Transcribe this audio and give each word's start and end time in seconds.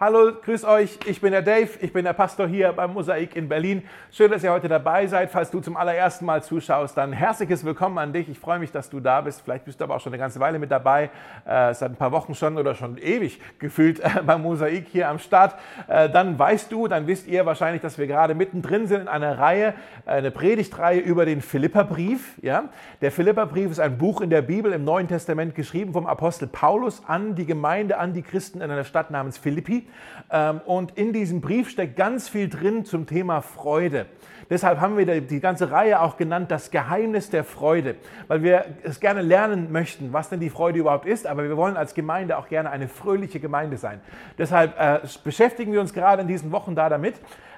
Hallo, 0.00 0.32
grüß 0.42 0.64
euch, 0.64 0.98
ich 1.06 1.20
bin 1.20 1.30
der 1.30 1.40
Dave, 1.40 1.70
ich 1.80 1.92
bin 1.92 2.04
der 2.04 2.14
Pastor 2.14 2.48
hier 2.48 2.72
beim 2.72 2.94
Mosaik 2.94 3.36
in 3.36 3.48
Berlin. 3.48 3.84
Schön, 4.10 4.28
dass 4.28 4.42
ihr 4.42 4.50
heute 4.50 4.66
dabei 4.66 5.06
seid. 5.06 5.30
Falls 5.30 5.52
du 5.52 5.60
zum 5.60 5.76
allerersten 5.76 6.24
Mal 6.24 6.42
zuschaust, 6.42 6.96
dann 6.96 7.12
herzliches 7.12 7.64
Willkommen 7.64 7.98
an 7.98 8.12
dich. 8.12 8.28
Ich 8.28 8.40
freue 8.40 8.58
mich, 8.58 8.72
dass 8.72 8.90
du 8.90 8.98
da 8.98 9.20
bist. 9.20 9.42
Vielleicht 9.42 9.64
bist 9.66 9.78
du 9.78 9.84
aber 9.84 9.94
auch 9.94 10.00
schon 10.00 10.12
eine 10.12 10.18
ganze 10.18 10.40
Weile 10.40 10.58
mit 10.58 10.72
dabei, 10.72 11.10
äh, 11.46 11.72
seit 11.74 11.92
ein 11.92 11.94
paar 11.94 12.10
Wochen 12.10 12.34
schon 12.34 12.58
oder 12.58 12.74
schon 12.74 12.98
ewig 12.98 13.40
gefühlt 13.60 14.00
äh, 14.00 14.08
beim 14.26 14.42
Mosaik 14.42 14.88
hier 14.88 15.08
am 15.08 15.20
Start. 15.20 15.54
Äh, 15.86 16.10
dann 16.10 16.36
weißt 16.36 16.72
du, 16.72 16.88
dann 16.88 17.06
wisst 17.06 17.28
ihr 17.28 17.46
wahrscheinlich, 17.46 17.80
dass 17.80 17.96
wir 17.96 18.08
gerade 18.08 18.34
mittendrin 18.34 18.88
sind 18.88 19.02
in 19.02 19.08
einer 19.08 19.38
Reihe, 19.38 19.74
äh, 20.06 20.10
eine 20.10 20.32
Predigtreihe 20.32 20.98
über 20.98 21.24
den 21.24 21.40
Philipperbrief. 21.40 22.36
Ja? 22.42 22.64
Der 23.00 23.12
Philipperbrief 23.12 23.70
ist 23.70 23.78
ein 23.78 23.96
Buch 23.96 24.22
in 24.22 24.30
der 24.30 24.42
Bibel 24.42 24.72
im 24.72 24.82
Neuen 24.82 25.06
Testament 25.06 25.54
geschrieben 25.54 25.92
vom 25.92 26.08
Apostel 26.08 26.48
Paulus 26.48 27.00
an 27.06 27.36
die 27.36 27.46
Gemeinde, 27.46 27.96
an 27.98 28.12
die 28.12 28.22
Christen 28.22 28.60
in 28.60 28.72
einer 28.72 28.82
Stadt 28.82 29.12
namens 29.12 29.38
Philippi. 29.38 29.84
Ähm, 30.30 30.60
und 30.66 30.96
in 30.96 31.12
diesem 31.12 31.40
Brief 31.40 31.70
steckt 31.70 31.96
ganz 31.96 32.28
viel 32.28 32.48
drin 32.48 32.84
zum 32.84 33.06
Thema 33.06 33.40
Freude. 33.40 34.06
Deshalb 34.50 34.80
haben 34.80 34.96
wir 34.96 35.20
die 35.20 35.40
ganze 35.40 35.70
Reihe 35.70 36.00
auch 36.00 36.16
genannt, 36.16 36.50
das 36.50 36.70
Geheimnis 36.70 37.30
der 37.30 37.44
Freude, 37.44 37.96
weil 38.28 38.42
wir 38.42 38.66
es 38.82 39.00
gerne 39.00 39.22
lernen 39.22 39.72
möchten, 39.72 40.12
was 40.12 40.28
denn 40.28 40.40
die 40.40 40.50
Freude 40.50 40.78
überhaupt 40.78 41.06
ist, 41.06 41.26
aber 41.26 41.44
wir 41.44 41.56
wollen 41.56 41.76
als 41.76 41.94
Gemeinde 41.94 42.36
auch 42.36 42.48
gerne 42.48 42.70
eine 42.70 42.88
fröhliche 42.88 43.40
Gemeinde 43.40 43.78
sein. 43.78 44.00
Deshalb 44.36 44.78
äh, 44.78 45.00
beschäftigen 45.22 45.72
wir 45.72 45.80
uns 45.80 45.92
gerade 45.92 46.22
in 46.22 46.28
diesen 46.28 46.52
Wochen 46.52 46.74
da 46.74 46.88
damit. 46.88 47.14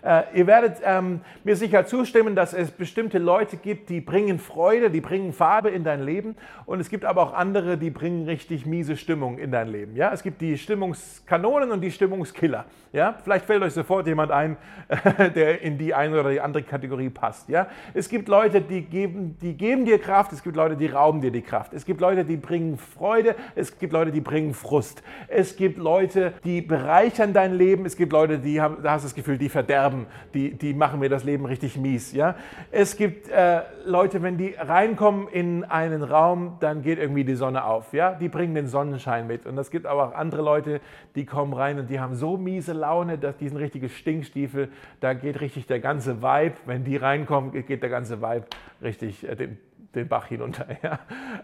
Äh, 0.07 0.23
ihr 0.35 0.47
werdet 0.47 0.77
ähm, 0.85 1.21
mir 1.43 1.57
sicher 1.57 1.85
zustimmen, 1.85 2.37
dass 2.37 2.55
es 2.55 2.71
bestimmte 2.71 3.19
Leute 3.19 3.57
gibt, 3.57 3.91
die 3.91 4.01
bringen 4.01 4.39
Freude, 4.39 4.89
die 4.89 5.01
bringen 5.01 5.33
Farbe 5.33 5.71
in 5.71 5.83
dein 5.83 6.01
Leben 6.01 6.37
und 6.65 6.79
es 6.79 6.91
gibt 6.91 7.05
aber 7.05 7.23
auch 7.23 7.35
andere, 7.35 7.77
die 7.77 7.91
bringen 7.91 8.25
richtig 8.25 8.67
miese 8.67 8.97
Stimmung 8.97 9.37
in 9.39 9.51
dein 9.51 9.67
Leben. 9.67 9.97
Ja? 9.97 10.13
Es 10.13 10.23
gibt 10.23 10.41
die 10.41 10.57
Stimmungskanonen 10.57 11.73
und 11.73 11.81
die 11.81 11.91
Stimmungskiller. 11.91 12.67
Ja? 12.93 13.17
Vielleicht 13.25 13.47
fällt 13.47 13.65
euch 13.65 13.73
sofort 13.73 14.07
jemand 14.07 14.31
ein, 14.31 14.57
der 15.35 15.61
in 15.63 15.77
die 15.77 15.93
eine 15.93 16.21
oder 16.21 16.31
die 16.31 16.41
andere 16.41 16.63
Kategorie 16.63 17.11
passt. 17.11 17.49
Ja? 17.49 17.67
Es 17.93 18.09
gibt 18.09 18.29
Leute, 18.29 18.61
die 18.61 18.83
geben, 18.83 19.37
die 19.43 19.55
geben 19.55 19.87
dir 19.87 19.99
Kraft, 19.99 20.33
es 20.33 20.45
gibt 20.45 20.55
Leute, 20.55 20.77
die 20.77 20.87
rauben 20.87 21.21
dir 21.21 21.33
die 21.33 21.43
Kraft. 21.43 21.73
Es 21.75 21.85
gibt 21.85 22.01
Leute, 22.01 22.25
die 22.25 22.37
bringen 22.37 22.79
Freude, 22.79 23.35
es 23.57 23.77
gibt 23.77 23.93
Leute, 23.93 24.13
die 24.13 24.21
bringen 24.21 24.55
Frust. 24.55 25.03
Es 25.27 25.57
gibt 25.57 25.79
Leute, 25.79 26.33
die 26.45 26.61
bereichern 26.61 27.33
dein 27.33 27.55
Leben, 27.55 27.85
es 27.87 27.97
gibt 27.97 28.13
Leute, 28.13 28.39
die 28.39 28.61
haben, 28.61 28.81
da 28.85 28.93
hast 28.93 29.03
du 29.03 29.07
das 29.07 29.15
Gefühl, 29.17 29.37
die 29.37 29.49
verderben 29.49 29.96
haben, 29.97 30.07
die, 30.35 30.55
die 30.55 30.75
machen 30.75 31.01
mir 31.01 31.09
das 31.09 31.25
Leben 31.25 31.47
richtig 31.47 31.77
mies. 31.77 32.13
Ja? 32.13 32.37
Es 32.71 32.97
gibt 32.97 33.29
äh, 33.29 33.63
Leute, 33.85 34.23
wenn 34.23 34.37
die 34.37 34.55
reinkommen 34.57 35.29
in 35.29 35.65
einen 35.65 36.03
Raum, 36.03 36.57
dann 36.61 36.83
geht 36.83 36.99
irgendwie 36.99 37.25
die 37.25 37.35
Sonne 37.35 37.65
auf. 37.65 37.93
Ja? 37.93 38.13
Die 38.13 38.29
bringen 38.29 38.55
den 38.55 38.67
Sonnenschein 38.67 39.27
mit. 39.27 39.47
Und 39.47 39.57
es 39.59 39.71
gibt 39.71 39.87
aber 39.87 40.09
auch 40.09 40.15
andere 40.15 40.43
Leute, 40.43 40.81
die 41.15 41.25
kommen 41.25 41.53
rein 41.53 41.79
und 41.79 41.91
die 41.91 42.01
haben 42.01 42.15
so 42.15 42.37
miese 42.37 42.73
Laune, 42.73 43.19
dass 43.19 43.37
die 43.37 43.49
sind 43.49 43.59
richtige 43.59 43.89
Stinkstiefel. 43.89 44.69
Da 45.01 45.15
geht 45.15 45.41
richtig 45.41 45.67
der 45.67 45.81
ganze 45.81 46.23
Vibe, 46.23 46.55
wenn 46.67 46.85
die 46.85 46.97
reinkommen, 46.97 47.53
geht 47.53 47.83
der 47.83 47.91
ganze 47.91 48.21
Vibe 48.21 48.45
richtig 48.83 49.27
äh, 49.29 49.35
den, 49.35 49.59
den 49.95 50.09
Bach 50.09 50.27
hinunter. 50.27 50.67
Ja? 50.83 50.99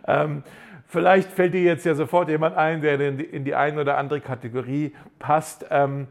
Ähm, 0.06 0.42
vielleicht 0.86 1.30
fällt 1.30 1.54
dir 1.54 1.62
jetzt 1.62 1.86
ja 1.86 1.94
sofort 1.94 2.28
jemand 2.28 2.56
ein, 2.56 2.82
der 2.82 3.00
in 3.00 3.16
die, 3.16 3.24
in 3.24 3.44
die 3.44 3.54
eine 3.54 3.80
oder 3.80 3.96
andere 3.96 4.20
Kategorie 4.20 4.92
passt. 5.18 5.64
Ähm, 5.70 6.06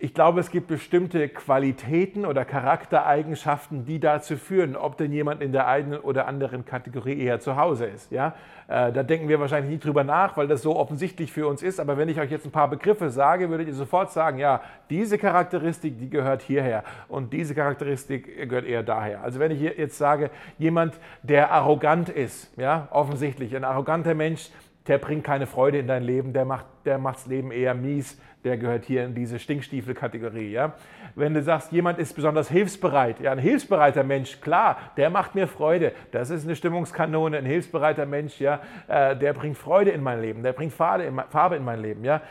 ich 0.00 0.14
glaube, 0.14 0.38
es 0.38 0.52
gibt 0.52 0.68
bestimmte 0.68 1.28
Qualitäten 1.28 2.24
oder 2.24 2.44
Charaktereigenschaften, 2.44 3.84
die 3.84 3.98
dazu 3.98 4.36
führen, 4.36 4.76
ob 4.76 4.96
denn 4.96 5.12
jemand 5.12 5.42
in 5.42 5.50
der 5.50 5.66
einen 5.66 5.98
oder 5.98 6.28
anderen 6.28 6.64
Kategorie 6.64 7.20
eher 7.20 7.40
zu 7.40 7.56
Hause 7.56 7.86
ist. 7.86 8.12
Ja? 8.12 8.36
Äh, 8.68 8.92
da 8.92 9.02
denken 9.02 9.28
wir 9.28 9.40
wahrscheinlich 9.40 9.72
nicht 9.72 9.84
drüber 9.84 10.04
nach, 10.04 10.36
weil 10.36 10.46
das 10.46 10.62
so 10.62 10.76
offensichtlich 10.76 11.32
für 11.32 11.48
uns 11.48 11.64
ist. 11.64 11.80
Aber 11.80 11.96
wenn 11.96 12.08
ich 12.08 12.20
euch 12.20 12.30
jetzt 12.30 12.46
ein 12.46 12.52
paar 12.52 12.70
Begriffe 12.70 13.10
sage, 13.10 13.50
würdet 13.50 13.66
ihr 13.66 13.74
sofort 13.74 14.12
sagen, 14.12 14.38
ja, 14.38 14.60
diese 14.88 15.18
Charakteristik, 15.18 15.98
die 15.98 16.08
gehört 16.08 16.42
hierher 16.42 16.84
und 17.08 17.32
diese 17.32 17.56
Charakteristik 17.56 18.48
gehört 18.48 18.66
eher 18.66 18.84
daher. 18.84 19.24
Also 19.24 19.40
wenn 19.40 19.50
ich 19.50 19.60
jetzt 19.60 19.98
sage, 19.98 20.30
jemand, 20.58 20.94
der 21.24 21.50
arrogant 21.50 22.08
ist, 22.08 22.56
ja, 22.56 22.86
offensichtlich, 22.92 23.56
ein 23.56 23.64
arroganter 23.64 24.14
Mensch, 24.14 24.50
der 24.86 24.98
bringt 24.98 25.24
keine 25.24 25.48
Freude 25.48 25.78
in 25.78 25.88
dein 25.88 26.04
Leben, 26.04 26.32
der 26.32 26.44
macht, 26.44 26.66
der 26.84 26.98
macht 26.98 27.16
das 27.16 27.26
Leben 27.26 27.50
eher 27.50 27.74
mies, 27.74 28.16
der 28.48 28.56
gehört 28.56 28.86
hier 28.86 29.04
in 29.04 29.14
diese 29.14 29.38
Stinkstiefel-Kategorie. 29.38 30.50
Ja? 30.52 30.72
Wenn 31.14 31.34
du 31.34 31.42
sagst, 31.42 31.70
jemand 31.70 31.98
ist 31.98 32.14
besonders 32.14 32.48
hilfsbereit, 32.48 33.20
ja, 33.20 33.30
ein 33.30 33.38
hilfsbereiter 33.38 34.04
Mensch, 34.04 34.40
klar, 34.40 34.78
der 34.96 35.10
macht 35.10 35.34
mir 35.34 35.46
Freude, 35.46 35.92
das 36.12 36.30
ist 36.30 36.44
eine 36.44 36.56
Stimmungskanone, 36.56 37.36
ein 37.36 37.44
hilfsbereiter 37.44 38.06
Mensch, 38.06 38.40
ja, 38.40 38.60
äh, 38.88 39.14
der 39.16 39.34
bringt 39.34 39.58
Freude 39.58 39.90
in 39.90 40.02
mein 40.02 40.22
Leben, 40.22 40.42
der 40.42 40.54
bringt 40.54 40.72
Farbe 40.72 41.04
in, 41.04 41.20
Farbe 41.28 41.56
in 41.56 41.64
mein 41.64 41.82
Leben. 41.82 42.04
Ja? 42.04 42.22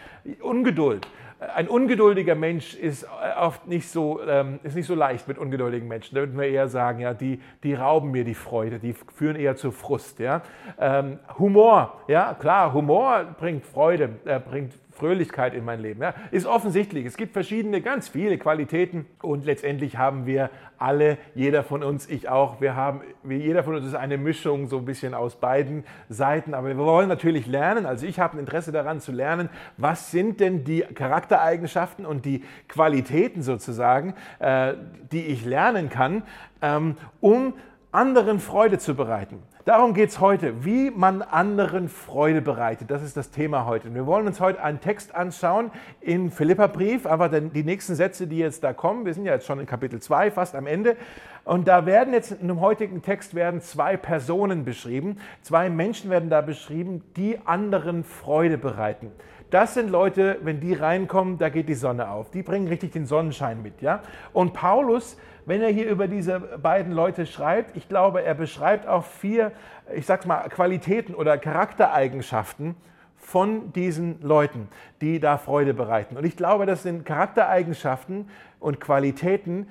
Ungeduld, 0.42 1.08
ein 1.40 1.68
ungeduldiger 1.68 2.36
Mensch 2.36 2.74
ist 2.74 3.04
äh, 3.04 3.40
oft 3.40 3.68
nicht 3.68 3.90
so, 3.90 4.20
ähm, 4.28 4.60
ist 4.64 4.76
nicht 4.76 4.88
so 4.88 4.96
leicht 4.96 5.28
mit 5.28 5.38
ungeduldigen 5.38 5.88
Menschen. 5.88 6.16
Da 6.16 6.22
würden 6.22 6.38
wir 6.38 6.48
eher 6.48 6.68
sagen, 6.68 7.00
ja, 7.00 7.14
die, 7.14 7.40
die 7.64 7.76
rauben 7.76 8.12
mir 8.12 8.24
die 8.24 8.34
Freude, 8.34 8.80
die 8.80 8.94
führen 8.94 9.36
eher 9.36 9.56
zu 9.56 9.72
Frust. 9.72 10.20
Ja? 10.20 10.42
Ähm, 10.80 11.20
Humor, 11.38 12.02
ja, 12.08 12.34
klar, 12.34 12.74
Humor 12.74 13.36
bringt 13.40 13.66
Freude, 13.66 14.10
äh, 14.26 14.40
bringt 14.40 14.74
Fröhlichkeit 14.98 15.54
in 15.54 15.64
mein 15.64 15.80
Leben. 15.80 16.02
Ja, 16.02 16.14
ist 16.32 16.48
offensichtlich. 16.48 17.06
Es 17.06 17.18
gibt 17.18 17.34
verschiedene, 17.34 17.82
ganz 17.82 18.10
viele 18.10 18.38
Qualitäten 18.38 19.06
und 19.22 19.46
letztendlich 19.46 19.98
haben 19.98 20.26
wir 20.26 20.50
alle, 20.80 21.18
jeder 21.36 21.64
von 21.64 21.84
uns, 21.84 22.10
ich 22.10 22.30
auch, 22.30 22.62
wir 22.62 22.76
haben, 22.76 23.02
jeder 23.28 23.64
von 23.64 23.76
uns 23.76 23.86
ist 23.86 23.96
eine 23.96 24.18
Mischung 24.18 24.68
so 24.68 24.78
ein 24.78 24.86
bisschen 24.86 25.14
aus 25.14 25.36
beiden 25.36 25.84
Seiten, 26.10 26.54
aber 26.54 26.70
wir 26.70 26.78
wollen 26.78 27.10
natürlich 27.10 27.48
lernen, 27.48 27.86
also 27.86 28.06
ich 28.06 28.20
habe 28.20 28.38
ein 28.38 28.40
Interesse 28.40 28.72
daran 28.72 29.00
zu 29.00 29.12
lernen, 29.12 29.50
was 29.78 30.12
sind 30.12 30.40
denn 30.40 30.64
die 30.64 30.84
Charaktereigenschaften 31.28 32.06
und 32.06 32.26
die 32.26 32.44
Qualitäten 32.68 33.42
sozusagen, 33.42 34.14
äh, 34.40 34.74
die 35.12 35.26
ich 35.26 35.46
lernen 35.46 35.90
kann, 35.90 36.24
ähm, 36.62 36.96
um 37.22 37.54
anderen 37.92 38.40
Freude 38.40 38.80
zu 38.80 38.96
bereiten. 38.96 39.42
Darum 39.66 39.94
geht 39.94 40.10
es 40.10 40.22
heute, 40.22 40.64
wie 40.64 40.92
man 40.92 41.22
anderen 41.22 41.90
Freude 41.90 42.42
bereitet. 42.42 42.90
Das 42.90 43.04
ist 43.04 43.18
das 43.18 43.32
Thema 43.32 43.66
heute. 43.66 43.90
Und 43.90 43.96
wir 43.96 44.06
wollen 44.06 44.26
uns 44.26 44.40
heute 44.40 44.64
einen 44.64 44.80
Text 44.80 45.14
anschauen 45.14 45.72
in 46.00 46.32
Philipperbrief, 46.32 47.06
aber 47.06 47.28
die 47.28 47.64
nächsten 47.64 47.96
Sätze, 47.96 48.28
die 48.28 48.38
jetzt 48.38 48.64
da 48.64 48.72
kommen, 48.72 49.06
wir 49.06 49.14
sind 49.14 49.26
ja 49.26 49.34
jetzt 49.34 49.46
schon 49.46 49.60
in 49.60 49.66
Kapitel 49.66 50.00
2, 50.00 50.32
fast 50.32 50.56
am 50.56 50.68
Ende. 50.68 50.96
Und 51.44 51.68
da 51.68 51.86
werden 51.86 52.14
jetzt 52.14 52.32
in 52.32 52.48
dem 52.48 52.62
heutigen 52.62 53.02
Text 53.02 53.36
werden 53.36 53.60
zwei 53.60 53.98
Personen 53.98 54.64
beschrieben. 54.64 55.18
Zwei 55.42 55.70
Menschen 55.70 56.10
werden 56.10 56.30
da 56.30 56.40
beschrieben, 56.40 57.04
die 57.18 57.38
anderen 57.44 58.06
Freude 58.06 58.58
bereiten. 58.58 59.12
Das 59.50 59.74
sind 59.74 59.90
Leute, 59.90 60.38
wenn 60.44 60.60
die 60.60 60.74
reinkommen, 60.74 61.38
da 61.38 61.50
geht 61.50 61.70
die 61.70 61.74
Sonne 61.74 62.10
auf. 62.10 62.32
Die 62.32 62.44
bringen 62.44 62.68
richtig 62.68 62.92
den 62.92 63.06
Sonnenschein 63.06 63.62
mit. 63.62 63.82
Ja? 63.82 64.02
Und 64.34 64.54
Paulus 64.54 65.18
wenn 65.48 65.62
er 65.62 65.70
hier 65.70 65.90
über 65.90 66.10
diese 66.10 66.42
beiden 66.42 66.92
Leute 66.92 67.26
schreibt, 67.26 67.78
ich 67.78 67.88
glaube, 67.88 68.22
er 68.22 68.36
beschreibt 68.36 68.86
auch 68.86 69.06
vier, 69.06 69.54
ich 69.96 70.06
sag's 70.06 70.26
mal, 70.26 70.50
Qualitäten 70.50 71.16
oder 71.16 71.38
Charaktereigenschaften 71.38 72.76
von 73.16 73.72
diesen 73.72 74.22
Leuten, 74.22 74.68
die 75.00 75.22
da 75.22 75.38
Freude 75.38 75.74
bereiten. 75.74 76.18
Und 76.18 76.26
ich 76.26 76.36
glaube, 76.36 76.66
das 76.66 76.84
sind 76.84 77.06
Charaktereigenschaften 77.06 78.30
und 78.60 78.82
Qualitäten, 78.82 79.68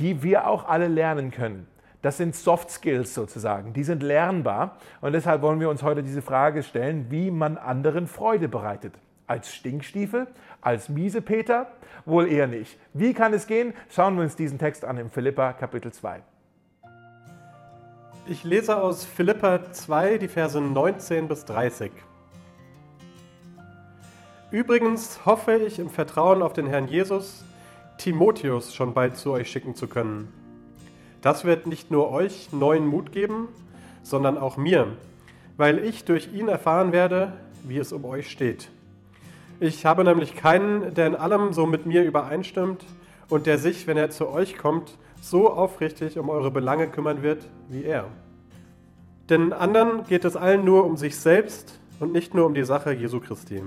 die 0.00 0.24
wir 0.24 0.48
auch 0.48 0.68
alle 0.68 0.88
lernen 0.88 1.30
können. 1.30 1.68
Das 2.02 2.16
sind 2.16 2.34
Soft 2.34 2.68
Skills 2.68 3.14
sozusagen, 3.14 3.72
die 3.72 3.84
sind 3.84 4.02
lernbar. 4.02 4.78
Und 5.00 5.12
deshalb 5.12 5.42
wollen 5.42 5.60
wir 5.60 5.70
uns 5.70 5.84
heute 5.84 6.02
diese 6.02 6.22
Frage 6.22 6.64
stellen, 6.64 7.06
wie 7.10 7.30
man 7.30 7.56
anderen 7.56 8.08
Freude 8.08 8.48
bereitet. 8.48 8.94
Als 9.30 9.54
Stinkstiefel, 9.54 10.26
als 10.60 10.88
Miesepeter 10.88 11.68
Wohl 12.04 12.26
eher 12.26 12.48
nicht. 12.48 12.76
Wie 12.92 13.14
kann 13.14 13.32
es 13.32 13.46
gehen? 13.46 13.74
Schauen 13.88 14.16
wir 14.16 14.24
uns 14.24 14.34
diesen 14.34 14.58
Text 14.58 14.84
an 14.84 14.98
im 14.98 15.10
Philippa 15.10 15.52
Kapitel 15.52 15.92
2. 15.92 16.20
Ich 18.26 18.42
lese 18.42 18.76
aus 18.76 19.04
Philippa 19.04 19.72
2 19.72 20.18
die 20.18 20.26
Verse 20.26 20.60
19 20.60 21.28
bis 21.28 21.44
30. 21.44 21.92
Übrigens 24.50 25.24
hoffe 25.24 25.54
ich 25.54 25.78
im 25.78 25.90
Vertrauen 25.90 26.42
auf 26.42 26.52
den 26.52 26.66
Herrn 26.66 26.88
Jesus, 26.88 27.44
Timotheus 27.98 28.74
schon 28.74 28.94
bald 28.94 29.16
zu 29.16 29.30
euch 29.30 29.48
schicken 29.48 29.76
zu 29.76 29.86
können. 29.86 30.32
Das 31.20 31.44
wird 31.44 31.68
nicht 31.68 31.92
nur 31.92 32.10
euch 32.10 32.52
neuen 32.52 32.86
Mut 32.86 33.12
geben, 33.12 33.46
sondern 34.02 34.36
auch 34.36 34.56
mir, 34.56 34.96
weil 35.56 35.78
ich 35.78 36.04
durch 36.04 36.32
ihn 36.32 36.48
erfahren 36.48 36.90
werde, 36.90 37.34
wie 37.62 37.78
es 37.78 37.92
um 37.92 38.04
euch 38.04 38.28
steht. 38.28 38.70
Ich 39.62 39.84
habe 39.84 40.04
nämlich 40.04 40.36
keinen, 40.36 40.94
der 40.94 41.06
in 41.06 41.14
allem 41.14 41.52
so 41.52 41.66
mit 41.66 41.84
mir 41.84 42.02
übereinstimmt 42.02 42.82
und 43.28 43.44
der 43.44 43.58
sich, 43.58 43.86
wenn 43.86 43.98
er 43.98 44.08
zu 44.08 44.30
euch 44.30 44.56
kommt, 44.56 44.96
so 45.20 45.50
aufrichtig 45.50 46.18
um 46.18 46.30
eure 46.30 46.50
Belange 46.50 46.88
kümmern 46.88 47.22
wird 47.22 47.46
wie 47.68 47.84
er. 47.84 48.06
Denn 49.28 49.52
anderen 49.52 50.04
geht 50.04 50.24
es 50.24 50.34
allen 50.34 50.64
nur 50.64 50.86
um 50.86 50.96
sich 50.96 51.18
selbst 51.18 51.78
und 52.00 52.10
nicht 52.10 52.32
nur 52.32 52.46
um 52.46 52.54
die 52.54 52.64
Sache 52.64 52.92
Jesu 52.92 53.20
Christi. 53.20 53.62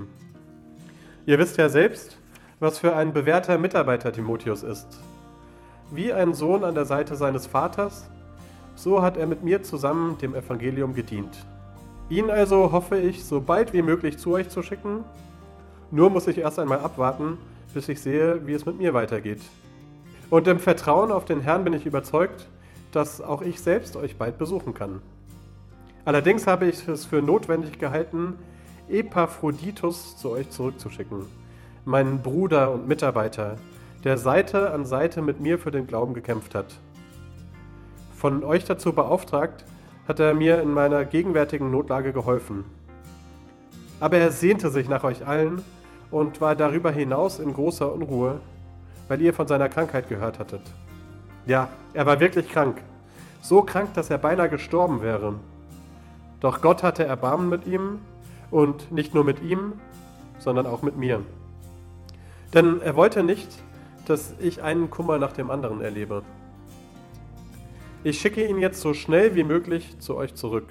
Ihr 1.26 1.38
wisst 1.38 1.58
ja 1.58 1.68
selbst, 1.68 2.18
was 2.58 2.80
für 2.80 2.96
ein 2.96 3.12
bewährter 3.12 3.56
Mitarbeiter 3.56 4.12
Timotheus 4.12 4.64
ist. 4.64 4.88
Wie 5.92 6.12
ein 6.12 6.34
Sohn 6.34 6.64
an 6.64 6.74
der 6.74 6.86
Seite 6.86 7.14
seines 7.14 7.46
Vaters, 7.46 8.10
so 8.74 9.00
hat 9.00 9.16
er 9.16 9.28
mit 9.28 9.44
mir 9.44 9.62
zusammen 9.62 10.18
dem 10.18 10.34
Evangelium 10.34 10.92
gedient. 10.92 11.46
Ihn 12.10 12.30
also 12.30 12.72
hoffe 12.72 12.98
ich, 12.98 13.24
so 13.24 13.40
bald 13.40 13.72
wie 13.72 13.82
möglich 13.82 14.18
zu 14.18 14.32
euch 14.32 14.48
zu 14.48 14.64
schicken 14.64 15.04
nur 15.90 16.10
muss 16.10 16.26
ich 16.26 16.38
erst 16.38 16.58
einmal 16.58 16.80
abwarten, 16.80 17.38
bis 17.72 17.88
ich 17.88 18.00
sehe, 18.00 18.46
wie 18.46 18.52
es 18.52 18.66
mit 18.66 18.78
mir 18.78 18.94
weitergeht. 18.94 19.40
Und 20.30 20.48
im 20.48 20.58
Vertrauen 20.58 21.12
auf 21.12 21.24
den 21.24 21.40
Herrn 21.40 21.64
bin 21.64 21.72
ich 21.72 21.86
überzeugt, 21.86 22.48
dass 22.92 23.20
auch 23.20 23.42
ich 23.42 23.60
selbst 23.60 23.96
euch 23.96 24.16
bald 24.16 24.38
besuchen 24.38 24.74
kann. 24.74 25.00
Allerdings 26.04 26.46
habe 26.46 26.66
ich 26.66 26.86
es 26.86 27.04
für 27.04 27.22
notwendig 27.22 27.78
gehalten, 27.78 28.38
Epaphroditus 28.88 30.16
zu 30.16 30.30
euch 30.30 30.50
zurückzuschicken, 30.50 31.26
meinen 31.84 32.20
Bruder 32.20 32.70
und 32.70 32.86
Mitarbeiter, 32.86 33.56
der 34.04 34.18
Seite 34.18 34.72
an 34.72 34.84
Seite 34.84 35.22
mit 35.22 35.40
mir 35.40 35.58
für 35.58 35.70
den 35.70 35.86
Glauben 35.86 36.12
gekämpft 36.12 36.54
hat. 36.54 36.78
Von 38.14 38.44
euch 38.44 38.64
dazu 38.64 38.92
beauftragt, 38.92 39.64
hat 40.06 40.20
er 40.20 40.34
mir 40.34 40.60
in 40.60 40.70
meiner 40.70 41.04
gegenwärtigen 41.04 41.70
Notlage 41.70 42.12
geholfen. 42.12 42.64
Aber 44.00 44.18
er 44.18 44.30
sehnte 44.30 44.70
sich 44.70 44.88
nach 44.88 45.04
euch 45.04 45.26
allen 45.26 45.62
und 46.10 46.40
war 46.40 46.54
darüber 46.54 46.90
hinaus 46.90 47.38
in 47.38 47.52
großer 47.52 47.92
Unruhe, 47.92 48.40
weil 49.08 49.20
ihr 49.20 49.34
von 49.34 49.46
seiner 49.48 49.68
Krankheit 49.68 50.08
gehört 50.08 50.38
hattet. 50.38 50.62
Ja, 51.46 51.68
er 51.92 52.06
war 52.06 52.20
wirklich 52.20 52.48
krank. 52.48 52.82
So 53.42 53.62
krank, 53.62 53.94
dass 53.94 54.10
er 54.10 54.18
beinahe 54.18 54.48
gestorben 54.48 55.02
wäre. 55.02 55.34
Doch 56.40 56.60
Gott 56.60 56.82
hatte 56.82 57.04
Erbarmen 57.04 57.48
mit 57.48 57.66
ihm 57.66 57.98
und 58.50 58.90
nicht 58.92 59.14
nur 59.14 59.24
mit 59.24 59.42
ihm, 59.42 59.74
sondern 60.38 60.66
auch 60.66 60.82
mit 60.82 60.96
mir. 60.96 61.20
Denn 62.52 62.80
er 62.80 62.96
wollte 62.96 63.22
nicht, 63.22 63.48
dass 64.06 64.34
ich 64.38 64.62
einen 64.62 64.90
Kummer 64.90 65.18
nach 65.18 65.32
dem 65.32 65.50
anderen 65.50 65.80
erlebe. 65.80 66.22
Ich 68.02 68.20
schicke 68.20 68.46
ihn 68.46 68.58
jetzt 68.58 68.80
so 68.80 68.94
schnell 68.94 69.34
wie 69.34 69.44
möglich 69.44 69.98
zu 69.98 70.16
euch 70.16 70.34
zurück. 70.34 70.68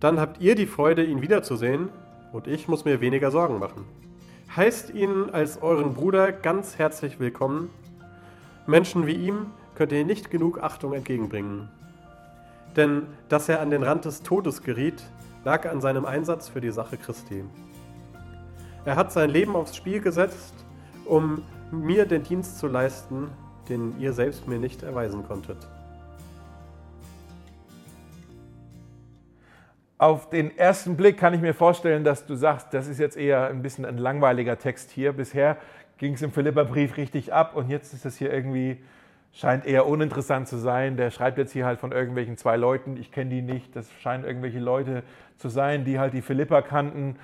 Dann 0.00 0.20
habt 0.20 0.40
ihr 0.40 0.54
die 0.54 0.66
Freude, 0.66 1.04
ihn 1.04 1.22
wiederzusehen, 1.22 1.88
und 2.32 2.46
ich 2.46 2.68
muss 2.68 2.84
mir 2.84 3.00
weniger 3.00 3.30
Sorgen 3.30 3.58
machen. 3.58 3.84
Heißt 4.54 4.94
ihn 4.94 5.30
als 5.30 5.60
euren 5.62 5.94
Bruder 5.94 6.32
ganz 6.32 6.78
herzlich 6.78 7.20
willkommen. 7.20 7.70
Menschen 8.66 9.06
wie 9.06 9.14
ihm 9.14 9.46
könnt 9.74 9.92
ihr 9.92 10.04
nicht 10.04 10.30
genug 10.30 10.62
Achtung 10.62 10.94
entgegenbringen. 10.94 11.68
Denn 12.76 13.02
dass 13.28 13.48
er 13.48 13.60
an 13.60 13.70
den 13.70 13.82
Rand 13.82 14.04
des 14.04 14.22
Todes 14.22 14.62
geriet, 14.62 15.02
lag 15.44 15.68
an 15.68 15.80
seinem 15.80 16.04
Einsatz 16.04 16.48
für 16.48 16.60
die 16.60 16.70
Sache 16.70 16.96
Christi. 16.96 17.44
Er 18.84 18.96
hat 18.96 19.12
sein 19.12 19.30
Leben 19.30 19.56
aufs 19.56 19.76
Spiel 19.76 20.00
gesetzt, 20.00 20.54
um 21.04 21.42
mir 21.70 22.06
den 22.06 22.22
Dienst 22.22 22.58
zu 22.58 22.66
leisten, 22.66 23.28
den 23.68 23.98
ihr 23.98 24.12
selbst 24.12 24.46
mir 24.46 24.58
nicht 24.58 24.82
erweisen 24.82 25.26
konntet. 25.26 25.58
Auf 29.98 30.28
den 30.28 30.56
ersten 30.58 30.94
Blick 30.94 31.16
kann 31.16 31.32
ich 31.32 31.40
mir 31.40 31.54
vorstellen, 31.54 32.04
dass 32.04 32.26
du 32.26 32.34
sagst, 32.34 32.74
das 32.74 32.86
ist 32.86 33.00
jetzt 33.00 33.16
eher 33.16 33.48
ein 33.48 33.62
bisschen 33.62 33.86
ein 33.86 33.96
langweiliger 33.96 34.58
Text 34.58 34.90
hier. 34.90 35.14
Bisher 35.14 35.56
ging 35.96 36.12
es 36.12 36.20
im 36.20 36.32
Philipperbrief 36.32 36.98
richtig 36.98 37.32
ab 37.32 37.56
und 37.56 37.70
jetzt 37.70 37.94
ist 37.94 38.04
es 38.04 38.18
hier 38.18 38.30
irgendwie, 38.30 38.76
scheint 39.32 39.64
eher 39.64 39.86
uninteressant 39.86 40.48
zu 40.48 40.58
sein. 40.58 40.98
Der 40.98 41.10
schreibt 41.10 41.38
jetzt 41.38 41.52
hier 41.52 41.64
halt 41.64 41.80
von 41.80 41.92
irgendwelchen 41.92 42.36
zwei 42.36 42.56
Leuten, 42.56 42.98
ich 42.98 43.10
kenne 43.10 43.30
die 43.30 43.40
nicht, 43.40 43.74
das 43.74 43.90
scheinen 44.02 44.24
irgendwelche 44.24 44.58
Leute 44.58 45.02
zu 45.38 45.48
sein, 45.48 45.86
die 45.86 45.98
halt 45.98 46.12
die 46.12 46.22
Philipper 46.22 46.60
kannten. 46.60 47.16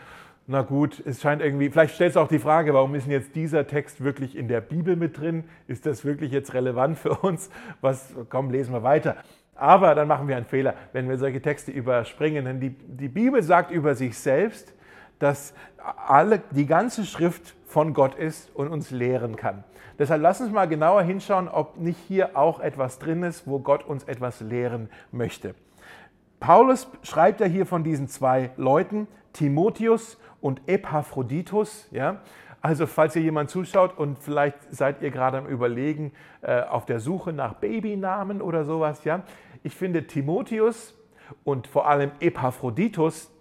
Na 0.46 0.62
gut, 0.62 1.02
es 1.04 1.20
scheint 1.20 1.42
irgendwie, 1.42 1.69
vielleicht 1.69 1.94
stellst 1.94 2.16
du 2.16 2.20
auch 2.20 2.28
die 2.28 2.38
Frage, 2.38 2.72
warum 2.72 2.94
ist 2.94 3.04
denn 3.04 3.12
jetzt 3.12 3.36
dieser 3.36 3.66
Text 3.66 4.02
wirklich 4.02 4.34
in 4.34 4.48
der 4.48 4.62
Bibel 4.62 4.96
mit 4.96 5.20
drin? 5.20 5.44
Ist 5.66 5.84
das 5.84 6.06
wirklich 6.06 6.32
jetzt 6.32 6.54
relevant 6.54 6.98
für 6.98 7.10
uns? 7.10 7.50
Was, 7.82 8.14
komm, 8.30 8.50
lesen 8.50 8.72
wir 8.72 8.82
weiter. 8.82 9.16
Aber 9.54 9.94
dann 9.94 10.08
machen 10.08 10.28
wir 10.28 10.37
einen 10.37 10.46
Fehler, 10.46 10.75
wenn 10.93 11.08
wir 11.08 11.19
solche 11.19 11.40
Texte 11.40 11.70
überspringen. 11.70 12.44
Denn 12.44 12.60
die, 12.60 12.70
die 12.70 13.08
Bibel 13.08 13.43
sagt 13.43 13.70
über 13.70 13.94
sich 13.94 14.19
selbst, 14.19 14.72
dass 15.19 15.54
alle, 16.06 16.40
die 16.50 16.66
ganze 16.66 17.04
Schrift 17.04 17.54
von 17.66 17.94
Gott 17.94 18.14
ist 18.14 18.54
und 18.54 18.69
uns 18.69 18.90
lehren 18.90 19.37
kann. 19.37 19.64
Deshalb 19.99 20.22
lass 20.22 20.40
uns 20.40 20.50
mal 20.50 20.66
genauer 20.66 21.02
hinschauen, 21.02 21.49
ob 21.49 21.76
nicht 21.76 21.99
hier 22.08 22.37
auch 22.37 22.60
etwas 22.60 22.99
drin 22.99 23.22
ist, 23.22 23.46
wo 23.46 23.60
Gott 23.60 23.84
uns 23.84 24.04
etwas 24.04 24.40
lehren 24.40 24.88
möchte. 25.12 25.55
Paulus 26.40 26.88
schreibt 27.02 27.40
ja 27.40 27.46
hier 27.46 27.66
von 27.66 27.84
diesen 27.84 28.08
zwei 28.08 28.50
Leuten, 28.56 29.06
Timotheus 29.32 30.19
und 30.40 30.60
Epaphroditus. 30.66 31.87
Ja? 31.93 32.20
Also 32.62 32.86
falls 32.86 33.16
ihr 33.16 33.22
jemand 33.22 33.50
zuschaut 33.50 33.98
und 33.98 34.20
vielleicht 34.20 34.56
seid 34.70 35.02
ihr 35.02 35.10
gerade 35.10 35.38
am 35.38 35.46
Überlegen, 35.46 36.12
äh, 36.42 36.62
auf 36.62 36.86
der 36.86 37.00
Suche 37.00 37.32
nach 37.32 37.54
Babynamen 37.54 38.40
oder 38.40 38.64
sowas, 38.64 39.02
ja, 39.02 39.24
ich 39.64 39.74
finde 39.74 40.06
Timotheus 40.06 40.94
und 41.42 41.66
vor 41.66 41.88
allem 41.88 42.12
Epaphroditus, 42.20 43.32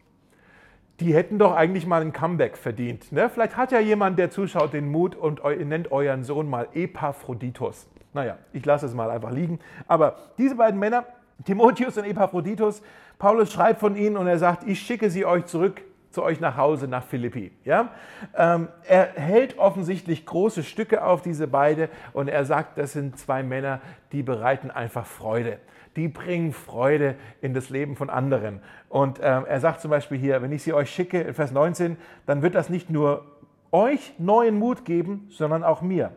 die 0.99 1.13
hätten 1.13 1.37
doch 1.37 1.55
eigentlich 1.55 1.85
mal 1.85 2.01
ein 2.01 2.13
Comeback 2.13 2.57
verdient. 2.57 3.11
Ne? 3.11 3.29
Vielleicht 3.29 3.57
hat 3.57 3.71
ja 3.71 3.79
jemand, 3.79 4.17
der 4.17 4.31
zuschaut, 4.31 4.73
den 4.73 4.89
Mut 4.89 5.15
und 5.15 5.43
nennt 5.43 5.91
euren 5.91 6.23
Sohn 6.23 6.49
mal 6.49 6.67
Epaphroditus. 6.73 7.87
Naja, 8.13 8.37
ich 8.53 8.65
lasse 8.65 8.87
es 8.87 8.93
mal 8.93 9.09
einfach 9.09 9.31
liegen. 9.31 9.59
Aber 9.87 10.17
diese 10.37 10.55
beiden 10.55 10.79
Männer, 10.79 11.05
Timotheus 11.45 11.97
und 11.97 12.05
Epaphroditus, 12.05 12.81
Paulus 13.19 13.51
schreibt 13.51 13.79
von 13.79 13.95
ihnen 13.95 14.17
und 14.17 14.27
er 14.27 14.37
sagt, 14.37 14.67
ich 14.67 14.79
schicke 14.79 15.09
sie 15.09 15.25
euch 15.25 15.45
zurück 15.45 15.81
zu 16.11 16.23
euch 16.23 16.39
nach 16.39 16.57
Hause, 16.57 16.87
nach 16.87 17.03
Philippi. 17.03 17.51
Ja? 17.63 17.89
Ähm, 18.35 18.67
er 18.87 19.13
hält 19.15 19.57
offensichtlich 19.57 20.25
große 20.25 20.63
Stücke 20.63 21.03
auf 21.03 21.21
diese 21.21 21.47
beiden 21.47 21.87
und 22.13 22.27
er 22.27 22.45
sagt, 22.45 22.77
das 22.77 22.93
sind 22.93 23.17
zwei 23.17 23.43
Männer, 23.43 23.81
die 24.11 24.23
bereiten 24.23 24.71
einfach 24.71 25.05
Freude 25.05 25.59
die 25.95 26.07
bringen 26.07 26.53
Freude 26.53 27.15
in 27.41 27.53
das 27.53 27.69
Leben 27.69 27.95
von 27.95 28.09
anderen. 28.09 28.61
Und 28.89 29.19
äh, 29.19 29.23
er 29.23 29.59
sagt 29.59 29.81
zum 29.81 29.91
Beispiel 29.91 30.17
hier, 30.17 30.41
wenn 30.41 30.51
ich 30.51 30.63
sie 30.63 30.73
euch 30.73 30.89
schicke, 30.89 31.21
in 31.21 31.33
Vers 31.33 31.51
19, 31.51 31.97
dann 32.25 32.41
wird 32.41 32.55
das 32.55 32.69
nicht 32.69 32.89
nur 32.89 33.25
euch 33.71 34.13
neuen 34.17 34.57
Mut 34.57 34.85
geben, 34.85 35.27
sondern 35.29 35.63
auch 35.63 35.81
mir. 35.81 36.11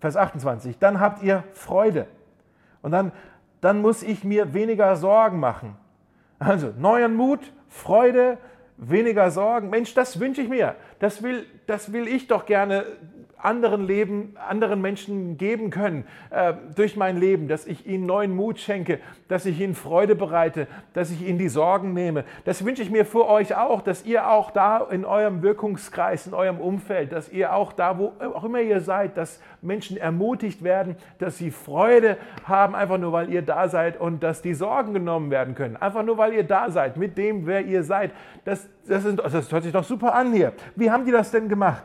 Vers 0.00 0.16
28, 0.16 0.78
dann 0.78 1.00
habt 1.00 1.22
ihr 1.22 1.44
Freude. 1.52 2.06
Und 2.82 2.92
dann, 2.92 3.12
dann 3.60 3.80
muss 3.80 4.02
ich 4.02 4.24
mir 4.24 4.54
weniger 4.54 4.94
Sorgen 4.96 5.40
machen. 5.40 5.76
Also 6.38 6.72
neuen 6.78 7.14
Mut, 7.16 7.40
Freude, 7.68 8.38
weniger 8.78 9.30
Sorgen. 9.30 9.70
Mensch, 9.70 9.92
das 9.94 10.20
wünsche 10.20 10.40
ich 10.40 10.48
mir. 10.48 10.76
Das 11.00 11.22
will, 11.22 11.46
das 11.66 11.92
will 11.92 12.08
ich 12.08 12.28
doch 12.28 12.46
gerne 12.46 12.86
anderen 13.40 13.86
Leben, 13.86 14.34
anderen 14.48 14.80
Menschen 14.80 15.38
geben 15.38 15.70
können 15.70 16.04
äh, 16.30 16.54
durch 16.74 16.96
mein 16.96 17.18
Leben, 17.18 17.48
dass 17.48 17.66
ich 17.66 17.86
ihnen 17.86 18.06
neuen 18.06 18.34
Mut 18.34 18.58
schenke, 18.58 18.98
dass 19.28 19.46
ich 19.46 19.60
ihnen 19.60 19.74
Freude 19.74 20.14
bereite, 20.14 20.66
dass 20.92 21.10
ich 21.10 21.26
ihnen 21.26 21.38
die 21.38 21.48
Sorgen 21.48 21.92
nehme. 21.92 22.24
Das 22.44 22.64
wünsche 22.64 22.82
ich 22.82 22.90
mir 22.90 23.04
für 23.04 23.28
euch 23.28 23.56
auch, 23.56 23.82
dass 23.82 24.04
ihr 24.04 24.28
auch 24.28 24.50
da 24.50 24.86
in 24.90 25.04
eurem 25.04 25.42
Wirkungskreis, 25.42 26.26
in 26.26 26.34
eurem 26.34 26.58
Umfeld, 26.58 27.12
dass 27.12 27.30
ihr 27.30 27.54
auch 27.54 27.72
da, 27.72 27.98
wo 27.98 28.12
auch 28.34 28.44
immer 28.44 28.60
ihr 28.60 28.80
seid, 28.80 29.16
dass 29.16 29.40
Menschen 29.62 29.96
ermutigt 29.96 30.62
werden, 30.62 30.96
dass 31.18 31.38
sie 31.38 31.50
Freude 31.50 32.16
haben, 32.44 32.74
einfach 32.74 32.98
nur 32.98 33.12
weil 33.12 33.30
ihr 33.30 33.42
da 33.42 33.68
seid 33.68 34.00
und 34.00 34.22
dass 34.22 34.42
die 34.42 34.54
Sorgen 34.54 34.94
genommen 34.94 35.30
werden 35.30 35.54
können. 35.54 35.76
Einfach 35.76 36.02
nur 36.02 36.18
weil 36.18 36.32
ihr 36.32 36.44
da 36.44 36.70
seid, 36.70 36.96
mit 36.96 37.16
dem, 37.18 37.46
wer 37.46 37.64
ihr 37.64 37.82
seid. 37.82 38.12
Das, 38.44 38.68
das, 38.86 39.04
ist, 39.04 39.18
das 39.18 39.52
hört 39.52 39.62
sich 39.62 39.72
doch 39.72 39.84
super 39.84 40.14
an 40.14 40.32
hier. 40.32 40.52
Wie 40.76 40.90
haben 40.90 41.04
die 41.04 41.12
das 41.12 41.30
denn 41.30 41.48
gemacht? 41.48 41.84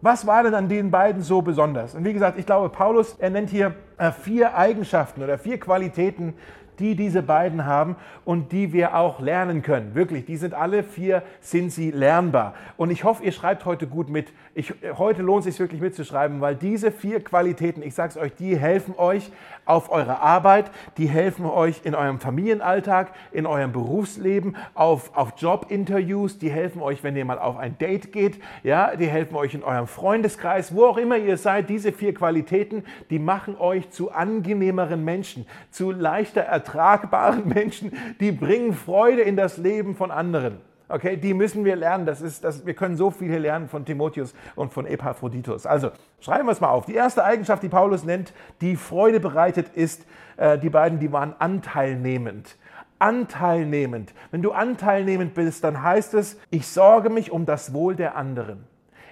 Was 0.00 0.26
war 0.26 0.44
denn 0.44 0.54
an 0.54 0.68
den 0.68 0.90
beiden 0.90 1.22
so 1.22 1.42
besonders? 1.42 1.94
Und 1.94 2.04
wie 2.04 2.12
gesagt, 2.12 2.38
ich 2.38 2.46
glaube, 2.46 2.68
Paulus, 2.68 3.16
er 3.18 3.30
nennt 3.30 3.50
hier 3.50 3.74
äh, 3.96 4.12
vier 4.12 4.56
Eigenschaften 4.56 5.22
oder 5.22 5.38
vier 5.38 5.58
Qualitäten, 5.58 6.34
die 6.80 6.94
diese 6.94 7.22
beiden 7.22 7.64
haben 7.64 7.96
und 8.24 8.52
die 8.52 8.72
wir 8.72 8.94
auch 8.94 9.20
lernen 9.20 9.62
können. 9.62 9.94
Wirklich, 9.94 10.24
die 10.24 10.36
sind 10.36 10.54
alle 10.54 10.82
vier, 10.82 11.22
sind 11.40 11.72
sie 11.72 11.90
lernbar. 11.90 12.54
Und 12.76 12.90
ich 12.90 13.04
hoffe, 13.04 13.24
ihr 13.24 13.32
schreibt 13.32 13.64
heute 13.64 13.86
gut 13.86 14.08
mit. 14.08 14.32
Ich, 14.54 14.72
heute 14.96 15.22
lohnt 15.22 15.46
es 15.46 15.54
sich 15.54 15.60
wirklich 15.60 15.80
mitzuschreiben, 15.80 16.40
weil 16.40 16.56
diese 16.56 16.90
vier 16.90 17.22
Qualitäten, 17.22 17.82
ich 17.82 17.94
sage 17.94 18.10
es 18.10 18.16
euch, 18.16 18.34
die 18.34 18.56
helfen 18.56 18.94
euch 18.96 19.30
auf 19.64 19.90
eure 19.90 20.20
Arbeit, 20.20 20.70
die 20.96 21.08
helfen 21.08 21.44
euch 21.46 21.82
in 21.84 21.94
eurem 21.94 22.20
Familienalltag, 22.20 23.12
in 23.32 23.46
eurem 23.46 23.72
Berufsleben, 23.72 24.56
auf, 24.74 25.16
auf 25.16 25.34
Jobinterviews, 25.36 26.38
die 26.38 26.50
helfen 26.50 26.80
euch, 26.80 27.02
wenn 27.02 27.16
ihr 27.16 27.24
mal 27.24 27.38
auf 27.38 27.56
ein 27.56 27.76
Date 27.78 28.12
geht, 28.12 28.40
ja, 28.62 28.96
die 28.96 29.06
helfen 29.06 29.36
euch 29.36 29.54
in 29.54 29.62
eurem 29.62 29.86
Freundeskreis, 29.86 30.74
wo 30.74 30.86
auch 30.86 30.96
immer 30.96 31.16
ihr 31.16 31.36
seid. 31.36 31.68
Diese 31.68 31.92
vier 31.92 32.14
Qualitäten, 32.14 32.84
die 33.10 33.18
machen 33.18 33.56
euch 33.58 33.90
zu 33.90 34.10
angenehmeren 34.10 35.04
Menschen, 35.04 35.46
zu 35.70 35.90
leichter 35.90 36.42
Ertragung 36.42 36.67
ertragbaren 36.68 37.48
Menschen, 37.54 37.92
die 38.20 38.32
bringen 38.32 38.74
Freude 38.74 39.22
in 39.22 39.36
das 39.36 39.56
Leben 39.56 39.96
von 39.96 40.10
anderen. 40.10 40.58
Okay, 40.90 41.18
die 41.18 41.34
müssen 41.34 41.66
wir 41.66 41.76
lernen. 41.76 42.06
Das 42.06 42.22
ist, 42.22 42.44
das, 42.44 42.64
wir 42.64 42.72
können 42.72 42.96
so 42.96 43.10
viel 43.10 43.28
hier 43.28 43.40
lernen 43.40 43.68
von 43.68 43.84
Timotheus 43.84 44.34
und 44.56 44.72
von 44.72 44.86
Epaphroditus. 44.86 45.66
Also 45.66 45.90
schreiben 46.20 46.46
wir 46.46 46.52
es 46.52 46.60
mal 46.62 46.70
auf. 46.70 46.86
Die 46.86 46.94
erste 46.94 47.24
Eigenschaft, 47.24 47.62
die 47.62 47.68
Paulus 47.68 48.04
nennt, 48.04 48.32
die 48.62 48.74
Freude 48.74 49.20
bereitet, 49.20 49.68
ist, 49.74 50.06
äh, 50.38 50.58
die 50.58 50.70
beiden, 50.70 50.98
die 50.98 51.12
waren 51.12 51.34
anteilnehmend. 51.38 52.56
Anteilnehmend. 52.98 54.14
Wenn 54.30 54.40
du 54.40 54.52
anteilnehmend 54.52 55.34
bist, 55.34 55.62
dann 55.62 55.82
heißt 55.82 56.14
es, 56.14 56.38
ich 56.50 56.66
sorge 56.66 57.10
mich 57.10 57.30
um 57.30 57.44
das 57.44 57.74
Wohl 57.74 57.94
der 57.94 58.16
anderen. 58.16 58.64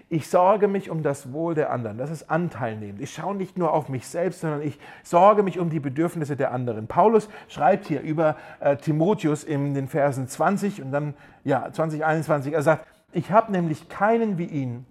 Ich 0.09 0.29
sorge 0.29 0.69
mich 0.69 0.89
um 0.89 1.03
das 1.03 1.33
Wohl 1.33 1.57
der 1.57 1.73
anderen. 1.73 1.99
Das 1.99 2.11
ist 2.11 2.31
anteilnehmend. 2.31 3.01
Ich 3.01 3.13
schaue 3.13 3.35
nicht 3.35 3.59
nur 3.59 3.73
auf 3.73 3.89
mich 3.89 4.07
selbst, 4.07 4.41
sondern 4.41 4.63
ich 4.63 4.79
sorge 5.03 5.43
mich 5.43 5.59
um 5.59 5.69
die 5.69 5.81
Bedürfnisse 5.81 6.37
der 6.37 6.53
anderen. 6.53 6.87
Paulus 6.87 7.29
schreibt 7.49 7.87
hier 7.87 8.03
über 8.03 8.37
äh, 8.61 8.77
Timotheus 8.77 9.43
in 9.43 9.75
den 9.75 9.89
Versen 9.89 10.29
20 10.29 10.81
und 10.81 10.93
dann 10.93 11.15
ja 11.43 11.73
20, 11.73 12.05
21. 12.05 12.53
Er 12.53 12.63
sagt, 12.63 12.87
ich 13.13 13.33
habe 13.33 13.51
nämlich 13.51 13.89
keinen 13.89 14.39
wie 14.39 14.45
ihn, 14.45 14.87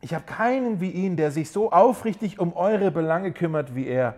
Ich 0.00 0.14
habe 0.14 0.24
keinen 0.24 0.80
wie 0.80 0.90
ihn, 0.90 1.16
der 1.16 1.30
sich 1.30 1.50
so 1.50 1.70
aufrichtig 1.70 2.40
um 2.40 2.56
eure 2.56 2.90
Belange 2.90 3.32
kümmert 3.32 3.74
wie 3.74 3.86
er. 3.86 4.14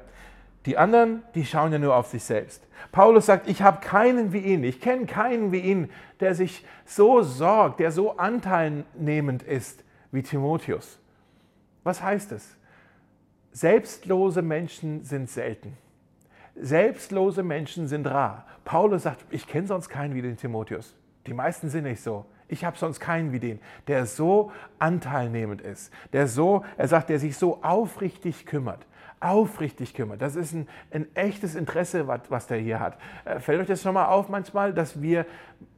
Die 0.64 0.78
anderen, 0.78 1.23
die 1.35 1.44
schauen 1.44 1.73
ja 1.73 1.78
nur 1.78 1.97
auf 1.97 2.06
sich 2.06 2.23
selbst. 2.23 2.62
Paulus 2.92 3.26
sagt, 3.26 3.49
ich 3.49 3.62
habe 3.62 3.80
keinen 3.80 4.33
wie 4.33 4.38
ihn, 4.38 4.62
ich 4.64 4.80
kenne 4.80 5.06
keinen 5.06 5.50
wie 5.50 5.59
ihn, 5.59 5.90
der 6.21 6.35
sich 6.35 6.64
so 6.87 7.23
sorgt, 7.23 7.80
der 7.80 7.90
so 7.90 8.16
anteilnehmend 8.16 9.42
ist 9.42 9.84
wie 10.14 10.23
Timotheus. 10.23 10.99
Was 11.83 12.02
heißt 12.02 12.33
es? 12.33 12.56
Selbstlose 13.52 14.42
Menschen 14.42 15.04
sind 15.04 15.28
selten. 15.28 15.76
Selbstlose 16.56 17.42
Menschen 17.42 17.88
sind 17.88 18.06
rar. 18.06 18.47
Paulus 18.64 19.02
sagt, 19.02 19.25
ich 19.30 19.47
kenne 19.47 19.66
sonst 19.66 19.88
keinen 19.88 20.14
wie 20.14 20.23
den 20.23 20.37
Timotheus. 20.37 20.94
Die 21.26 21.35
meisten 21.35 21.68
sind 21.68 21.85
nicht 21.85 22.00
so. 22.00 22.25
Ich 22.47 22.64
habe 22.64 22.78
sonst 22.78 23.00
keinen 23.00 23.33
wie 23.33 23.40
den, 23.40 23.59
der 23.88 24.06
so 24.06 24.52
anteilnehmend 24.78 25.62
ist, 25.62 25.92
der 26.12 26.28
so, 26.28 26.64
er 26.76 26.88
sagt, 26.88 27.09
der 27.09 27.18
sich 27.18 27.37
so 27.37 27.62
aufrichtig 27.62 28.47
kümmert 28.47 28.87
aufrichtig 29.25 29.95
kümmert. 29.95 30.21
Das 30.21 30.37
ist 30.37 30.52
ein, 30.52 30.69
ein 30.90 31.07
echtes 31.16 31.54
Interesse, 31.54 32.07
was, 32.07 32.21
was 32.28 32.47
der 32.47 32.59
hier 32.59 32.78
hat. 32.78 32.99
Äh, 33.25 33.40
fällt 33.40 33.61
euch 33.61 33.66
das 33.66 33.83
schon 33.83 33.95
mal 33.95 34.07
auf 34.07 34.28
manchmal, 34.28 34.75
dass 34.75 35.00
wir, 35.00 35.25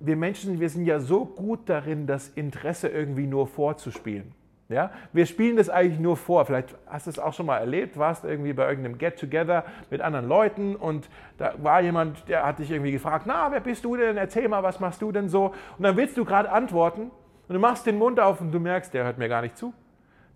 wir 0.00 0.16
Menschen, 0.16 0.58
wir 0.58 0.68
sind 0.68 0.84
ja 0.84 0.98
so 0.98 1.24
gut 1.24 1.60
darin, 1.68 2.08
das 2.08 2.28
Interesse 2.30 2.88
irgendwie 2.88 3.26
nur 3.26 3.46
vorzuspielen. 3.46 4.32
Ja? 4.68 4.90
Wir 5.12 5.26
spielen 5.26 5.56
das 5.56 5.70
eigentlich 5.70 6.00
nur 6.00 6.16
vor. 6.16 6.44
Vielleicht 6.44 6.74
hast 6.88 7.06
du 7.06 7.10
es 7.10 7.20
auch 7.20 7.32
schon 7.34 7.46
mal 7.46 7.58
erlebt, 7.58 7.96
warst 7.96 8.24
irgendwie 8.24 8.52
bei 8.52 8.68
irgendeinem 8.68 8.98
Get-Together 8.98 9.64
mit 9.90 10.00
anderen 10.00 10.26
Leuten 10.26 10.74
und 10.74 11.08
da 11.38 11.54
war 11.58 11.80
jemand, 11.80 12.28
der 12.28 12.44
hat 12.44 12.58
dich 12.58 12.72
irgendwie 12.72 12.90
gefragt, 12.90 13.26
na, 13.28 13.52
wer 13.52 13.60
bist 13.60 13.84
du 13.84 13.96
denn? 13.96 14.16
Erzähl 14.16 14.48
mal, 14.48 14.64
was 14.64 14.80
machst 14.80 15.00
du 15.00 15.12
denn 15.12 15.28
so? 15.28 15.54
Und 15.78 15.84
dann 15.84 15.96
willst 15.96 16.16
du 16.16 16.24
gerade 16.24 16.50
antworten 16.50 17.12
und 17.46 17.54
du 17.54 17.60
machst 17.60 17.86
den 17.86 17.96
Mund 17.96 18.18
auf 18.18 18.40
und 18.40 18.50
du 18.50 18.58
merkst, 18.58 18.92
der 18.92 19.04
hört 19.04 19.18
mir 19.18 19.28
gar 19.28 19.42
nicht 19.42 19.56
zu 19.56 19.72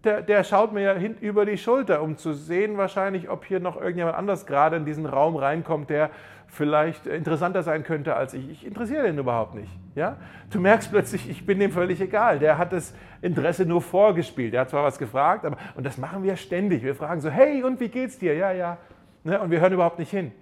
der, 0.05 0.23
der 0.23 0.45
schaut 0.45 0.73
mir 0.73 0.81
ja 0.81 0.95
hin 0.95 1.17
über 1.21 1.45
die 1.45 1.59
Schulter, 1.59 2.03
um 2.03 2.17
zu 2.17 2.33
sehen 2.33 2.79
wahrscheinlich, 2.79 3.29
ob 3.29 3.45
hier 3.45 3.61
noch 3.61 3.77
irgendjemand 3.79 4.17
anders 4.17 4.47
gerade 4.47 4.77
in 4.77 4.85
diesen 4.85 5.07
Raum 5.07 5.37
reinkommt, 5.37 5.91
der 5.91 6.11
vielleicht 6.47 7.07
interessanter 7.07 7.63
sein 7.63 7.85
könnte 7.85 8.17
als 8.17 8.35
ich. 8.35 8.49
Ich 8.51 8.67
interessiere 8.67 9.05
den 9.05 9.19
überhaupt 9.19 9.55
nicht. 9.55 9.71
Ja? 9.95 10.17
Du 10.51 10.59
merkst 10.59 10.91
plötzlich, 10.91 11.29
ich 11.31 11.47
bin 11.47 11.61
dem 11.61 11.71
völlig 11.71 12.01
egal. 12.01 12.39
Der 12.39 12.59
hat 12.59 12.73
das 12.73 12.95
Interesse 13.23 13.67
nur 13.67 13.83
vorgespielt. 13.83 14.55
Der 14.55 14.63
hat 14.63 14.71
zwar 14.71 14.85
was 14.85 14.99
gefragt, 14.99 15.45
aber 15.45 15.59
und 15.77 15.85
das 15.85 15.99
machen 15.99 16.23
wir 16.23 16.37
ständig. 16.37 16.83
Wir 16.83 16.95
fragen 16.95 17.21
so, 17.21 17.31
hey, 17.31 17.63
und 17.63 17.79
wie 17.79 17.89
geht's 17.89 18.19
dir? 18.19 18.35
Ja, 18.35 18.53
ja. 18.53 18.79
Ne? 19.23 19.39
Und 19.41 19.51
wir 19.51 19.61
hören 19.61 19.73
überhaupt 19.73 19.99
nicht 19.99 20.11
hin. 20.11 20.33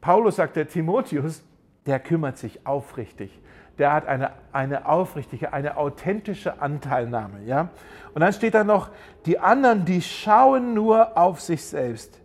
Paulus 0.00 0.36
sagt, 0.36 0.56
der 0.56 0.68
Timotheus, 0.68 1.42
der 1.84 1.98
kümmert 1.98 2.38
sich 2.38 2.66
aufrichtig 2.66 3.38
der 3.78 3.92
hat 3.92 4.06
eine, 4.06 4.30
eine 4.52 4.86
aufrichtige, 4.86 5.52
eine 5.52 5.76
authentische 5.76 6.60
Anteilnahme. 6.60 7.42
Ja? 7.44 7.68
Und 8.14 8.20
dann 8.20 8.32
steht 8.32 8.54
da 8.54 8.64
noch, 8.64 8.90
die 9.26 9.38
anderen, 9.38 9.84
die 9.84 10.02
schauen 10.02 10.74
nur 10.74 11.16
auf 11.18 11.40
sich 11.40 11.64
selbst. 11.64 12.20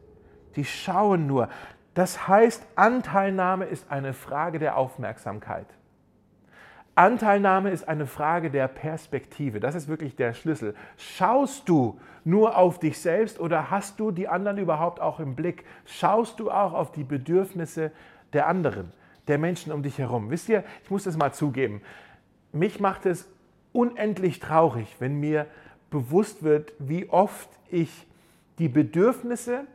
Die 0.56 0.66
schauen 0.66 1.28
nur. 1.28 1.50
Das 1.94 2.28
heißt, 2.28 2.66
Anteilnahme 2.76 3.66
ist 3.66 3.92
eine 3.92 4.14
Frage 4.14 4.60
der 4.60 4.78
Aufmerksamkeit. 4.78 5.66
Anteilnahme 7.00 7.72
ist 7.72 7.88
eine 7.88 8.06
Frage 8.06 8.52
der 8.52 8.68
Perspektive. 8.68 9.60
Das 9.60 9.74
ist 9.74 9.88
wirklich 9.88 10.18
der 10.18 10.34
Schlüssel. 10.34 10.76
Schaust 10.98 11.70
du 11.70 12.00
nur 12.26 12.58
auf 12.58 12.80
dich 12.80 13.00
selbst 13.00 13.40
oder 13.40 13.72
hast 13.72 14.00
du 14.02 14.12
die 14.12 14.28
anderen 14.28 14.58
überhaupt 14.58 15.00
auch 15.00 15.20
im 15.22 15.34
Blick? 15.34 15.64
Schaust 15.86 16.42
du 16.42 16.52
auch 16.52 16.74
auf 16.74 16.92
die 16.92 17.06
Bedürfnisse 17.06 17.92
der 18.34 18.48
anderen? 18.48 18.92
Der 19.30 19.38
Menschen 19.38 19.72
um 19.72 19.84
dich 19.84 19.98
herum. 19.98 20.30
Wisst 20.30 20.50
ihr, 20.50 20.64
ich 20.84 20.90
muss 20.90 21.04
das 21.04 21.16
mal 21.16 21.32
zugeben, 21.32 21.82
mich 22.52 22.80
macht 22.80 23.06
es 23.06 23.30
unendlich 23.72 24.40
traurig, 24.40 24.96
wenn 25.00 25.20
mir 25.20 25.46
bewusst 25.90 26.44
wird, 26.44 26.74
wie 26.80 27.10
oft 27.10 27.50
ich 27.70 28.08
die 28.58 28.68
Bedürfnisse 28.70 29.66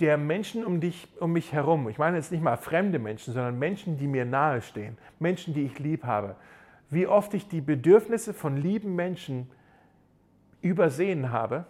der 0.00 0.18
Menschen 0.18 0.64
um, 0.64 0.80
dich, 0.80 1.08
um 1.20 1.32
mich 1.32 1.52
herum, 1.52 1.88
ich 1.88 1.98
meine 1.98 2.16
jetzt 2.16 2.32
nicht 2.32 2.42
mal 2.42 2.56
fremde 2.56 2.98
Menschen, 2.98 3.32
sondern 3.32 3.58
Menschen, 3.58 3.96
die 3.96 4.08
mir 4.08 4.24
nahestehen, 4.24 4.98
Menschen, 5.20 5.54
die 5.54 5.64
ich 5.64 5.78
lieb 5.78 6.04
habe, 6.04 6.34
wie 6.90 7.06
oft 7.06 7.32
ich 7.34 7.48
die 7.48 7.60
Bedürfnisse 7.60 8.34
von 8.34 8.56
lieben 8.56 8.96
Menschen 8.96 9.50
übersehen 10.60 11.30
habe, 11.30 11.64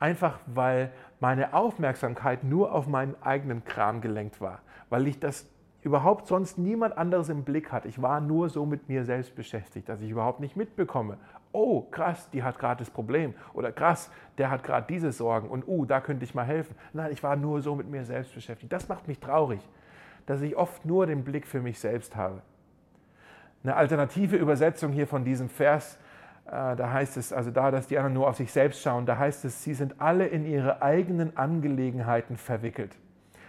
einfach 0.00 0.40
weil 0.46 0.90
meine 1.20 1.54
Aufmerksamkeit 1.54 2.44
nur 2.44 2.72
auf 2.72 2.88
meinen 2.88 3.14
eigenen 3.22 3.64
Kram 3.64 4.00
gelenkt 4.00 4.40
war, 4.40 4.60
weil 4.90 5.06
ich 5.06 5.20
das 5.20 5.48
überhaupt 5.86 6.26
sonst 6.26 6.58
niemand 6.58 6.98
anderes 6.98 7.28
im 7.28 7.44
Blick 7.44 7.70
hat. 7.70 7.86
Ich 7.86 8.02
war 8.02 8.20
nur 8.20 8.48
so 8.48 8.66
mit 8.66 8.88
mir 8.88 9.04
selbst 9.04 9.36
beschäftigt, 9.36 9.88
dass 9.88 10.00
ich 10.00 10.10
überhaupt 10.10 10.40
nicht 10.40 10.56
mitbekomme. 10.56 11.16
Oh, 11.52 11.82
krass, 11.82 12.28
die 12.30 12.42
hat 12.42 12.58
gerade 12.58 12.80
das 12.80 12.90
Problem. 12.90 13.34
Oder 13.54 13.70
krass, 13.70 14.10
der 14.36 14.50
hat 14.50 14.64
gerade 14.64 14.84
diese 14.88 15.12
Sorgen. 15.12 15.48
Und 15.48 15.62
uh, 15.68 15.84
da 15.84 16.00
könnte 16.00 16.24
ich 16.24 16.34
mal 16.34 16.44
helfen. 16.44 16.74
Nein, 16.92 17.12
ich 17.12 17.22
war 17.22 17.36
nur 17.36 17.62
so 17.62 17.76
mit 17.76 17.88
mir 17.88 18.04
selbst 18.04 18.34
beschäftigt. 18.34 18.72
Das 18.72 18.88
macht 18.88 19.06
mich 19.06 19.20
traurig, 19.20 19.60
dass 20.26 20.42
ich 20.42 20.56
oft 20.56 20.84
nur 20.84 21.06
den 21.06 21.22
Blick 21.22 21.46
für 21.46 21.60
mich 21.60 21.78
selbst 21.78 22.16
habe. 22.16 22.42
Eine 23.62 23.76
alternative 23.76 24.34
Übersetzung 24.34 24.90
hier 24.90 25.06
von 25.06 25.24
diesem 25.24 25.48
Vers, 25.48 26.00
äh, 26.46 26.74
da 26.74 26.90
heißt 26.92 27.16
es, 27.16 27.32
also 27.32 27.52
da, 27.52 27.70
dass 27.70 27.86
die 27.86 27.96
anderen 27.96 28.14
nur 28.14 28.26
auf 28.26 28.38
sich 28.38 28.50
selbst 28.50 28.82
schauen, 28.82 29.06
da 29.06 29.18
heißt 29.18 29.44
es, 29.44 29.62
sie 29.62 29.74
sind 29.74 30.00
alle 30.00 30.26
in 30.26 30.44
ihre 30.46 30.82
eigenen 30.82 31.36
Angelegenheiten 31.36 32.36
verwickelt. 32.36 32.96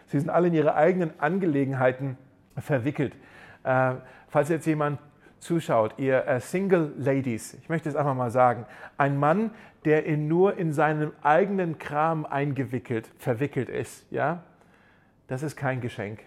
Sie 0.06 0.20
sind 0.20 0.30
alle 0.30 0.50
in 0.50 0.54
ihre 0.54 0.76
eigenen 0.76 1.20
Angelegenheiten 1.20 2.10
verwickelt 2.10 2.27
verwickelt. 2.60 3.16
Äh, 3.64 3.96
falls 4.28 4.50
jetzt 4.50 4.66
jemand 4.66 5.00
zuschaut, 5.40 5.94
ihr 5.98 6.26
äh, 6.28 6.40
Single 6.40 6.94
Ladies, 6.98 7.54
ich 7.56 7.70
möchte 7.70 7.90
es 7.90 7.96
einfach 7.96 8.16
mal 8.16 8.32
sagen, 8.32 8.66
ein 8.98 9.18
Mann, 9.18 9.52
der 9.86 10.06
in 10.06 10.28
nur 10.28 10.58
in 10.58 10.74
seinem 10.74 11.12
eigenen 11.22 11.78
Kram 11.78 12.26
eingewickelt, 12.26 13.10
verwickelt 13.18 13.70
ist, 13.70 14.06
ja, 14.12 14.44
das 15.28 15.44
ist 15.44 15.56
kein 15.56 15.82
Geschenk. 15.82 16.20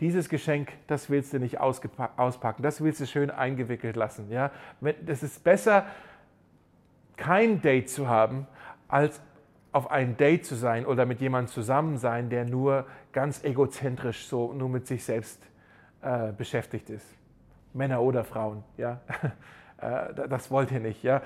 Dieses 0.00 0.28
Geschenk, 0.28 0.72
das 0.86 1.10
willst 1.10 1.32
du 1.32 1.38
nicht 1.38 1.60
auspacken, 1.60 2.62
das 2.62 2.82
willst 2.82 3.00
du 3.00 3.06
schön 3.06 3.30
eingewickelt 3.30 3.96
lassen. 3.96 4.30
Ja? 4.30 4.50
Es 5.06 5.22
ist 5.22 5.44
besser, 5.44 5.86
kein 7.16 7.60
Date 7.60 7.90
zu 7.90 8.08
haben, 8.08 8.46
als 8.88 9.20
auf 9.72 9.90
ein 9.90 10.16
Date 10.16 10.44
zu 10.44 10.54
sein 10.54 10.86
oder 10.86 11.06
mit 11.06 11.20
jemandem 11.20 11.52
zusammen 11.52 11.96
sein, 11.98 12.28
der 12.28 12.44
nur 12.44 12.86
ganz 13.12 13.44
egozentrisch 13.44 14.26
so 14.26 14.52
nur 14.52 14.68
mit 14.68 14.86
sich 14.86 15.04
selbst 15.04 15.40
äh, 16.02 16.32
beschäftigt 16.32 16.90
ist. 16.90 17.06
Männer 17.72 18.02
oder 18.02 18.24
Frauen, 18.24 18.62
ja. 18.76 19.00
Äh, 19.82 20.28
das 20.28 20.50
wollt 20.50 20.70
ihr 20.72 20.80
nicht, 20.80 21.02
ja. 21.02 21.22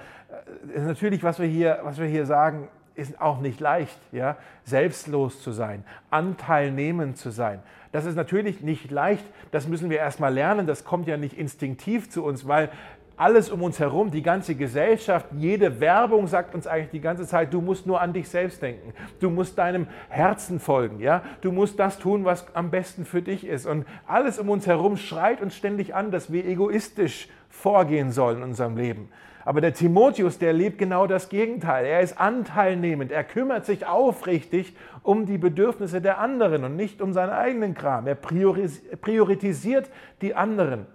Äh, 0.72 0.78
natürlich, 0.78 1.24
was 1.24 1.40
wir 1.40 1.46
hier, 1.48 1.80
was 1.82 1.98
wir 1.98 2.06
hier 2.06 2.24
sagen, 2.24 2.68
ist 2.94 3.20
auch 3.20 3.40
nicht 3.40 3.58
leicht, 3.58 3.98
ja, 4.12 4.36
selbstlos 4.62 5.42
zu 5.42 5.50
sein, 5.50 5.84
anteilnehmend 6.10 7.16
zu 7.16 7.30
sein. 7.30 7.60
Das 7.90 8.04
ist 8.06 8.14
natürlich 8.14 8.60
nicht 8.60 8.90
leicht, 8.90 9.24
das 9.50 9.68
müssen 9.68 9.90
wir 9.90 9.98
erstmal 9.98 10.32
lernen, 10.32 10.66
das 10.66 10.84
kommt 10.84 11.06
ja 11.08 11.16
nicht 11.16 11.36
instinktiv 11.36 12.10
zu 12.10 12.24
uns, 12.24 12.46
weil 12.46 12.70
alles 13.16 13.50
um 13.50 13.62
uns 13.62 13.78
herum, 13.78 14.10
die 14.10 14.22
ganze 14.22 14.54
Gesellschaft, 14.54 15.26
jede 15.36 15.80
Werbung 15.80 16.26
sagt 16.26 16.54
uns 16.54 16.66
eigentlich 16.66 16.90
die 16.90 17.00
ganze 17.00 17.26
Zeit, 17.26 17.54
du 17.54 17.60
musst 17.60 17.86
nur 17.86 18.00
an 18.00 18.12
dich 18.12 18.28
selbst 18.28 18.60
denken. 18.60 18.92
Du 19.20 19.30
musst 19.30 19.56
deinem 19.58 19.86
Herzen 20.08 20.58
folgen, 20.58 21.00
ja? 21.00 21.22
Du 21.40 21.52
musst 21.52 21.78
das 21.78 21.98
tun, 21.98 22.24
was 22.24 22.46
am 22.54 22.70
besten 22.70 23.04
für 23.04 23.22
dich 23.22 23.46
ist. 23.46 23.66
Und 23.66 23.86
alles 24.06 24.38
um 24.38 24.48
uns 24.50 24.66
herum 24.66 24.96
schreit 24.96 25.40
uns 25.40 25.54
ständig 25.54 25.94
an, 25.94 26.10
dass 26.10 26.32
wir 26.32 26.44
egoistisch 26.44 27.28
vorgehen 27.48 28.10
sollen 28.10 28.38
in 28.38 28.42
unserem 28.44 28.76
Leben. 28.76 29.08
Aber 29.44 29.60
der 29.60 29.74
Timotheus, 29.74 30.38
der 30.38 30.52
lebt 30.52 30.78
genau 30.78 31.06
das 31.06 31.28
Gegenteil. 31.28 31.84
Er 31.84 32.00
ist 32.00 32.18
anteilnehmend. 32.18 33.12
Er 33.12 33.24
kümmert 33.24 33.66
sich 33.66 33.86
aufrichtig 33.86 34.74
um 35.02 35.26
die 35.26 35.36
Bedürfnisse 35.36 36.00
der 36.00 36.18
anderen 36.18 36.64
und 36.64 36.76
nicht 36.76 37.02
um 37.02 37.12
seinen 37.12 37.30
eigenen 37.30 37.74
Kram. 37.74 38.06
Er 38.06 38.14
priorisiert 38.14 39.90
die 40.22 40.34
anderen. 40.34 40.86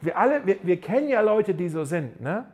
Wir 0.00 0.18
alle, 0.18 0.46
wir, 0.46 0.56
wir 0.62 0.80
kennen 0.80 1.08
ja 1.08 1.20
Leute, 1.20 1.54
die 1.54 1.68
so 1.68 1.84
sind, 1.84 2.20
ne? 2.20 2.46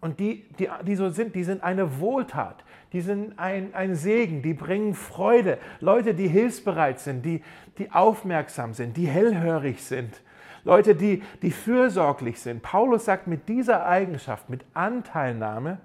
Und 0.00 0.18
die, 0.18 0.44
die, 0.58 0.68
die 0.86 0.96
so 0.96 1.10
sind, 1.10 1.34
die 1.34 1.44
sind 1.44 1.62
eine 1.62 2.00
Wohltat, 2.00 2.64
die 2.92 3.02
sind 3.02 3.38
ein, 3.38 3.74
ein 3.74 3.94
Segen, 3.94 4.40
die 4.40 4.54
bringen 4.54 4.94
Freude. 4.94 5.58
Leute, 5.80 6.14
die 6.14 6.26
hilfsbereit 6.26 7.00
sind, 7.00 7.24
die, 7.24 7.42
die 7.76 7.90
aufmerksam 7.92 8.72
sind, 8.72 8.96
die 8.96 9.06
hellhörig 9.06 9.84
sind. 9.84 10.22
Leute, 10.64 10.94
die, 10.94 11.22
die 11.42 11.50
fürsorglich 11.50 12.40
sind. 12.40 12.62
Paulus 12.62 13.04
sagt, 13.04 13.26
mit 13.26 13.48
dieser 13.48 13.86
Eigenschaft, 13.86 14.48
mit 14.48 14.64
Anteilnahme, 14.72 15.78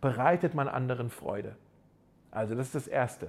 bereitet 0.00 0.54
man 0.54 0.68
anderen 0.68 1.10
Freude. 1.10 1.56
Also 2.30 2.54
das 2.54 2.66
ist 2.66 2.74
das 2.74 2.88
Erste, 2.88 3.28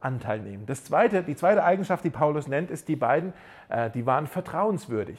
Anteil 0.00 0.40
nehmen. 0.40 0.66
Das 0.66 0.84
zweite, 0.84 1.22
die 1.22 1.36
zweite 1.36 1.64
Eigenschaft, 1.64 2.04
die 2.04 2.10
Paulus 2.10 2.46
nennt, 2.46 2.70
ist, 2.70 2.88
die 2.88 2.96
beiden, 2.96 3.32
äh, 3.68 3.90
die 3.90 4.06
waren 4.06 4.26
vertrauenswürdig 4.26 5.18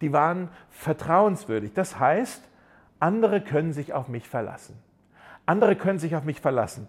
die 0.00 0.12
waren 0.12 0.48
vertrauenswürdig. 0.70 1.72
Das 1.74 1.98
heißt, 1.98 2.42
andere 3.00 3.40
können 3.40 3.72
sich 3.72 3.92
auf 3.92 4.08
mich 4.08 4.28
verlassen. 4.28 4.76
Andere 5.46 5.76
können 5.76 5.98
sich 5.98 6.14
auf 6.14 6.24
mich 6.24 6.40
verlassen. 6.40 6.88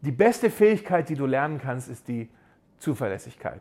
Die 0.00 0.12
beste 0.12 0.50
Fähigkeit, 0.50 1.08
die 1.08 1.14
du 1.14 1.26
lernen 1.26 1.60
kannst, 1.62 1.88
ist 1.88 2.08
die 2.08 2.28
Zuverlässigkeit. 2.78 3.60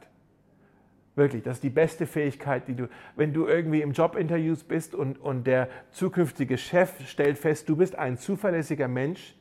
Wirklich, 1.15 1.43
das 1.43 1.57
ist 1.57 1.63
die 1.63 1.69
beste 1.69 2.05
Fähigkeit, 2.05 2.67
die 2.67 2.75
du, 2.75 2.87
wenn 3.17 3.33
du 3.33 3.45
irgendwie 3.45 3.81
im 3.81 3.91
Jobinterviews 3.91 4.63
bist 4.63 4.95
und, 4.95 5.19
und 5.19 5.45
der 5.45 5.67
zukünftige 5.91 6.57
Chef 6.57 7.05
stellt 7.07 7.37
fest, 7.37 7.67
du 7.67 7.75
bist 7.75 7.97
ein 7.97 8.17
zuverlässiger 8.17 8.87
Mensch 8.87 9.35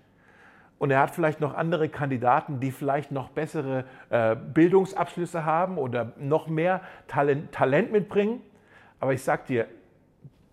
und 0.78 0.90
er 0.90 1.00
hat 1.00 1.12
vielleicht 1.12 1.40
noch 1.40 1.54
andere 1.54 1.88
Kandidaten, 1.88 2.58
die 2.58 2.72
vielleicht 2.72 3.12
noch 3.12 3.30
bessere 3.30 3.84
äh, 4.10 4.34
Bildungsabschlüsse 4.34 5.44
haben 5.44 5.78
oder 5.78 6.12
noch 6.18 6.48
mehr 6.48 6.80
Talent, 7.06 7.52
Talent 7.52 7.92
mitbringen. 7.92 8.40
Aber 9.00 9.12
ich 9.12 9.22
sag 9.22 9.46
dir, 9.46 9.66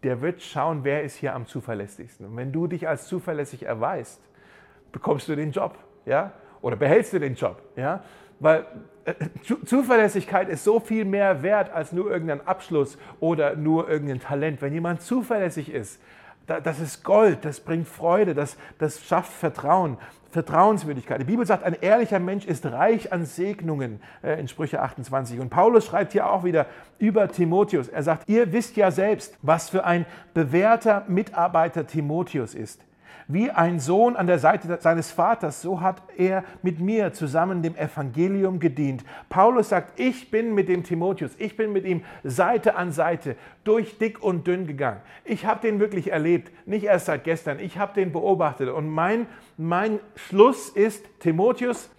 der 0.04 0.22
wird 0.22 0.42
schauen, 0.42 0.84
wer 0.84 1.04
ist 1.04 1.16
hier 1.16 1.34
am 1.34 1.48
zuverlässigsten. 1.48 2.28
Und 2.28 2.38
wenn 2.38 2.52
du 2.52 2.68
dich 2.68 2.88
als 2.88 3.08
zuverlässig 3.08 3.64
erweist, 3.64 4.22
bekommst 4.92 5.28
du 5.28 5.36
den 5.36 5.52
Job, 5.52 5.78
ja? 6.06 6.32
Oder 6.62 6.76
behältst 6.76 7.14
du 7.14 7.20
den 7.20 7.36
Job, 7.36 7.62
ja? 7.76 8.04
Weil 8.40 8.66
äh, 9.06 9.14
Zuverlässigkeit 9.66 10.50
ist 10.50 10.64
so 10.64 10.80
viel 10.80 11.06
mehr 11.06 11.42
wert 11.42 11.72
als 11.72 11.92
nur 11.92 12.12
irgendein 12.12 12.46
Abschluss 12.46 12.98
oder 13.20 13.56
nur 13.56 13.90
irgendein 13.90 14.20
Talent. 14.20 14.62
Wenn 14.62 14.74
jemand 14.74 15.02
zuverlässig 15.02 15.72
ist, 15.72 16.02
das 16.48 16.80
ist 16.80 17.04
Gold, 17.04 17.44
das 17.44 17.60
bringt 17.60 17.88
Freude, 17.88 18.34
das, 18.34 18.58
das 18.78 19.04
schafft 19.04 19.32
Vertrauen, 19.34 19.98
Vertrauenswürdigkeit. 20.30 21.22
Die 21.22 21.26
Bibel 21.26 21.46
sagt, 21.46 21.64
ein 21.64 21.78
ehrlicher 21.80 22.20
Mensch 22.20 22.46
ist 22.46 22.66
reich 22.66 23.14
an 23.14 23.26
Segnungen 23.26 24.02
äh, 24.22 24.40
in 24.40 24.48
Sprüche 24.48 24.82
28. 24.82 25.40
Und 25.40 25.50
Paulus 25.50 25.86
schreibt 25.86 26.12
hier 26.12 26.30
auch 26.30 26.44
wieder 26.44 26.66
über 27.00 27.30
Timotheus. 27.30 27.88
Er 27.88 28.04
sagt, 28.04 28.28
ihr 28.28 28.52
wisst 28.52 28.76
ja 28.76 28.92
selbst, 28.92 29.38
was 29.42 29.70
für 29.70 29.86
ein 29.86 30.06
bewährter 30.34 31.06
Mitarbeiter 31.08 31.88
Timotheus 31.88 32.54
ist. 32.54 32.82
Wie 33.28 33.50
ein 33.50 33.80
Sohn 33.80 34.16
an 34.16 34.28
der 34.28 34.38
Seite 34.38 34.78
seines 34.82 35.10
Vaters, 35.10 35.62
so 35.62 35.82
hat 35.82 36.02
er 36.16 36.44
mit 36.62 36.80
mir 36.80 37.12
zusammen 37.14 37.64
dem 37.64 37.76
Evangelium 37.76 38.60
gedient. 38.60 39.04
Paulus 39.30 39.70
sagt, 39.70 40.00
ich 40.00 40.30
bin 40.30 40.54
mit 40.54 40.70
dem 40.70 40.84
Timotheus, 40.84 41.32
ich 41.40 41.58
bin 41.58 41.74
mit 41.74 41.86
ihm 41.86 42.04
Seite 42.24 42.76
an 42.76 42.92
Seite 42.92 43.36
durch 43.64 43.98
dick 43.98 44.22
und 44.22 44.46
dünn 44.46 44.68
gegangen. 44.68 45.02
Ich 45.24 45.48
habe 45.48 45.62
den 45.62 45.80
wirklich 45.80 46.12
erlebt, 46.12 46.52
nicht 46.68 46.84
erst 46.84 47.08
seit 47.08 47.24
gestern, 47.24 47.60
ich 47.60 47.80
habe 47.80 47.96
den 47.96 48.12
beobachtet. 48.12 48.70
Und 48.70 48.90
mein, 48.90 49.26
mein 49.58 50.00
Schluss 50.16 50.70
ist, 50.70 51.04
Timotheus, 51.20 51.90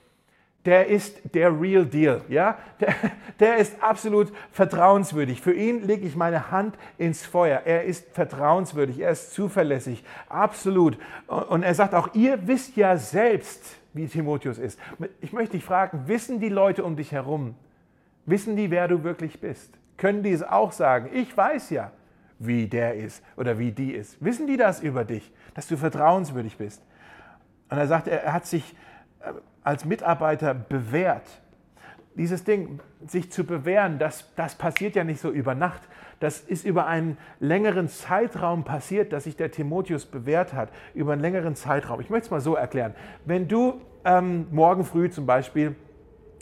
der 0.66 0.88
ist 0.88 1.20
der 1.34 1.58
Real 1.58 1.86
Deal. 1.86 2.22
Ja? 2.28 2.58
Der, 2.80 2.94
der, 3.40 3.56
ist 3.56 3.82
absolut 3.82 4.32
vertrauenswürdig. 4.50 5.40
Für 5.40 5.54
ihn 5.54 5.86
lege 5.86 6.06
ich 6.06 6.16
meine 6.16 6.50
Hand 6.50 6.76
ins 6.98 7.24
Feuer. 7.24 7.62
Er 7.64 7.84
ist 7.84 8.08
vertrauenswürdig, 8.12 9.00
er 9.00 9.10
ist 9.10 9.32
zuverlässig, 9.32 10.04
absolut. 10.28 10.98
Und 11.26 11.62
er 11.62 11.74
sagt 11.74 11.94
auch, 11.94 12.14
ihr 12.14 12.46
wisst 12.46 12.76
ja 12.76 12.96
selbst, 12.96 13.76
wie 13.94 14.08
Timotheus 14.08 14.58
ist. 14.58 14.78
Ich 15.20 15.32
möchte 15.32 15.56
dich 15.56 15.64
fragen, 15.64 16.02
wissen 16.06 16.40
die 16.40 16.50
Leute 16.50 16.84
um 16.84 16.96
dich 16.96 17.12
herum, 17.12 17.54
wissen 18.26 18.56
die, 18.56 18.70
wer 18.70 18.88
du 18.88 19.04
wirklich 19.04 19.40
bist? 19.40 19.72
Können 19.96 20.22
die 20.22 20.32
es 20.32 20.42
auch 20.42 20.72
sagen? 20.72 21.08
Ich 21.14 21.34
weiß 21.34 21.70
ja, 21.70 21.92
wie 22.38 22.66
der 22.66 22.94
ist 22.94 23.22
oder 23.36 23.58
wie 23.58 23.72
die 23.72 23.92
ist. 23.92 24.22
Wissen 24.22 24.46
die 24.46 24.56
das 24.56 24.82
über 24.82 25.04
dich, 25.04 25.32
dass 25.54 25.68
du 25.68 25.76
vertrauenswürdig 25.76 26.58
bist? 26.58 26.82
Und 27.70 27.78
er 27.78 27.86
sagt, 27.86 28.08
er 28.08 28.32
hat 28.32 28.46
sich 28.46 28.76
äh, 29.20 29.32
als 29.66 29.84
Mitarbeiter 29.84 30.54
bewährt. 30.54 31.42
Dieses 32.14 32.44
Ding, 32.44 32.78
sich 33.06 33.32
zu 33.32 33.44
bewähren, 33.44 33.98
das, 33.98 34.32
das 34.36 34.54
passiert 34.54 34.94
ja 34.94 35.02
nicht 35.02 35.20
so 35.20 35.28
über 35.30 35.56
Nacht. 35.56 35.82
Das 36.20 36.40
ist 36.40 36.64
über 36.64 36.86
einen 36.86 37.18
längeren 37.40 37.88
Zeitraum 37.88 38.62
passiert, 38.62 39.12
dass 39.12 39.24
sich 39.24 39.36
der 39.36 39.50
Timotheus 39.50 40.06
bewährt 40.06 40.54
hat. 40.54 40.70
Über 40.94 41.12
einen 41.12 41.20
längeren 41.20 41.56
Zeitraum. 41.56 42.00
Ich 42.00 42.08
möchte 42.08 42.26
es 42.26 42.30
mal 42.30 42.40
so 42.40 42.54
erklären. 42.54 42.94
Wenn 43.24 43.48
du 43.48 43.80
ähm, 44.04 44.46
morgen 44.52 44.84
früh 44.84 45.10
zum 45.10 45.26
Beispiel 45.26 45.74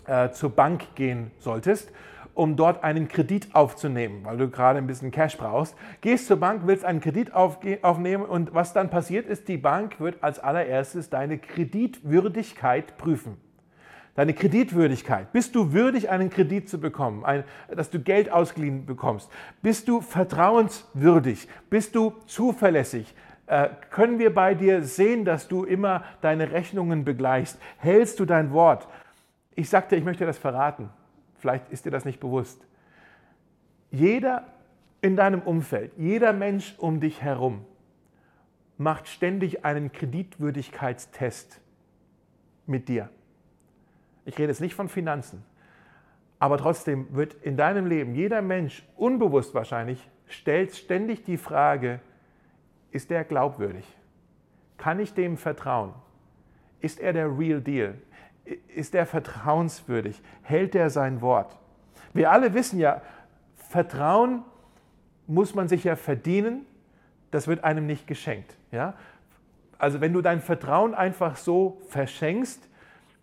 äh, 0.07 0.29
zur 0.31 0.51
Bank 0.51 0.95
gehen 0.95 1.31
solltest 1.39 1.91
um 2.35 2.57
dort 2.57 2.83
einen 2.83 3.09
Kredit 3.09 3.55
aufzunehmen, 3.55 4.25
weil 4.25 4.37
du 4.37 4.51
gerade 4.51 4.79
ein 4.79 4.87
bisschen 4.87 5.11
Cash 5.11 5.37
brauchst. 5.37 5.77
Gehst 6.01 6.27
zur 6.27 6.39
Bank, 6.39 6.63
willst 6.67 6.85
einen 6.85 7.01
Kredit 7.01 7.33
aufnehmen 7.33 8.25
und 8.25 8.55
was 8.55 8.73
dann 8.73 8.91
passiert 8.91 9.27
ist, 9.27 9.49
die 9.49 9.57
Bank 9.57 10.01
wird 10.01 10.23
als 10.23 10.39
allererstes 10.39 11.11
deine 11.11 11.39
Kreditwürdigkeit 11.39 12.97
prüfen. 12.99 13.37
Deine 14.17 14.33
Kreditwürdigkeit. 14.33 15.33
Bist 15.33 15.57
du 15.57 15.73
würdig, 15.73 16.09
einen 16.09 16.31
Kredit 16.31 16.69
zu 16.69 16.79
bekommen, 16.79 17.25
ein, 17.25 17.43
dass 17.75 17.91
du 17.91 17.99
Geld 17.99 18.31
ausgeliehen 18.31 18.87
bekommst? 18.87 19.29
Bist 19.61 19.89
du 19.89 20.01
vertrauenswürdig? 20.01 21.49
Bist 21.69 21.97
du 21.97 22.15
zuverlässig? 22.27 23.13
Äh, 23.47 23.71
können 23.91 24.21
wir 24.21 24.33
bei 24.33 24.55
dir 24.55 24.83
sehen, 24.85 25.25
dass 25.25 25.49
du 25.49 25.65
immer 25.65 26.05
deine 26.21 26.53
Rechnungen 26.53 27.05
begleichst? 27.05 27.59
Hältst 27.79 28.21
du 28.21 28.25
dein 28.25 28.53
Wort? 28.53 28.87
Ich 29.57 29.69
sagte, 29.69 29.97
ich 29.97 30.05
möchte 30.05 30.25
das 30.25 30.39
verraten. 30.39 30.91
Vielleicht 31.45 31.69
ist 31.69 31.85
dir 31.85 31.91
das 31.91 32.07
nicht 32.07 32.21
bewusst. 32.21 32.67
Jeder 33.91 34.47
in 35.03 35.15
deinem 35.15 35.43
Umfeld, 35.43 35.93
jeder 35.99 36.33
Mensch 36.33 36.75
um 36.79 37.01
dich 37.01 37.21
herum 37.21 37.67
macht 38.79 39.09
ständig 39.09 39.63
einen 39.63 39.93
Kreditwürdigkeitstest 39.93 41.61
mit 42.65 42.89
dir. 42.89 43.11
Ich 44.25 44.39
rede 44.39 44.49
jetzt 44.49 44.63
nicht 44.63 44.75
von 44.75 44.89
Finanzen, 44.89 45.45
aber 46.39 46.57
trotzdem 46.57 47.15
wird 47.15 47.35
in 47.43 47.59
deinem 47.59 47.85
Leben 47.85 48.15
jeder 48.15 48.41
Mensch 48.41 48.83
unbewusst 48.97 49.53
wahrscheinlich 49.53 50.09
stellt 50.27 50.75
ständig 50.75 51.25
die 51.25 51.37
Frage, 51.37 52.01
ist 52.91 53.11
der 53.11 53.23
glaubwürdig? 53.23 53.85
Kann 54.79 54.99
ich 54.99 55.13
dem 55.13 55.37
vertrauen? 55.37 55.93
Ist 56.81 57.01
er 57.01 57.13
der 57.13 57.39
Real 57.39 57.61
Deal? 57.61 57.97
Ist 58.75 58.95
er 58.95 59.07
vertrauenswürdig? 59.07 60.23
Hält 60.43 60.75
er 60.75 60.91
sein 60.91 61.21
Wort? 61.21 61.57
Wir 62.13 62.31
alle 62.31 62.55
wissen 62.55 62.79
ja, 62.79 63.03
Vertrauen 63.57 64.43
muss 65.27 65.55
man 65.55 65.69
sich 65.69 65.85
ja 65.85 65.97
verdienen, 65.97 66.67
das 67.31 67.49
wird 67.49 67.65
einem 67.65 67.87
nicht 67.87 68.07
geschenkt. 68.07 68.57
Ja? 68.71 68.95
Also 69.79 70.01
wenn 70.01 70.13
du 70.13 70.21
dein 70.21 70.41
Vertrauen 70.41 70.95
einfach 70.95 71.37
so 71.37 71.81
verschenkst, 71.89 72.69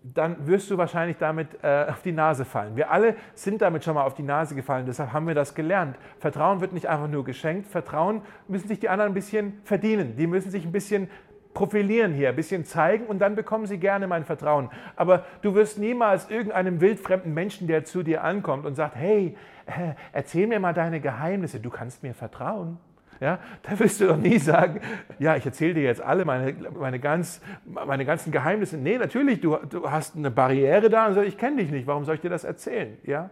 dann 0.03 0.47
wirst 0.47 0.69
du 0.71 0.77
wahrscheinlich 0.77 1.17
damit 1.17 1.63
äh, 1.63 1.86
auf 1.89 2.01
die 2.01 2.12
Nase 2.12 2.43
fallen. 2.43 2.75
Wir 2.75 2.89
alle 2.89 3.15
sind 3.36 3.62
damit 3.62 3.84
schon 3.84 3.93
mal 3.93 4.03
auf 4.03 4.15
die 4.15 4.23
Nase 4.23 4.55
gefallen, 4.55 4.88
deshalb 4.88 5.13
haben 5.13 5.27
wir 5.27 5.36
das 5.36 5.53
gelernt. 5.53 5.95
Vertrauen 6.19 6.60
wird 6.60 6.73
nicht 6.73 6.89
einfach 6.89 7.07
nur 7.07 7.23
geschenkt, 7.23 7.67
Vertrauen 7.67 8.21
müssen 8.47 8.67
sich 8.67 8.79
die 8.79 8.89
anderen 8.89 9.12
ein 9.12 9.13
bisschen 9.13 9.62
verdienen. 9.63 10.15
Die 10.17 10.25
müssen 10.25 10.49
sich 10.49 10.65
ein 10.65 10.71
bisschen 10.71 11.07
profilieren 11.53 12.13
hier, 12.13 12.29
ein 12.29 12.35
bisschen 12.35 12.65
zeigen 12.65 13.05
und 13.05 13.19
dann 13.19 13.35
bekommen 13.35 13.65
sie 13.65 13.77
gerne 13.77 14.07
mein 14.07 14.25
Vertrauen. 14.25 14.69
Aber 14.95 15.25
du 15.41 15.53
wirst 15.53 15.77
niemals 15.77 16.29
irgendeinem 16.29 16.81
wildfremden 16.81 17.33
Menschen, 17.33 17.67
der 17.67 17.83
zu 17.85 18.03
dir 18.03 18.23
ankommt 18.23 18.65
und 18.65 18.75
sagt, 18.75 18.95
hey, 18.95 19.35
äh, 19.65 19.93
erzähl 20.13 20.47
mir 20.47 20.59
mal 20.59 20.73
deine 20.73 20.99
Geheimnisse, 20.99 21.59
du 21.59 21.69
kannst 21.69 22.03
mir 22.03 22.13
vertrauen. 22.13 22.77
Ja, 23.19 23.37
da 23.61 23.79
wirst 23.79 24.01
du 24.01 24.07
doch 24.07 24.17
nie 24.17 24.39
sagen, 24.39 24.81
ja, 25.19 25.35
ich 25.35 25.45
erzähle 25.45 25.75
dir 25.75 25.83
jetzt 25.83 26.01
alle 26.01 26.25
meine, 26.25 26.55
meine, 26.77 26.99
ganz, 26.99 27.39
meine 27.65 28.03
ganzen 28.03 28.31
Geheimnisse. 28.31 28.77
Nee, 28.77 28.97
natürlich, 28.97 29.39
du, 29.39 29.57
du 29.57 29.91
hast 29.91 30.15
eine 30.15 30.31
Barriere 30.31 30.89
da 30.89 31.05
und 31.05 31.13
sagst, 31.13 31.29
ich 31.29 31.37
kenne 31.37 31.57
dich 31.57 31.69
nicht, 31.69 31.85
warum 31.85 32.03
soll 32.03 32.15
ich 32.15 32.21
dir 32.21 32.31
das 32.31 32.43
erzählen? 32.43 32.97
Ja? 33.03 33.29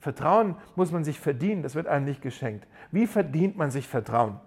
Vertrauen 0.00 0.56
muss 0.74 0.92
man 0.92 1.02
sich 1.02 1.18
verdienen, 1.18 1.62
das 1.62 1.74
wird 1.74 1.86
einem 1.86 2.04
nicht 2.04 2.20
geschenkt. 2.20 2.66
Wie 2.92 3.06
verdient 3.06 3.56
man 3.56 3.70
sich 3.70 3.88
Vertrauen? 3.88 4.38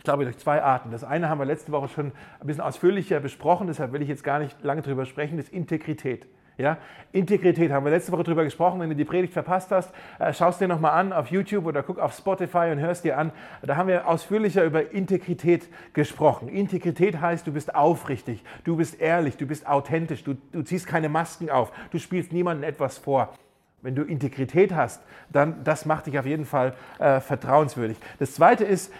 Ich 0.00 0.04
glaube, 0.04 0.24
durch 0.24 0.38
zwei 0.38 0.62
Arten. 0.62 0.90
Das 0.90 1.04
eine 1.04 1.28
haben 1.28 1.40
wir 1.40 1.44
letzte 1.44 1.72
Woche 1.72 1.88
schon 1.88 2.06
ein 2.06 2.46
bisschen 2.46 2.62
ausführlicher 2.62 3.20
besprochen, 3.20 3.66
deshalb 3.66 3.92
will 3.92 4.00
ich 4.00 4.08
jetzt 4.08 4.24
gar 4.24 4.38
nicht 4.38 4.56
lange 4.62 4.80
darüber 4.80 5.04
sprechen, 5.04 5.36
das 5.36 5.48
ist 5.48 5.52
Integrität. 5.52 6.26
Ja? 6.56 6.78
Integrität 7.12 7.70
haben 7.70 7.84
wir 7.84 7.90
letzte 7.90 8.10
Woche 8.10 8.22
darüber 8.22 8.44
gesprochen. 8.44 8.80
Wenn 8.80 8.88
du 8.88 8.96
die 8.96 9.04
Predigt 9.04 9.34
verpasst 9.34 9.70
hast, 9.70 9.92
äh, 10.18 10.32
schaust 10.32 10.58
dir 10.58 10.68
nochmal 10.68 10.92
an 10.92 11.12
auf 11.12 11.30
YouTube 11.30 11.66
oder 11.66 11.82
guck 11.82 11.98
auf 11.98 12.14
Spotify 12.14 12.70
und 12.72 12.78
hörst 12.78 13.04
dir 13.04 13.18
an. 13.18 13.30
Da 13.60 13.76
haben 13.76 13.88
wir 13.88 14.08
ausführlicher 14.08 14.64
über 14.64 14.90
Integrität 14.90 15.68
gesprochen. 15.92 16.48
Integrität 16.48 17.20
heißt, 17.20 17.46
du 17.46 17.52
bist 17.52 17.74
aufrichtig, 17.74 18.42
du 18.64 18.76
bist 18.76 19.02
ehrlich, 19.02 19.36
du 19.36 19.44
bist 19.44 19.66
authentisch, 19.68 20.24
du, 20.24 20.32
du 20.50 20.62
ziehst 20.62 20.86
keine 20.86 21.10
Masken 21.10 21.50
auf, 21.50 21.72
du 21.90 21.98
spielst 21.98 22.32
niemandem 22.32 22.66
etwas 22.66 22.96
vor. 22.96 23.34
Wenn 23.82 23.94
du 23.94 24.02
Integrität 24.02 24.74
hast, 24.74 25.02
dann 25.30 25.64
das 25.64 25.86
macht 25.86 26.06
dich 26.06 26.18
auf 26.18 26.26
jeden 26.26 26.44
Fall 26.44 26.74
äh, 26.98 27.20
vertrauenswürdig. 27.20 27.96
Das 28.18 28.34
zweite 28.34 28.64
ist, 28.64 28.92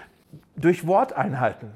durch 0.57 0.87
Wort 0.87 1.13
einhalten. 1.13 1.73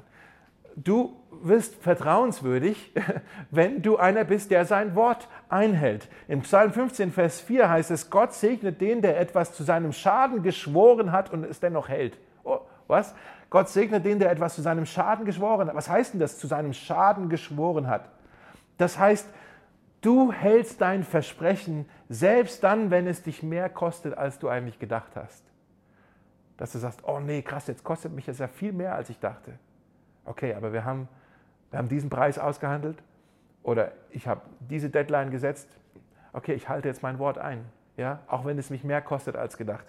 Du 0.75 1.15
wirst 1.41 1.75
vertrauenswürdig, 1.75 2.93
wenn 3.51 3.81
du 3.81 3.97
einer 3.97 4.23
bist, 4.23 4.51
der 4.51 4.65
sein 4.65 4.95
Wort 4.95 5.27
einhält. 5.49 6.09
Im 6.27 6.41
Psalm 6.41 6.71
15, 6.71 7.11
Vers 7.11 7.39
4 7.41 7.69
heißt 7.69 7.91
es, 7.91 8.09
Gott 8.09 8.33
segnet 8.33 8.81
den, 8.81 9.01
der 9.01 9.19
etwas 9.19 9.53
zu 9.53 9.63
seinem 9.63 9.93
Schaden 9.93 10.43
geschworen 10.43 11.11
hat 11.11 11.31
und 11.31 11.43
es 11.45 11.59
dennoch 11.59 11.89
hält. 11.89 12.17
Oh, 12.43 12.59
was? 12.87 13.15
Gott 13.49 13.69
segnet 13.69 14.05
den, 14.05 14.19
der 14.19 14.31
etwas 14.31 14.55
zu 14.55 14.61
seinem 14.61 14.85
Schaden 14.85 15.25
geschworen 15.25 15.67
hat. 15.67 15.75
Was 15.75 15.89
heißt 15.89 16.13
denn 16.13 16.19
das, 16.19 16.37
zu 16.39 16.47
seinem 16.47 16.73
Schaden 16.73 17.29
geschworen 17.29 17.87
hat? 17.87 18.09
Das 18.77 18.99
heißt, 18.99 19.29
du 20.01 20.31
hältst 20.31 20.81
dein 20.81 21.03
Versprechen, 21.03 21.87
selbst 22.09 22.63
dann, 22.63 22.91
wenn 22.91 23.07
es 23.07 23.23
dich 23.23 23.43
mehr 23.43 23.69
kostet, 23.69 24.17
als 24.17 24.39
du 24.39 24.49
eigentlich 24.49 24.79
gedacht 24.79 25.11
hast 25.15 25.45
dass 26.57 26.71
du 26.71 26.79
sagst, 26.79 27.03
oh 27.03 27.19
nee, 27.19 27.41
krass, 27.41 27.67
jetzt 27.67 27.83
kostet 27.83 28.13
mich 28.13 28.25
das 28.25 28.39
ja 28.39 28.47
viel 28.47 28.71
mehr, 28.71 28.95
als 28.95 29.09
ich 29.09 29.19
dachte. 29.19 29.53
Okay, 30.25 30.53
aber 30.53 30.73
wir 30.73 30.85
haben, 30.85 31.07
wir 31.69 31.79
haben 31.79 31.89
diesen 31.89 32.09
Preis 32.09 32.39
ausgehandelt 32.39 33.01
oder 33.63 33.91
ich 34.09 34.27
habe 34.27 34.41
diese 34.59 34.89
Deadline 34.89 35.31
gesetzt. 35.31 35.67
Okay, 36.33 36.53
ich 36.53 36.69
halte 36.69 36.87
jetzt 36.87 37.03
mein 37.03 37.19
Wort 37.19 37.37
ein. 37.37 37.65
ja, 37.97 38.19
auch 38.27 38.45
wenn 38.45 38.57
es 38.57 38.69
mich 38.69 38.83
mehr 38.83 39.01
kostet 39.01 39.35
als 39.35 39.57
gedacht. 39.57 39.85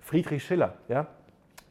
Friedrich 0.00 0.44
Schiller, 0.44 0.74
ja, 0.88 1.06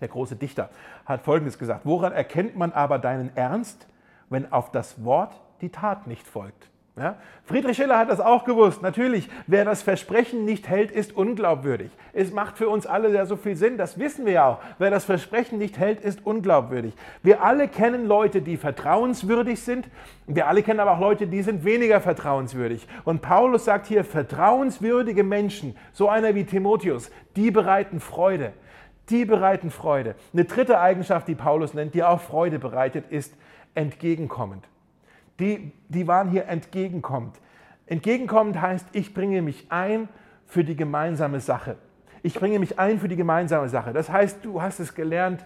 der 0.02 0.08
große 0.08 0.36
Dichter, 0.36 0.70
hat 1.06 1.22
Folgendes 1.22 1.60
gesagt. 1.60 1.86
Woran 1.86 2.14
erkennt 2.14 2.56
man 2.56 2.72
aber 2.72 3.00
deinen 3.00 3.36
Ernst, 3.36 3.88
wenn 4.30 4.52
auf 4.52 4.72
das 4.72 5.04
Wort 5.04 5.40
die 5.62 5.70
Tat 5.70 6.08
nicht 6.08 6.28
folgt? 6.28 6.70
Ja? 6.96 7.16
Friedrich 7.46 7.76
Schiller 7.76 7.98
hat 7.98 8.10
das 8.10 8.20
auch 8.20 8.46
gewusst. 8.46 8.84
Natürlich, 8.84 9.28
wer 9.48 9.66
das 9.66 9.82
Versprechen 9.82 10.46
nicht 10.46 10.70
hält, 10.70 10.92
ist 10.92 11.16
unglaubwürdig. 11.16 11.90
Es 12.14 12.32
macht 12.32 12.58
für 12.58 12.70
uns 12.70 12.86
alle 12.86 13.12
ja 13.12 13.26
so 13.26 13.36
viel 13.36 13.56
Sinn, 13.56 13.78
das 13.78 13.98
wissen 13.98 14.26
wir 14.26 14.34
ja 14.34 14.48
auch. 14.48 14.60
Wer 14.78 14.92
das 14.92 15.04
Versprechen 15.04 15.58
nicht 15.58 15.80
hält, 15.80 16.02
ist 16.02 16.24
unglaubwürdig. 16.24 16.94
Wir 17.24 17.42
alle 17.42 17.68
kennen 17.68 18.06
Leute, 18.06 18.44
die 18.44 18.58
vertrauenswürdig 18.58 19.60
sind. 19.60 19.90
Wir 20.28 20.48
alle 20.48 20.62
kennen 20.62 20.80
aber 20.80 20.92
auch 20.92 21.00
Leute, 21.00 21.26
die 21.26 21.42
sind 21.42 21.66
weniger 21.66 22.00
vertrauenswürdig. 22.00 22.88
Und 23.06 23.24
Paulus 23.24 23.66
sagt 23.66 23.88
hier, 23.88 24.04
vertrauenswürdige 24.04 25.24
Menschen, 25.24 25.76
so 25.94 26.10
einer 26.10 26.36
wie 26.36 26.46
Timotheus, 26.46 27.10
die 27.36 27.50
bereiten 27.50 28.00
Freude. 28.00 28.54
Die 29.10 29.26
bereiten 29.26 29.72
Freude. 29.72 30.16
Eine 30.32 30.46
dritte 30.46 30.80
Eigenschaft, 30.80 31.28
die 31.28 31.36
Paulus 31.36 31.74
nennt, 31.74 31.96
die 31.96 32.04
auch 32.04 32.22
Freude 32.22 32.60
bereitet, 32.60 33.06
ist 33.10 33.34
entgegenkommend 33.74 34.64
die, 35.40 35.72
die 35.90 36.08
waren 36.08 36.30
hier 36.30 36.48
entgegenkommend. 36.48 37.36
Entgegenkommend 37.86 38.62
heißt, 38.62 38.88
ich 38.94 39.14
bringe 39.14 39.42
mich 39.42 39.68
ein 39.70 40.08
für 40.46 40.64
die 40.64 40.76
gemeinsame 40.76 41.40
Sache. 41.40 41.78
Ich 42.22 42.36
bringe 42.36 42.60
mich 42.60 42.80
ein 42.80 43.00
für 43.00 43.08
die 43.08 43.16
gemeinsame 43.16 43.68
Sache. 43.70 43.92
Das 43.92 44.10
heißt, 44.10 44.46
du 44.46 44.62
hast 44.62 44.80
es 44.80 44.96
gelernt, 44.96 45.46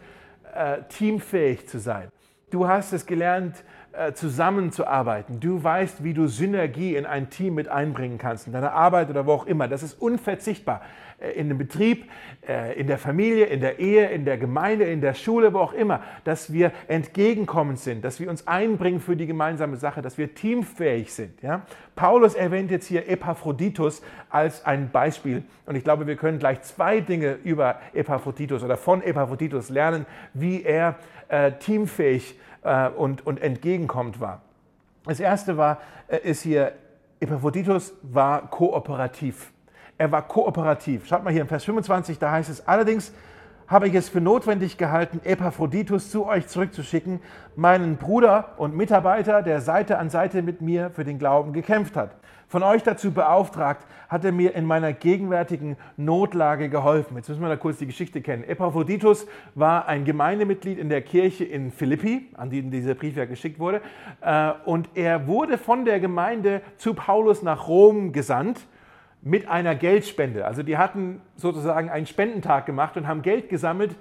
äh, 0.54 0.84
teamfähig 0.90 1.68
zu 1.68 1.80
sein. 1.80 2.10
Du 2.50 2.68
hast 2.68 2.94
es 2.94 3.06
gelernt, 3.06 3.64
äh, 3.92 4.14
zusammenzuarbeiten. 4.14 5.40
Du 5.40 5.64
weißt, 5.64 6.04
wie 6.04 6.14
du 6.14 6.28
Synergie 6.28 6.96
in 6.96 7.06
ein 7.06 7.30
Team 7.30 7.56
mit 7.56 7.68
einbringen 7.68 8.20
kannst, 8.20 8.46
in 8.46 8.54
deiner 8.54 8.74
Arbeit 8.74 9.10
oder 9.10 9.26
wo 9.26 9.32
auch 9.32 9.48
immer. 9.48 9.68
Das 9.68 9.82
ist 9.82 10.00
unverzichtbar. 10.00 10.82
Äh, 11.20 11.32
in 11.32 11.48
dem 11.50 11.58
Betrieb, 11.58 12.06
äh, 12.48 12.80
in 12.80 12.86
der 12.86 13.00
Familie, 13.00 13.46
in 13.46 13.60
der 13.60 13.80
Ehe, 13.80 14.08
in 14.10 14.24
der 14.24 14.38
Gemeinde, 14.38 14.86
in 14.86 15.02
der 15.02 15.16
Schule, 15.16 15.54
wo 15.54 15.60
auch 15.60 15.74
immer, 15.74 16.02
dass 16.24 16.54
wir 16.54 16.72
entgegenkommend 16.88 17.80
sind, 17.80 18.06
dass 18.06 18.20
wir 18.20 18.30
uns 18.30 18.46
einbringen 18.48 19.00
für 19.00 19.16
die 19.16 19.26
gemeinsame 19.26 19.78
Sache, 19.78 20.04
dass 20.04 20.18
wir 20.20 20.36
teamfähig 20.36 21.12
sind. 21.12 21.42
Ja? 21.42 21.64
Paulus 21.96 22.36
erwähnt 22.36 22.70
jetzt 22.70 22.86
hier 22.86 23.10
Epaphroditus 23.10 24.04
als 24.30 24.64
ein 24.66 24.92
Beispiel. 24.92 25.44
Und 25.66 25.76
ich 25.76 25.84
glaube, 25.84 26.06
wir 26.06 26.18
können 26.18 26.38
gleich 26.38 26.62
zwei 26.62 27.00
Dinge 27.00 27.38
über 27.44 27.80
Epaphroditus 27.94 28.64
oder 28.64 28.78
von 28.78 29.02
Epaphroditus 29.02 29.70
lernen, 29.70 30.06
wie 30.36 30.62
er 30.62 30.96
äh, 31.30 31.54
teamfähig 31.54 32.40
äh, 32.62 32.90
und, 32.90 33.26
und 33.26 33.42
entgegenkommt 33.42 34.20
war. 34.20 34.44
Das 35.06 35.20
erste 35.20 35.58
war, 35.58 35.82
äh, 36.10 36.18
ist 36.18 36.44
hier, 36.44 36.74
Epaphroditus 37.20 37.94
war 38.04 38.48
kooperativ. 38.52 39.52
Er 39.98 40.12
war 40.12 40.28
kooperativ. 40.28 41.08
Schaut 41.08 41.24
mal 41.24 41.32
hier 41.32 41.42
im 41.42 41.48
Vers 41.48 41.64
25, 41.66 42.20
da 42.20 42.32
heißt 42.32 42.50
es, 42.50 42.68
allerdings 42.68 43.14
habe 43.68 43.88
ich 43.88 43.96
es 43.96 44.08
für 44.10 44.22
notwendig 44.22 44.78
gehalten, 44.78 45.20
Epaphroditus 45.24 46.10
zu 46.10 46.26
euch 46.26 46.48
zurückzuschicken, 46.48 47.20
meinen 47.56 47.98
Bruder 47.98 48.54
und 48.58 48.76
Mitarbeiter, 48.76 49.42
der 49.42 49.60
Seite 49.60 49.98
an 49.98 50.10
Seite 50.10 50.42
mit 50.42 50.62
mir 50.62 50.90
für 50.92 51.04
den 51.04 51.20
Glauben 51.20 51.52
gekämpft 51.52 51.96
hat 51.96 52.16
von 52.48 52.64
euch 52.64 52.84
dazu 52.84 53.12
beauftragt, 53.12 53.86
hat 54.08 54.24
er 54.24 54.32
mir 54.32 54.56
in 54.56 54.66
meiner 54.66 54.94
gegenwärtigen 54.94 55.76
Notlage 55.98 56.70
geholfen. 56.70 57.18
Jetzt 57.18 57.28
müssen 57.28 57.42
wir 57.42 57.50
da 57.50 57.58
kurz 57.58 57.78
die 57.78 57.86
Geschichte 57.86 58.22
kennen. 58.22 58.44
Epaphroditus 58.46 59.28
war 59.54 59.88
ein 59.88 60.06
Gemeindemitglied 60.06 60.80
in 60.80 60.90
der 60.90 61.02
Kirche 61.02 61.44
in 61.44 61.72
Philippi, 61.72 62.30
an 62.36 62.50
die 62.50 62.62
dieser 62.62 62.96
Brief 62.96 63.18
ja 63.18 63.26
geschickt 63.26 63.60
wurde. 63.60 63.82
Äh, 64.22 64.52
und 64.66 64.90
er 64.96 65.28
wurde 65.28 65.58
von 65.58 65.84
der 65.84 66.00
Gemeinde 66.00 66.62
zu 66.78 66.94
Paulus 66.94 67.44
nach 67.44 67.68
Rom 67.68 68.14
gesandt 68.14 68.66
mit 69.28 69.48
einer 69.48 69.76
Geldspende. 69.76 70.46
Also 70.46 70.64
die 70.64 70.78
hatten 70.78 71.22
sozusagen 71.36 71.90
einen 71.90 72.06
Spendentag 72.06 72.66
gemacht 72.66 72.96
und 72.96 73.08
haben 73.08 73.22
Geld 73.22 73.50
gesammelt 73.50 73.96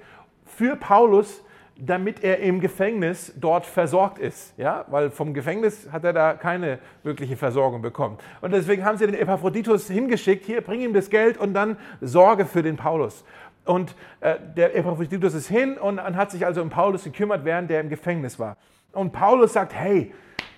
für 0.44 0.76
Paulus, 0.76 1.42
damit 1.78 2.22
er 2.22 2.38
im 2.38 2.60
Gefängnis 2.60 3.34
dort 3.36 3.66
versorgt 3.66 4.18
ist. 4.18 4.56
Ja? 4.56 4.84
Weil 4.88 5.10
vom 5.10 5.34
Gefängnis 5.34 5.88
hat 5.90 6.04
er 6.04 6.12
da 6.12 6.34
keine 6.34 6.78
wirkliche 7.02 7.36
Versorgung 7.36 7.82
bekommen. 7.82 8.18
Und 8.40 8.52
deswegen 8.52 8.84
haben 8.84 8.96
sie 8.98 9.06
den 9.06 9.16
Epaphroditus 9.16 9.88
hingeschickt, 9.88 10.46
hier, 10.46 10.60
bring 10.60 10.80
ihm 10.80 10.94
das 10.94 11.10
Geld 11.10 11.36
und 11.36 11.54
dann 11.54 11.76
Sorge 12.00 12.46
für 12.46 12.62
den 12.62 12.76
Paulus. 12.76 13.24
Und 13.64 13.96
äh, 14.20 14.36
der 14.56 14.76
Epaphroditus 14.76 15.34
ist 15.34 15.48
hin 15.48 15.76
und, 15.76 15.98
und 15.98 16.16
hat 16.16 16.30
sich 16.30 16.46
also 16.46 16.62
um 16.62 16.70
Paulus 16.70 17.02
gekümmert, 17.02 17.44
während 17.44 17.68
der 17.68 17.80
im 17.80 17.88
Gefängnis 17.88 18.38
war. 18.38 18.56
Und 18.92 19.12
Paulus 19.12 19.54
sagt, 19.54 19.74
hey, 19.74 20.14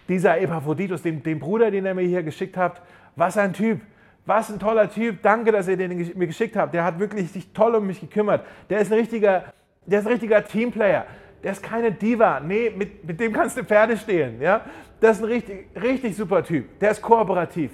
dieser 0.09 0.39
Epaphroditus, 0.39 1.03
den, 1.03 1.23
den 1.23 1.39
Bruder, 1.39 1.71
den 1.71 1.87
er 1.87 1.95
mir 1.95 2.03
hier 2.03 2.23
geschickt 2.23 2.59
hat, 2.59 2.83
was 3.17 3.39
ein 3.39 3.55
Typ. 3.55 3.81
Was 4.29 4.51
ein 4.51 4.59
toller 4.59 4.91
Typ. 4.91 5.23
Danke, 5.23 5.53
dass 5.53 5.69
ihr 5.69 5.79
den 5.79 5.97
mir 5.97 6.27
geschickt 6.27 6.55
habt. 6.55 6.75
Der 6.75 6.85
hat 6.85 6.99
wirklich 6.99 7.33
sich 7.33 7.51
toll 7.55 7.75
um 7.75 7.87
mich 7.87 7.99
gekümmert. 7.99 8.45
Der 8.69 8.81
ist 8.81 8.93
ein 8.93 8.99
richtiger 8.99 9.55
der 9.89 10.01
ist 10.01 10.07
ein 10.07 10.13
richtiger 10.13 10.45
Teamplayer. 10.45 11.07
Der 11.43 11.53
ist 11.53 11.63
keine 11.63 11.91
Diva. 11.91 12.41
Nee, 12.41 12.71
mit, 12.77 13.05
mit 13.07 13.19
dem 13.19 13.33
kannst 13.33 13.57
du 13.57 13.65
Pferde 13.65 13.97
stehlen. 13.97 14.41
Ja? 14.41 14.61
Das 15.01 15.17
ist 15.17 15.23
ein 15.23 15.31
richtig, 15.31 15.69
richtig 15.81 16.15
super 16.15 16.45
Typ. 16.45 16.79
Der 16.79 16.91
ist 16.91 17.01
kooperativ. 17.01 17.73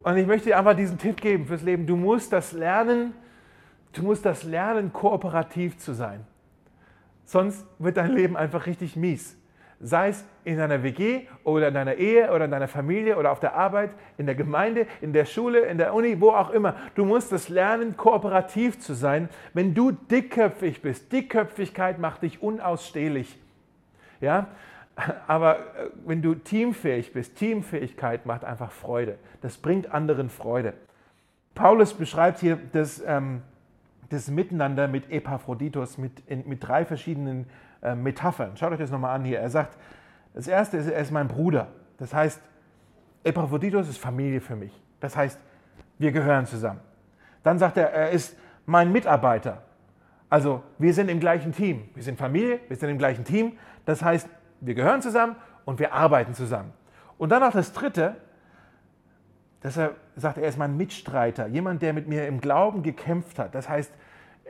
Und 0.00 0.16
ich 0.16 0.26
möchte 0.26 0.48
dir 0.48 0.58
einfach 0.58 0.74
diesen 0.74 0.96
Tipp 0.96 1.20
geben 1.20 1.44
fürs 1.44 1.62
Leben. 1.62 1.86
Du 1.86 1.96
musst 1.96 2.32
das 2.32 2.52
lernen, 2.52 3.12
du 3.92 4.04
musst 4.04 4.24
das 4.24 4.42
lernen, 4.44 4.90
kooperativ 4.90 5.76
zu 5.76 5.92
sein. 5.92 6.26
Sonst 7.24 7.66
wird 7.78 7.98
dein 7.98 8.12
Leben 8.12 8.36
einfach 8.36 8.64
richtig 8.64 8.96
mies 8.96 9.36
sei 9.80 10.08
es 10.08 10.24
in 10.44 10.56
deiner 10.56 10.82
WG 10.82 11.22
oder 11.44 11.68
in 11.68 11.74
deiner 11.74 11.94
Ehe 11.94 12.32
oder 12.32 12.46
in 12.46 12.50
deiner 12.50 12.68
Familie 12.68 13.16
oder 13.16 13.30
auf 13.32 13.40
der 13.40 13.54
Arbeit, 13.54 13.90
in 14.16 14.26
der 14.26 14.34
Gemeinde, 14.34 14.86
in 15.00 15.12
der 15.12 15.24
Schule, 15.24 15.60
in 15.60 15.78
der 15.78 15.92
Uni, 15.92 16.20
wo 16.20 16.30
auch 16.30 16.50
immer. 16.50 16.76
Du 16.94 17.04
musst 17.04 17.32
es 17.32 17.48
lernen, 17.48 17.96
kooperativ 17.96 18.78
zu 18.78 18.94
sein. 18.94 19.28
Wenn 19.52 19.74
du 19.74 19.92
dickköpfig 19.92 20.82
bist, 20.82 21.12
Dickköpfigkeit 21.12 21.98
macht 21.98 22.22
dich 22.22 22.42
unausstehlich. 22.42 23.38
Ja? 24.20 24.48
Aber 25.26 25.58
äh, 25.58 25.90
wenn 26.06 26.22
du 26.22 26.34
teamfähig 26.34 27.12
bist, 27.12 27.36
Teamfähigkeit 27.36 28.24
macht 28.24 28.44
einfach 28.44 28.72
Freude. 28.72 29.18
Das 29.42 29.58
bringt 29.58 29.92
anderen 29.92 30.30
Freude. 30.30 30.72
Paulus 31.54 31.94
beschreibt 31.94 32.40
hier 32.40 32.58
das, 32.72 33.02
ähm, 33.06 33.42
das 34.10 34.30
Miteinander 34.30 34.88
mit 34.88 35.10
Epaphroditus, 35.10 35.98
mit, 35.98 36.12
in, 36.26 36.48
mit 36.48 36.66
drei 36.66 36.84
verschiedenen 36.84 37.46
äh, 37.82 37.94
Metaphern. 37.94 38.56
Schaut 38.56 38.72
euch 38.72 38.78
das 38.78 38.90
nochmal 38.90 39.14
an 39.14 39.24
hier. 39.24 39.40
Er 39.40 39.50
sagt, 39.50 39.76
das 40.34 40.48
erste 40.48 40.76
ist, 40.76 40.88
er 40.88 41.00
ist 41.00 41.10
mein 41.10 41.28
Bruder. 41.28 41.68
Das 41.98 42.12
heißt, 42.12 42.40
Epaphroditus 43.24 43.88
ist 43.88 43.98
Familie 43.98 44.40
für 44.40 44.56
mich. 44.56 44.72
Das 45.00 45.16
heißt, 45.16 45.40
wir 45.98 46.12
gehören 46.12 46.46
zusammen. 46.46 46.80
Dann 47.42 47.58
sagt 47.58 47.76
er, 47.76 47.90
er 47.90 48.10
ist 48.10 48.36
mein 48.66 48.92
Mitarbeiter. 48.92 49.62
Also 50.28 50.62
wir 50.78 50.92
sind 50.92 51.08
im 51.08 51.20
gleichen 51.20 51.52
Team. 51.52 51.88
Wir 51.94 52.02
sind 52.02 52.18
Familie, 52.18 52.60
wir 52.68 52.76
sind 52.76 52.90
im 52.90 52.98
gleichen 52.98 53.24
Team. 53.24 53.52
Das 53.84 54.02
heißt, 54.02 54.28
wir 54.60 54.74
gehören 54.74 55.00
zusammen 55.00 55.36
und 55.64 55.78
wir 55.78 55.92
arbeiten 55.92 56.34
zusammen. 56.34 56.72
Und 57.18 57.30
dann 57.30 57.40
noch 57.40 57.52
das 57.52 57.72
Dritte, 57.72 58.16
dass 59.60 59.76
er 59.76 59.92
sagt, 60.16 60.38
er 60.38 60.48
ist 60.48 60.58
mein 60.58 60.76
Mitstreiter, 60.76 61.46
jemand, 61.46 61.82
der 61.82 61.92
mit 61.92 62.08
mir 62.08 62.26
im 62.26 62.40
Glauben 62.40 62.82
gekämpft 62.82 63.38
hat. 63.38 63.54
Das 63.54 63.68
heißt, 63.68 63.92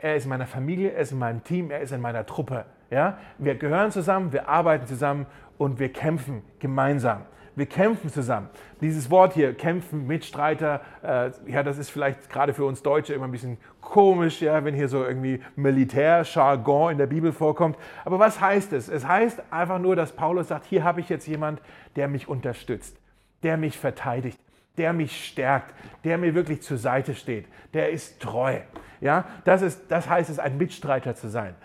er 0.01 0.15
ist 0.15 0.23
in 0.23 0.29
meiner 0.29 0.47
Familie, 0.47 0.91
er 0.91 1.01
ist 1.01 1.11
in 1.11 1.19
meinem 1.19 1.43
Team, 1.43 1.71
er 1.71 1.81
ist 1.81 1.91
in 1.91 2.01
meiner 2.01 2.25
Truppe. 2.25 2.65
Ja? 2.89 3.17
Wir 3.37 3.55
gehören 3.55 3.91
zusammen, 3.91 4.31
wir 4.31 4.47
arbeiten 4.47 4.85
zusammen 4.85 5.25
und 5.57 5.79
wir 5.79 5.91
kämpfen 5.91 6.43
gemeinsam. 6.59 7.23
Wir 7.55 7.65
kämpfen 7.65 8.11
zusammen. 8.11 8.49
Dieses 8.81 9.09
Wort 9.09 9.33
hier, 9.33 9.55
kämpfen, 9.55 10.05
Mitstreiter, 10.05 10.81
äh, 11.01 11.31
ja, 11.47 11.63
das 11.63 11.79
ist 11.79 11.89
vielleicht 11.89 12.29
gerade 12.29 12.53
für 12.53 12.65
uns 12.65 12.83
Deutsche 12.83 13.15
immer 13.15 13.25
ein 13.25 13.31
bisschen 13.31 13.57
komisch, 13.81 14.43
ja, 14.43 14.63
wenn 14.63 14.75
hier 14.75 14.87
so 14.87 15.03
irgendwie 15.03 15.41
Militärjargon 15.55 16.91
in 16.91 16.97
der 16.99 17.07
Bibel 17.07 17.31
vorkommt. 17.31 17.75
Aber 18.05 18.19
was 18.19 18.39
heißt 18.39 18.73
es? 18.73 18.89
Es 18.89 19.07
heißt 19.07 19.41
einfach 19.49 19.79
nur, 19.79 19.95
dass 19.95 20.11
Paulus 20.11 20.49
sagt, 20.49 20.65
hier 20.65 20.83
habe 20.83 20.99
ich 20.99 21.09
jetzt 21.09 21.27
jemand, 21.27 21.59
der 21.95 22.07
mich 22.07 22.27
unterstützt, 22.27 22.95
der 23.41 23.57
mich 23.57 23.79
verteidigt, 23.79 24.39
der 24.77 24.93
mich 24.93 25.25
stärkt, 25.25 25.73
der 26.03 26.17
mir 26.17 26.35
wirklich 26.35 26.61
zur 26.61 26.77
Seite 26.77 27.15
steht, 27.15 27.45
der 27.73 27.89
ist 27.89 28.21
treu. 28.21 28.59
Ja, 29.01 29.25
das, 29.43 29.61
ist, 29.61 29.89
das 29.89 30.09
heißt 30.09 30.29
es, 30.29 30.39
ein 30.39 30.57
Mitstreiter 30.57 31.15
zu 31.15 31.29
sein. 31.29 31.55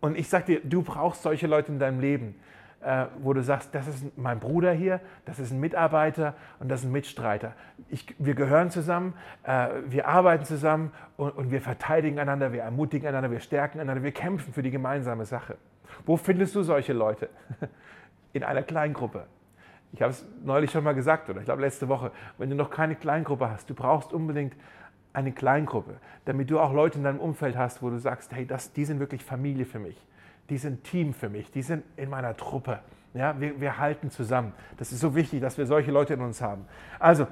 Und 0.00 0.16
ich 0.16 0.28
sage 0.28 0.44
dir, 0.46 0.60
du 0.64 0.82
brauchst 0.82 1.22
solche 1.22 1.46
Leute 1.46 1.72
in 1.72 1.78
deinem 1.78 2.00
Leben, 2.00 2.34
äh, 2.80 3.06
wo 3.20 3.34
du 3.34 3.42
sagst, 3.42 3.74
das 3.74 3.86
ist 3.86 4.16
mein 4.16 4.40
Bruder 4.40 4.72
hier, 4.72 5.00
das 5.26 5.38
ist 5.38 5.50
ein 5.50 5.60
Mitarbeiter 5.60 6.34
und 6.58 6.70
das 6.70 6.80
ist 6.80 6.86
ein 6.86 6.92
Mitstreiter. 6.92 7.52
Ich, 7.90 8.06
wir 8.18 8.34
gehören 8.34 8.70
zusammen, 8.70 9.12
äh, 9.42 9.68
wir 9.86 10.08
arbeiten 10.08 10.44
zusammen 10.44 10.92
und, 11.18 11.36
und 11.36 11.50
wir 11.50 11.60
verteidigen 11.60 12.18
einander, 12.18 12.52
wir 12.52 12.62
ermutigen 12.62 13.06
einander, 13.06 13.30
wir 13.30 13.40
stärken 13.40 13.80
einander, 13.80 14.02
wir 14.02 14.12
kämpfen 14.12 14.54
für 14.54 14.62
die 14.62 14.70
gemeinsame 14.70 15.26
Sache. 15.26 15.58
Wo 16.06 16.16
findest 16.16 16.54
du 16.54 16.62
solche 16.62 16.94
Leute? 16.94 17.28
In 18.32 18.44
einer 18.44 18.62
Kleingruppe. 18.62 19.26
Ich 19.92 20.02
habe 20.02 20.12
es 20.12 20.24
neulich 20.44 20.70
schon 20.70 20.84
mal 20.84 20.94
gesagt, 20.94 21.28
oder 21.28 21.40
ich 21.40 21.44
glaube 21.44 21.62
letzte 21.62 21.88
Woche, 21.88 22.12
wenn 22.38 22.48
du 22.48 22.56
noch 22.56 22.70
keine 22.70 22.94
Kleingruppe 22.94 23.50
hast, 23.50 23.68
du 23.68 23.74
brauchst 23.74 24.12
unbedingt 24.12 24.54
eine 25.12 25.32
Kleingruppe, 25.32 25.96
damit 26.24 26.50
du 26.50 26.60
auch 26.60 26.72
Leute 26.72 26.98
in 26.98 27.04
deinem 27.04 27.18
Umfeld 27.18 27.56
hast, 27.56 27.82
wo 27.82 27.90
du 27.90 27.98
sagst, 27.98 28.32
hey, 28.32 28.46
das, 28.46 28.72
die 28.72 28.84
sind 28.84 29.00
wirklich 29.00 29.24
Familie 29.24 29.64
für 29.64 29.80
mich, 29.80 29.96
die 30.48 30.58
sind 30.58 30.84
Team 30.84 31.12
für 31.12 31.28
mich, 31.28 31.50
die 31.50 31.62
sind 31.62 31.84
in 31.96 32.08
meiner 32.08 32.36
Truppe. 32.36 32.78
Ja, 33.12 33.40
wir, 33.40 33.60
wir 33.60 33.78
halten 33.78 34.10
zusammen. 34.10 34.52
Das 34.76 34.92
ist 34.92 35.00
so 35.00 35.16
wichtig, 35.16 35.40
dass 35.40 35.58
wir 35.58 35.66
solche 35.66 35.90
Leute 35.90 36.14
in 36.14 36.20
uns 36.20 36.40
haben. 36.40 36.64
Also, 37.00 37.26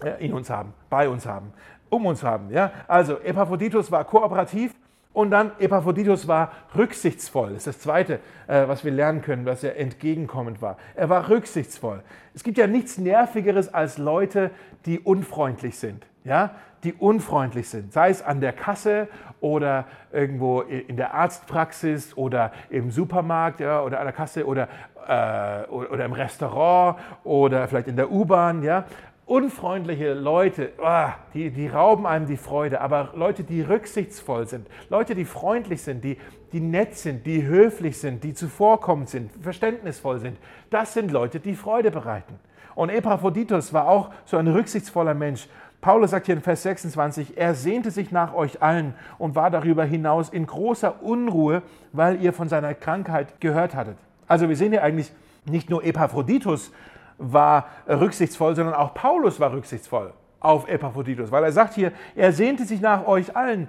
äh, 0.00 0.24
in 0.24 0.32
uns 0.32 0.48
haben, 0.48 0.72
bei 0.88 1.08
uns 1.08 1.26
haben, 1.26 1.52
um 1.90 2.06
uns 2.06 2.22
haben. 2.22 2.50
Ja? 2.50 2.70
Also 2.86 3.18
Epaphroditus 3.20 3.90
war 3.90 4.04
kooperativ 4.04 4.74
und 5.18 5.32
dann 5.32 5.50
Epaphroditus 5.58 6.28
war 6.28 6.52
rücksichtsvoll. 6.76 7.48
Das 7.48 7.66
ist 7.66 7.66
das 7.66 7.78
Zweite, 7.80 8.20
äh, 8.46 8.68
was 8.68 8.84
wir 8.84 8.92
lernen 8.92 9.20
können, 9.20 9.44
dass 9.44 9.64
er 9.64 9.76
entgegenkommend 9.76 10.62
war. 10.62 10.76
Er 10.94 11.08
war 11.08 11.28
rücksichtsvoll. 11.28 12.04
Es 12.34 12.44
gibt 12.44 12.56
ja 12.56 12.68
nichts 12.68 12.98
Nervigeres 12.98 13.74
als 13.74 13.98
Leute, 13.98 14.52
die 14.86 15.00
unfreundlich 15.00 15.76
sind. 15.76 16.06
Ja? 16.22 16.52
Die 16.84 16.92
unfreundlich 16.92 17.68
sind, 17.68 17.92
sei 17.92 18.10
es 18.10 18.22
an 18.22 18.40
der 18.40 18.52
Kasse 18.52 19.08
oder 19.40 19.86
irgendwo 20.12 20.60
in 20.60 20.96
der 20.96 21.14
Arztpraxis 21.14 22.16
oder 22.16 22.52
im 22.70 22.92
Supermarkt 22.92 23.58
ja, 23.58 23.82
oder 23.82 23.98
an 23.98 24.06
der 24.06 24.12
Kasse 24.12 24.46
oder, 24.46 24.68
äh, 25.08 25.68
oder 25.68 26.04
im 26.04 26.12
Restaurant 26.12 26.96
oder 27.24 27.66
vielleicht 27.66 27.88
in 27.88 27.96
der 27.96 28.12
U-Bahn. 28.12 28.62
Ja? 28.62 28.84
Unfreundliche 29.28 30.14
Leute, 30.14 30.72
oh, 30.82 31.08
die, 31.34 31.50
die 31.50 31.68
rauben 31.68 32.06
einem 32.06 32.26
die 32.26 32.38
Freude, 32.38 32.80
aber 32.80 33.10
Leute, 33.14 33.44
die 33.44 33.60
rücksichtsvoll 33.60 34.46
sind, 34.48 34.66
Leute, 34.88 35.14
die 35.14 35.26
freundlich 35.26 35.82
sind, 35.82 36.02
die, 36.02 36.16
die 36.52 36.60
nett 36.60 36.96
sind, 36.96 37.26
die 37.26 37.44
höflich 37.44 37.98
sind, 37.98 38.24
die 38.24 38.32
zuvorkommend 38.32 39.10
sind, 39.10 39.30
verständnisvoll 39.42 40.18
sind, 40.18 40.38
das 40.70 40.94
sind 40.94 41.10
Leute, 41.12 41.40
die 41.40 41.54
Freude 41.54 41.90
bereiten. 41.90 42.38
Und 42.74 42.88
Epaphroditus 42.88 43.72
war 43.72 43.88
auch 43.88 44.10
so 44.24 44.38
ein 44.38 44.48
rücksichtsvoller 44.48 45.14
Mensch. 45.14 45.48
Paulus 45.80 46.10
sagt 46.10 46.26
hier 46.26 46.34
in 46.34 46.42
Vers 46.42 46.62
26, 46.62 47.36
er 47.36 47.54
sehnte 47.54 47.90
sich 47.90 48.10
nach 48.10 48.34
euch 48.34 48.62
allen 48.62 48.94
und 49.18 49.34
war 49.34 49.50
darüber 49.50 49.84
hinaus 49.84 50.30
in 50.30 50.46
großer 50.46 51.02
Unruhe, 51.02 51.62
weil 51.92 52.22
ihr 52.22 52.32
von 52.32 52.48
seiner 52.48 52.74
Krankheit 52.74 53.40
gehört 53.40 53.74
hattet. 53.74 53.96
Also 54.26 54.48
wir 54.48 54.56
sehen 54.56 54.72
hier 54.72 54.82
eigentlich 54.82 55.12
nicht 55.44 55.70
nur 55.70 55.84
Epaphroditus 55.84 56.72
war 57.18 57.66
rücksichtsvoll, 57.86 58.54
sondern 58.56 58.74
auch 58.74 58.94
Paulus 58.94 59.38
war 59.40 59.52
rücksichtsvoll 59.52 60.12
auf 60.40 60.68
Epaphroditus, 60.68 61.32
weil 61.32 61.44
er 61.44 61.52
sagt 61.52 61.74
hier, 61.74 61.92
er 62.14 62.32
sehnte 62.32 62.64
sich 62.64 62.80
nach 62.80 63.06
euch 63.06 63.36
allen. 63.36 63.68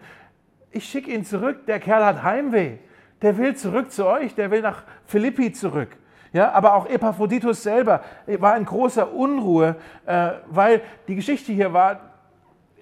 Ich 0.72 0.86
schicke 0.86 1.12
ihn 1.12 1.26
zurück, 1.26 1.66
der 1.66 1.80
Kerl 1.80 2.06
hat 2.06 2.24
Heimweh. 2.24 2.78
Der 3.22 3.38
will 3.38 3.56
zurück 3.56 3.92
zu 3.92 4.06
euch, 4.06 4.36
der 4.36 4.52
will 4.52 4.62
nach 4.62 4.84
Philippi 5.06 5.52
zurück. 5.52 5.90
Ja, 6.32 6.52
aber 6.52 6.76
auch 6.76 6.88
Epaphroditus 6.88 7.64
selber 7.64 8.04
war 8.28 8.56
in 8.56 8.66
großer 8.66 9.12
Unruhe, 9.12 9.76
äh, 10.06 10.32
weil 10.48 10.82
die 11.08 11.16
Geschichte 11.16 11.52
hier 11.52 11.74
war, 11.74 12.02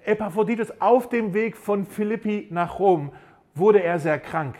Epaphroditus 0.04 0.80
auf 0.80 1.08
dem 1.08 1.32
Weg 1.34 1.56
von 1.56 1.86
Philippi 1.86 2.48
nach 2.50 2.78
Rom 2.78 3.10
wurde 3.54 3.82
er 3.82 3.98
sehr 3.98 4.18
krank. 4.18 4.56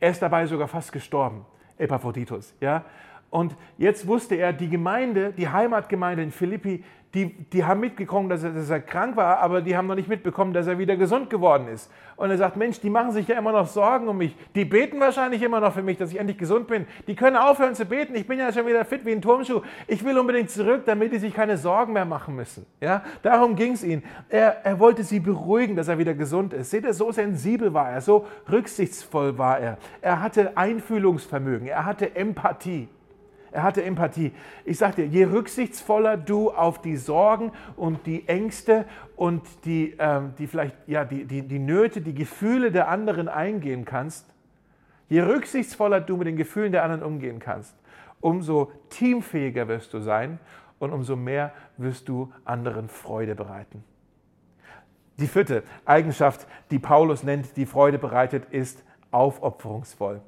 Er 0.00 0.10
ist 0.10 0.22
dabei 0.22 0.46
sogar 0.46 0.68
fast 0.68 0.92
gestorben, 0.92 1.44
Epaphroditus. 1.78 2.54
Ja? 2.60 2.84
Und 3.32 3.56
jetzt 3.78 4.06
wusste 4.06 4.34
er, 4.34 4.52
die 4.52 4.68
Gemeinde, 4.68 5.32
die 5.32 5.48
Heimatgemeinde 5.48 6.22
in 6.22 6.30
Philippi, 6.30 6.84
die, 7.14 7.32
die 7.32 7.64
haben 7.64 7.80
mitbekommen, 7.80 8.28
dass 8.28 8.42
er, 8.42 8.50
dass 8.50 8.68
er 8.68 8.80
krank 8.80 9.16
war, 9.16 9.38
aber 9.38 9.62
die 9.62 9.74
haben 9.74 9.86
noch 9.86 9.94
nicht 9.94 10.08
mitbekommen, 10.08 10.52
dass 10.52 10.66
er 10.66 10.78
wieder 10.78 10.96
gesund 10.96 11.30
geworden 11.30 11.66
ist. 11.68 11.90
Und 12.16 12.30
er 12.30 12.36
sagt, 12.36 12.58
Mensch, 12.58 12.78
die 12.80 12.90
machen 12.90 13.10
sich 13.12 13.26
ja 13.26 13.38
immer 13.38 13.52
noch 13.52 13.66
Sorgen 13.66 14.06
um 14.06 14.18
mich. 14.18 14.36
Die 14.54 14.66
beten 14.66 15.00
wahrscheinlich 15.00 15.40
immer 15.40 15.60
noch 15.60 15.72
für 15.72 15.82
mich, 15.82 15.96
dass 15.96 16.12
ich 16.12 16.18
endlich 16.18 16.36
gesund 16.36 16.66
bin. 16.66 16.84
Die 17.06 17.14
können 17.14 17.36
aufhören 17.36 17.74
zu 17.74 17.86
beten. 17.86 18.14
Ich 18.14 18.26
bin 18.26 18.38
ja 18.38 18.52
schon 18.52 18.66
wieder 18.66 18.84
fit 18.84 19.06
wie 19.06 19.12
ein 19.12 19.22
Turmschuh. 19.22 19.62
Ich 19.86 20.04
will 20.04 20.18
unbedingt 20.18 20.50
zurück, 20.50 20.82
damit 20.84 21.10
die 21.14 21.18
sich 21.18 21.32
keine 21.32 21.56
Sorgen 21.56 21.94
mehr 21.94 22.04
machen 22.04 22.36
müssen. 22.36 22.66
Ja, 22.82 23.02
darum 23.22 23.56
ging 23.56 23.72
es 23.72 23.82
ihm. 23.82 24.02
Er, 24.28 24.62
er 24.62 24.78
wollte 24.78 25.04
sie 25.04 25.20
beruhigen, 25.20 25.74
dass 25.74 25.88
er 25.88 25.96
wieder 25.96 26.12
gesund 26.12 26.52
ist. 26.52 26.70
Seht 26.70 26.84
ihr, 26.84 26.92
so 26.92 27.12
sensibel 27.12 27.72
war 27.72 27.90
er, 27.92 28.02
so 28.02 28.26
rücksichtsvoll 28.50 29.38
war 29.38 29.58
er. 29.58 29.78
Er 30.02 30.20
hatte 30.20 30.54
Einfühlungsvermögen, 30.58 31.68
er 31.68 31.86
hatte 31.86 32.14
Empathie. 32.14 32.88
Er 33.52 33.62
hatte 33.62 33.84
Empathie. 33.84 34.32
Ich 34.64 34.78
sage 34.78 35.02
dir, 35.02 35.06
je 35.06 35.24
rücksichtsvoller 35.24 36.16
du 36.16 36.50
auf 36.50 36.80
die 36.80 36.96
Sorgen 36.96 37.52
und 37.76 38.06
die 38.06 38.26
Ängste 38.26 38.86
und 39.14 39.42
die, 39.66 39.94
ähm, 39.98 40.32
die 40.38 40.46
vielleicht 40.46 40.74
ja, 40.86 41.04
die, 41.04 41.26
die, 41.26 41.42
die 41.42 41.58
Nöte, 41.58 42.00
die 42.00 42.14
Gefühle 42.14 42.72
der 42.72 42.88
anderen 42.88 43.28
eingehen 43.28 43.84
kannst, 43.84 44.26
je 45.10 45.20
rücksichtsvoller 45.20 46.00
du 46.00 46.16
mit 46.16 46.26
den 46.26 46.36
Gefühlen 46.36 46.72
der 46.72 46.82
anderen 46.82 47.02
umgehen 47.02 47.40
kannst, 47.40 47.76
umso 48.22 48.72
teamfähiger 48.88 49.68
wirst 49.68 49.92
du 49.92 50.00
sein 50.00 50.38
und 50.78 50.90
umso 50.90 51.14
mehr 51.14 51.52
wirst 51.76 52.08
du 52.08 52.32
anderen 52.46 52.88
Freude 52.88 53.34
bereiten. 53.34 53.84
Die 55.18 55.26
vierte 55.26 55.62
Eigenschaft, 55.84 56.46
die 56.70 56.78
Paulus 56.78 57.22
nennt, 57.22 57.56
die 57.58 57.66
Freude 57.66 57.98
bereitet, 57.98 58.46
ist 58.50 58.82
aufopferungsvoll. 59.10 60.22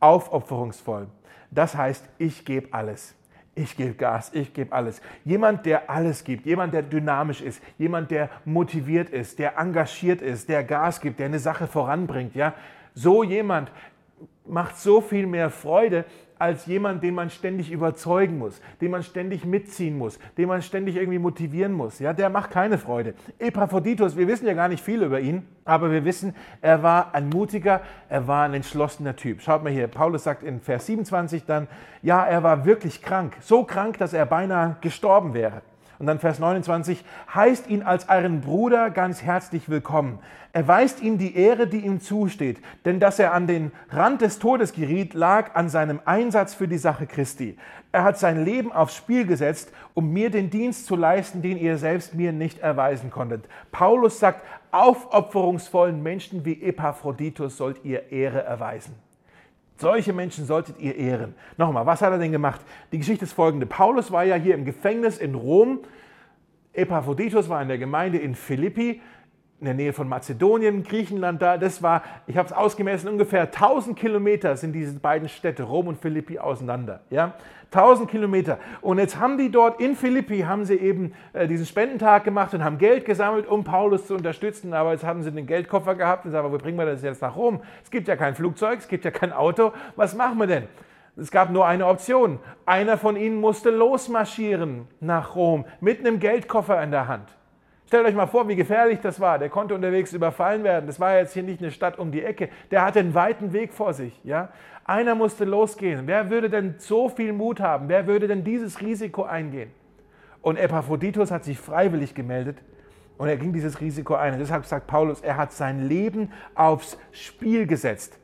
Aufopferungsvoll. 0.00 1.06
Das 1.50 1.76
heißt, 1.76 2.08
ich 2.18 2.44
gebe 2.44 2.72
alles. 2.72 3.14
Ich 3.54 3.76
gebe 3.76 3.94
Gas, 3.94 4.30
ich 4.32 4.54
gebe 4.54 4.72
alles. 4.72 5.02
Jemand, 5.24 5.66
der 5.66 5.90
alles 5.90 6.24
gibt, 6.24 6.46
jemand, 6.46 6.72
der 6.72 6.82
dynamisch 6.82 7.40
ist, 7.42 7.62
jemand, 7.78 8.10
der 8.10 8.30
motiviert 8.44 9.10
ist, 9.10 9.38
der 9.38 9.58
engagiert 9.58 10.22
ist, 10.22 10.48
der 10.48 10.64
Gas 10.64 11.00
gibt, 11.00 11.18
der 11.18 11.26
eine 11.26 11.40
Sache 11.40 11.66
voranbringt, 11.66 12.34
ja, 12.34 12.54
so 12.94 13.22
jemand 13.22 13.70
macht 14.46 14.78
so 14.78 15.00
viel 15.00 15.26
mehr 15.26 15.50
Freude, 15.50 16.04
als 16.40 16.64
jemand, 16.64 17.02
den 17.02 17.14
man 17.14 17.28
ständig 17.28 17.70
überzeugen 17.70 18.38
muss, 18.38 18.60
den 18.80 18.90
man 18.90 19.02
ständig 19.02 19.44
mitziehen 19.44 19.98
muss, 19.98 20.18
den 20.38 20.48
man 20.48 20.62
ständig 20.62 20.96
irgendwie 20.96 21.18
motivieren 21.18 21.72
muss. 21.72 21.98
Ja, 21.98 22.14
der 22.14 22.30
macht 22.30 22.50
keine 22.50 22.78
Freude. 22.78 23.14
Epaphroditus, 23.38 24.16
wir 24.16 24.26
wissen 24.26 24.46
ja 24.46 24.54
gar 24.54 24.68
nicht 24.68 24.82
viel 24.82 25.02
über 25.02 25.20
ihn, 25.20 25.46
aber 25.66 25.92
wir 25.92 26.04
wissen, 26.04 26.34
er 26.62 26.82
war 26.82 27.14
ein 27.14 27.28
mutiger, 27.28 27.82
er 28.08 28.26
war 28.26 28.44
ein 28.44 28.54
entschlossener 28.54 29.16
Typ. 29.16 29.42
Schaut 29.42 29.62
mal 29.62 29.70
hier, 29.70 29.86
Paulus 29.86 30.24
sagt 30.24 30.42
in 30.42 30.60
Vers 30.60 30.86
27 30.86 31.44
dann, 31.44 31.68
ja, 32.02 32.24
er 32.24 32.42
war 32.42 32.64
wirklich 32.64 33.02
krank, 33.02 33.36
so 33.40 33.64
krank, 33.64 33.98
dass 33.98 34.14
er 34.14 34.24
beinahe 34.24 34.76
gestorben 34.80 35.34
wäre. 35.34 35.60
Und 36.00 36.06
dann 36.06 36.18
Vers 36.18 36.38
29, 36.38 37.04
heißt 37.34 37.68
ihn 37.68 37.82
als 37.82 38.08
euren 38.08 38.40
Bruder 38.40 38.88
ganz 38.88 39.22
herzlich 39.22 39.68
willkommen. 39.68 40.18
Erweist 40.54 41.02
ihm 41.02 41.18
die 41.18 41.36
Ehre, 41.36 41.66
die 41.66 41.80
ihm 41.80 42.00
zusteht, 42.00 42.58
denn 42.86 43.00
dass 43.00 43.18
er 43.18 43.34
an 43.34 43.46
den 43.46 43.70
Rand 43.90 44.22
des 44.22 44.38
Todes 44.38 44.72
geriet, 44.72 45.12
lag 45.12 45.54
an 45.54 45.68
seinem 45.68 46.00
Einsatz 46.06 46.54
für 46.54 46.68
die 46.68 46.78
Sache 46.78 47.06
Christi. 47.06 47.58
Er 47.92 48.02
hat 48.02 48.18
sein 48.18 48.46
Leben 48.46 48.72
aufs 48.72 48.96
Spiel 48.96 49.26
gesetzt, 49.26 49.72
um 49.92 50.10
mir 50.10 50.30
den 50.30 50.48
Dienst 50.48 50.86
zu 50.86 50.96
leisten, 50.96 51.42
den 51.42 51.58
ihr 51.58 51.76
selbst 51.76 52.14
mir 52.14 52.32
nicht 52.32 52.60
erweisen 52.60 53.10
konntet. 53.10 53.44
Paulus 53.70 54.18
sagt, 54.18 54.42
aufopferungsvollen 54.70 56.02
Menschen 56.02 56.46
wie 56.46 56.62
Epaphroditus 56.62 57.58
sollt 57.58 57.84
ihr 57.84 58.10
Ehre 58.10 58.42
erweisen. 58.42 58.94
Solche 59.80 60.12
Menschen 60.12 60.44
solltet 60.44 60.78
ihr 60.78 60.94
ehren. 60.94 61.34
Nochmal, 61.56 61.86
was 61.86 62.02
hat 62.02 62.12
er 62.12 62.18
denn 62.18 62.32
gemacht? 62.32 62.60
Die 62.92 62.98
Geschichte 62.98 63.24
ist 63.24 63.32
folgende. 63.32 63.64
Paulus 63.64 64.12
war 64.12 64.24
ja 64.24 64.36
hier 64.36 64.54
im 64.54 64.66
Gefängnis 64.66 65.16
in 65.16 65.34
Rom. 65.34 65.80
Epaphroditus 66.74 67.48
war 67.48 67.62
in 67.62 67.68
der 67.68 67.78
Gemeinde 67.78 68.18
in 68.18 68.34
Philippi, 68.34 69.00
in 69.60 69.66
der 69.66 69.74
Nähe 69.74 69.92
von 69.92 70.08
Mazedonien, 70.08 70.82
Griechenland 70.82 71.42
da. 71.42 71.58
Das 71.58 71.82
war, 71.82 72.02
ich 72.26 72.36
habe 72.36 72.46
es 72.46 72.52
ausgemessen, 72.52 73.08
ungefähr 73.08 73.42
1000 73.42 73.98
Kilometer 73.98 74.56
sind 74.56 74.72
diese 74.72 74.98
beiden 74.98 75.28
Städte, 75.28 75.64
Rom 75.64 75.88
und 75.88 75.98
Philippi, 76.00 76.38
auseinander. 76.38 77.00
Ja? 77.10 77.34
1000 77.66 78.10
Kilometer. 78.10 78.58
Und 78.80 78.98
jetzt 78.98 79.20
haben 79.20 79.36
die 79.36 79.50
dort 79.50 79.80
in 79.80 79.94
Philippi, 79.94 80.40
haben 80.40 80.64
sie 80.64 80.76
eben 80.76 81.12
äh, 81.34 81.46
diesen 81.46 81.66
Spendentag 81.66 82.24
gemacht 82.24 82.54
und 82.54 82.64
haben 82.64 82.78
Geld 82.78 83.04
gesammelt, 83.04 83.46
um 83.46 83.62
Paulus 83.62 84.06
zu 84.06 84.14
unterstützen. 84.14 84.72
Aber 84.72 84.92
jetzt 84.92 85.04
haben 85.04 85.22
sie 85.22 85.30
den 85.30 85.46
Geldkoffer 85.46 85.94
gehabt 85.94 86.24
und 86.24 86.32
sagen, 86.32 86.50
wo 86.50 86.56
bringen 86.56 86.78
wir 86.78 86.86
das 86.86 87.02
jetzt 87.02 87.20
nach 87.20 87.36
Rom? 87.36 87.60
Es 87.84 87.90
gibt 87.90 88.08
ja 88.08 88.16
kein 88.16 88.34
Flugzeug, 88.34 88.78
es 88.78 88.88
gibt 88.88 89.04
ja 89.04 89.10
kein 89.10 89.32
Auto. 89.32 89.72
Was 89.94 90.16
machen 90.16 90.38
wir 90.38 90.46
denn? 90.46 90.64
Es 91.16 91.30
gab 91.30 91.50
nur 91.50 91.66
eine 91.66 91.86
Option. 91.86 92.38
Einer 92.64 92.96
von 92.96 93.14
ihnen 93.14 93.40
musste 93.40 93.70
losmarschieren 93.70 94.88
nach 95.00 95.36
Rom 95.36 95.66
mit 95.80 96.00
einem 96.00 96.18
Geldkoffer 96.18 96.82
in 96.82 96.90
der 96.90 97.08
Hand. 97.08 97.28
Stellt 97.90 98.06
euch 98.06 98.14
mal 98.14 98.28
vor, 98.28 98.46
wie 98.46 98.54
gefährlich 98.54 99.00
das 99.00 99.18
war. 99.18 99.40
Der 99.40 99.48
konnte 99.48 99.74
unterwegs 99.74 100.12
überfallen 100.12 100.62
werden. 100.62 100.86
Das 100.86 101.00
war 101.00 101.16
jetzt 101.16 101.34
hier 101.34 101.42
nicht 101.42 101.60
eine 101.60 101.72
Stadt 101.72 101.98
um 101.98 102.12
die 102.12 102.22
Ecke. 102.22 102.48
Der 102.70 102.84
hatte 102.84 103.00
einen 103.00 103.14
weiten 103.14 103.52
Weg 103.52 103.72
vor 103.72 103.94
sich. 103.94 104.16
Ja? 104.22 104.50
Einer 104.84 105.16
musste 105.16 105.44
losgehen. 105.44 106.06
Wer 106.06 106.30
würde 106.30 106.48
denn 106.48 106.76
so 106.78 107.08
viel 107.08 107.32
Mut 107.32 107.58
haben? 107.58 107.88
Wer 107.88 108.06
würde 108.06 108.28
denn 108.28 108.44
dieses 108.44 108.80
Risiko 108.80 109.24
eingehen? 109.24 109.72
Und 110.40 110.56
Epaphroditus 110.56 111.32
hat 111.32 111.42
sich 111.42 111.58
freiwillig 111.58 112.14
gemeldet 112.14 112.58
und 113.18 113.26
er 113.26 113.36
ging 113.36 113.52
dieses 113.52 113.80
Risiko 113.80 114.14
ein. 114.14 114.34
Und 114.34 114.38
deshalb 114.38 114.66
sagt 114.66 114.86
Paulus, 114.86 115.20
er 115.20 115.36
hat 115.36 115.52
sein 115.52 115.88
Leben 115.88 116.30
aufs 116.54 116.96
Spiel 117.10 117.66
gesetzt. 117.66 118.20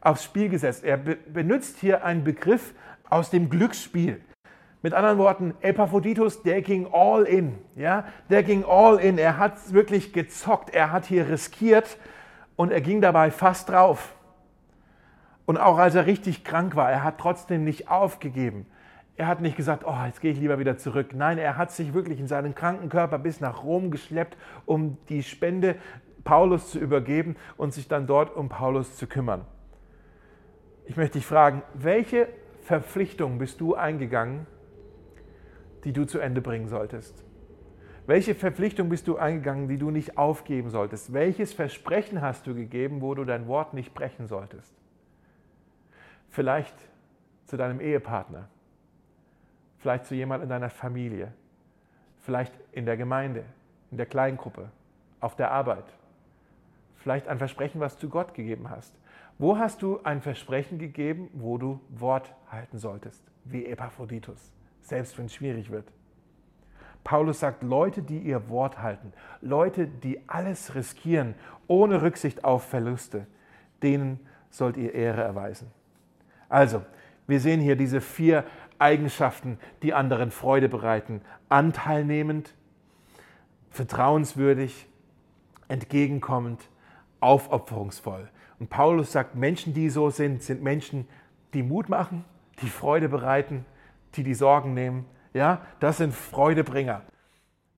Aufs 0.00 0.22
Spiel 0.22 0.50
gesetzt. 0.50 0.84
Er 0.84 0.98
be 0.98 1.16
benutzt 1.16 1.80
hier 1.80 2.04
einen 2.04 2.22
Begriff 2.22 2.74
aus 3.08 3.28
dem 3.30 3.50
Glücksspiel. 3.50 4.20
Mit 4.82 4.94
anderen 4.94 5.18
Worten, 5.18 5.54
Epaphroditus, 5.60 6.42
der 6.42 6.62
ging 6.62 6.88
all 6.92 7.24
in. 7.24 7.58
Ja? 7.76 8.04
Der 8.30 8.42
ging 8.42 8.64
all 8.64 8.98
in. 8.98 9.18
Er 9.18 9.36
hat 9.36 9.72
wirklich 9.72 10.12
gezockt. 10.12 10.70
Er 10.70 10.90
hat 10.90 11.04
hier 11.04 11.28
riskiert 11.28 11.98
und 12.56 12.72
er 12.72 12.80
ging 12.80 13.00
dabei 13.00 13.30
fast 13.30 13.68
drauf. 13.68 14.14
Und 15.44 15.58
auch 15.58 15.78
als 15.78 15.94
er 15.94 16.06
richtig 16.06 16.44
krank 16.44 16.76
war, 16.76 16.90
er 16.90 17.02
hat 17.02 17.18
trotzdem 17.18 17.64
nicht 17.64 17.90
aufgegeben. 17.90 18.66
Er 19.16 19.26
hat 19.26 19.42
nicht 19.42 19.56
gesagt, 19.56 19.84
oh, 19.86 19.96
jetzt 20.06 20.22
gehe 20.22 20.32
ich 20.32 20.38
lieber 20.38 20.58
wieder 20.58 20.78
zurück. 20.78 21.08
Nein, 21.12 21.36
er 21.36 21.58
hat 21.58 21.72
sich 21.72 21.92
wirklich 21.92 22.18
in 22.18 22.26
seinen 22.26 22.54
kranken 22.54 22.88
Körper 22.88 23.18
bis 23.18 23.40
nach 23.40 23.64
Rom 23.64 23.90
geschleppt, 23.90 24.38
um 24.64 24.96
die 25.10 25.22
Spende 25.22 25.74
Paulus 26.24 26.70
zu 26.70 26.78
übergeben 26.78 27.36
und 27.58 27.74
sich 27.74 27.86
dann 27.86 28.06
dort 28.06 28.34
um 28.34 28.48
Paulus 28.48 28.96
zu 28.96 29.06
kümmern. 29.06 29.44
Ich 30.86 30.96
möchte 30.96 31.18
dich 31.18 31.26
fragen, 31.26 31.62
welche 31.74 32.28
Verpflichtung 32.62 33.38
bist 33.38 33.60
du 33.60 33.74
eingegangen, 33.74 34.46
die 35.84 35.92
du 35.92 36.04
zu 36.04 36.18
Ende 36.18 36.40
bringen 36.40 36.68
solltest? 36.68 37.24
Welche 38.06 38.34
Verpflichtung 38.34 38.88
bist 38.88 39.06
du 39.06 39.18
eingegangen, 39.18 39.68
die 39.68 39.78
du 39.78 39.90
nicht 39.90 40.18
aufgeben 40.18 40.70
solltest? 40.70 41.12
Welches 41.12 41.52
Versprechen 41.52 42.20
hast 42.20 42.46
du 42.46 42.54
gegeben, 42.54 43.02
wo 43.02 43.14
du 43.14 43.24
dein 43.24 43.46
Wort 43.46 43.74
nicht 43.74 43.94
brechen 43.94 44.26
solltest? 44.26 44.74
Vielleicht 46.28 46.74
zu 47.44 47.56
deinem 47.56 47.80
Ehepartner, 47.80 48.48
vielleicht 49.78 50.06
zu 50.06 50.14
jemand 50.14 50.42
in 50.42 50.48
deiner 50.48 50.70
Familie, 50.70 51.32
vielleicht 52.20 52.52
in 52.72 52.86
der 52.86 52.96
Gemeinde, 52.96 53.44
in 53.90 53.96
der 53.96 54.06
Kleingruppe, 54.06 54.70
auf 55.20 55.36
der 55.36 55.50
Arbeit, 55.50 55.84
vielleicht 56.96 57.28
ein 57.28 57.38
Versprechen, 57.38 57.80
was 57.80 57.98
du 57.98 58.08
Gott 58.08 58.34
gegeben 58.34 58.70
hast. 58.70 58.94
Wo 59.38 59.56
hast 59.56 59.82
du 59.82 60.00
ein 60.02 60.20
Versprechen 60.20 60.78
gegeben, 60.78 61.30
wo 61.32 61.58
du 61.58 61.80
Wort 61.88 62.34
halten 62.50 62.78
solltest, 62.78 63.24
wie 63.44 63.66
Epaphroditus, 63.66 64.52
selbst 64.90 65.16
wenn 65.16 65.26
es 65.26 65.34
schwierig 65.34 65.70
wird? 65.70 65.90
Paulus 67.02 67.40
sagt, 67.40 67.62
Leute, 67.62 68.02
die 68.02 68.18
ihr 68.18 68.48
Wort 68.50 68.82
halten, 68.82 69.12
Leute, 69.40 69.86
die 69.86 70.20
alles 70.28 70.74
riskieren, 70.74 71.34
ohne 71.66 72.02
Rücksicht 72.02 72.44
auf 72.44 72.64
Verluste, 72.64 73.26
denen 73.82 74.20
sollt 74.50 74.76
ihr 74.76 74.94
Ehre 74.94 75.22
erweisen. 75.22 75.70
Also, 76.48 76.82
wir 77.26 77.40
sehen 77.40 77.60
hier 77.60 77.76
diese 77.76 78.00
vier 78.00 78.44
Eigenschaften, 78.78 79.58
die 79.82 79.94
anderen 79.94 80.30
Freude 80.30 80.68
bereiten. 80.68 81.22
Anteilnehmend, 81.48 82.54
vertrauenswürdig, 83.70 84.86
entgegenkommend, 85.68 86.68
aufopferungsvoll. 87.20 88.28
Und 88.58 88.68
Paulus 88.68 89.12
sagt, 89.12 89.36
Menschen, 89.36 89.72
die 89.72 89.88
so 89.88 90.10
sind, 90.10 90.42
sind 90.42 90.62
Menschen, 90.62 91.08
die 91.54 91.62
Mut 91.62 91.88
machen, 91.88 92.24
die 92.62 92.68
Freude 92.68 93.08
bereiten, 93.08 93.64
die 94.16 94.22
die 94.22 94.34
Sorgen 94.34 94.74
nehmen. 94.74 95.06
Ja, 95.32 95.62
das 95.78 95.98
sind 95.98 96.14
Freudebringer. 96.14 97.02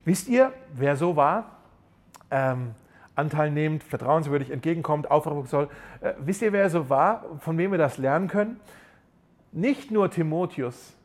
Wisst 0.05 0.27
ihr, 0.27 0.51
wer 0.73 0.95
so 0.95 1.15
war? 1.15 1.57
Ähm, 2.31 2.75
anteilnehmend, 3.15 3.83
vertrauenswürdig, 3.83 4.49
entgegenkommt, 4.49 5.09
aufopferungsvoll. 5.11 5.69
Äh, 6.01 6.13
wisst 6.19 6.41
ihr, 6.41 6.51
wer 6.51 6.69
so 6.69 6.89
war, 6.89 7.25
von 7.39 7.57
wem 7.57 7.71
wir 7.71 7.77
das 7.77 7.97
lernen 7.97 8.27
können? 8.27 8.59
Nicht 9.51 9.91
nur 9.91 10.09
Timotheus 10.09 10.95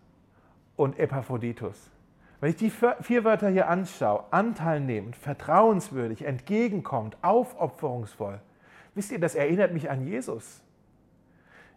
und 0.76 0.98
Epaphroditus. 0.98 1.90
Wenn 2.40 2.50
ich 2.50 2.56
die 2.56 2.70
vier 2.70 3.24
Wörter 3.24 3.48
hier 3.48 3.68
anschaue, 3.68 4.24
anteilnehmend, 4.30 5.16
vertrauenswürdig, 5.16 6.24
entgegenkommt, 6.24 7.16
aufopferungsvoll, 7.20 8.40
wisst 8.94 9.10
ihr, 9.10 9.18
das 9.18 9.34
erinnert 9.34 9.72
mich 9.72 9.90
an 9.90 10.06
Jesus. 10.06 10.62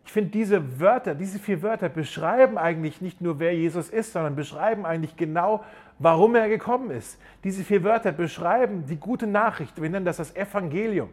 Ich 0.06 0.12
finde, 0.12 0.32
diese 0.32 0.80
Wörter, 0.80 1.16
diese 1.16 1.40
vier 1.40 1.62
Wörter 1.62 1.90
beschreiben 1.90 2.58
eigentlich 2.58 3.02
nicht 3.02 3.22
nur, 3.22 3.40
wer 3.40 3.56
Jesus 3.56 3.90
ist, 3.90 4.14
sondern 4.14 4.36
beschreiben 4.36 4.86
eigentlich 4.86 5.16
genau, 5.16 5.64
warum 6.00 6.36
er 6.36 6.50
gekommen 6.50 6.92
ist. 6.92 7.20
Diese 7.44 7.64
vier 7.64 7.84
Wörter 7.84 8.12
beschreiben 8.12 8.86
die 8.88 8.98
gute 8.98 9.28
Nachricht. 9.28 9.82
Wir 9.82 9.90
nennen 9.90 10.06
das 10.06 10.18
das 10.18 10.36
Evangelium. 10.36 11.10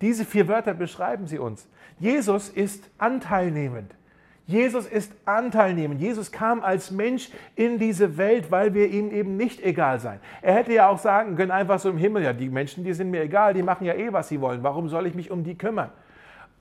Diese 0.00 0.24
vier 0.24 0.48
Wörter 0.48 0.74
beschreiben 0.74 1.26
sie 1.26 1.38
uns. 1.38 1.68
Jesus 1.98 2.48
ist 2.48 2.88
anteilnehmend. 2.96 3.94
Jesus 4.46 4.86
ist 4.86 5.12
anteilnehmend. 5.26 6.00
Jesus 6.00 6.32
kam 6.32 6.64
als 6.64 6.90
Mensch 6.90 7.30
in 7.54 7.78
diese 7.78 8.16
Welt, 8.16 8.50
weil 8.50 8.74
wir 8.74 8.88
ihm 8.88 9.12
eben 9.12 9.36
nicht 9.36 9.62
egal 9.62 10.00
sein. 10.00 10.18
Er 10.42 10.54
hätte 10.54 10.72
ja 10.72 10.88
auch 10.88 10.98
sagen 10.98 11.36
können, 11.36 11.52
einfach 11.52 11.78
so 11.78 11.90
im 11.90 11.98
Himmel, 11.98 12.24
ja, 12.24 12.32
die 12.32 12.48
Menschen, 12.48 12.82
die 12.82 12.92
sind 12.92 13.10
mir 13.10 13.22
egal, 13.22 13.54
die 13.54 13.62
machen 13.62 13.84
ja 13.84 13.94
eh, 13.94 14.12
was 14.12 14.28
sie 14.28 14.40
wollen. 14.40 14.62
Warum 14.64 14.88
soll 14.88 15.06
ich 15.06 15.14
mich 15.14 15.30
um 15.30 15.44
die 15.44 15.56
kümmern? 15.56 15.90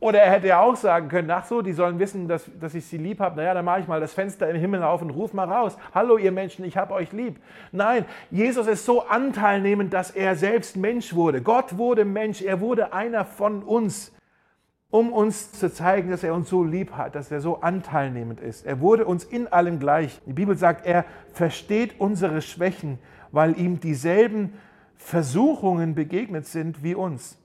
Oder 0.01 0.21
er 0.21 0.31
hätte 0.31 0.47
ja 0.47 0.61
auch 0.61 0.77
sagen 0.77 1.09
können, 1.09 1.29
ach 1.29 1.45
so, 1.45 1.61
die 1.61 1.73
sollen 1.73 1.99
wissen, 1.99 2.29
dass, 2.29 2.49
dass 2.57 2.73
ich 2.73 2.85
sie 2.85 2.97
lieb 2.97 3.19
habe. 3.19 3.35
Naja, 3.35 3.53
dann 3.53 3.65
mache 3.65 3.81
ich 3.81 3.87
mal 3.87 3.99
das 3.99 4.13
Fenster 4.13 4.49
im 4.49 4.55
Himmel 4.55 4.81
auf 4.81 5.01
und 5.01 5.09
ruf 5.09 5.33
mal 5.33 5.51
raus. 5.51 5.77
Hallo 5.93 6.17
ihr 6.17 6.31
Menschen, 6.31 6.63
ich 6.63 6.77
habe 6.77 6.93
euch 6.93 7.11
lieb. 7.11 7.41
Nein, 7.73 8.05
Jesus 8.31 8.67
ist 8.67 8.85
so 8.85 9.05
anteilnehmend, 9.05 9.93
dass 9.93 10.11
er 10.11 10.37
selbst 10.37 10.77
Mensch 10.77 11.13
wurde. 11.13 11.41
Gott 11.41 11.77
wurde 11.77 12.05
Mensch, 12.05 12.41
er 12.41 12.61
wurde 12.61 12.93
einer 12.93 13.25
von 13.25 13.61
uns, 13.61 14.13
um 14.89 15.11
uns 15.11 15.51
zu 15.51 15.69
zeigen, 15.71 16.11
dass 16.11 16.23
er 16.23 16.33
uns 16.33 16.47
so 16.49 16.63
lieb 16.63 16.93
hat, 16.93 17.15
dass 17.15 17.29
er 17.29 17.41
so 17.41 17.59
anteilnehmend 17.59 18.39
ist. 18.39 18.65
Er 18.65 18.79
wurde 18.79 19.05
uns 19.05 19.25
in 19.25 19.49
allem 19.49 19.79
gleich. 19.79 20.21
Die 20.25 20.33
Bibel 20.33 20.55
sagt, 20.55 20.85
er 20.85 21.03
versteht 21.33 21.99
unsere 21.99 22.41
Schwächen, 22.41 22.99
weil 23.33 23.59
ihm 23.59 23.81
dieselben 23.81 24.53
Versuchungen 24.95 25.93
begegnet 25.93 26.45
sind 26.45 26.83
wie 26.83 26.95
uns. 26.95 27.37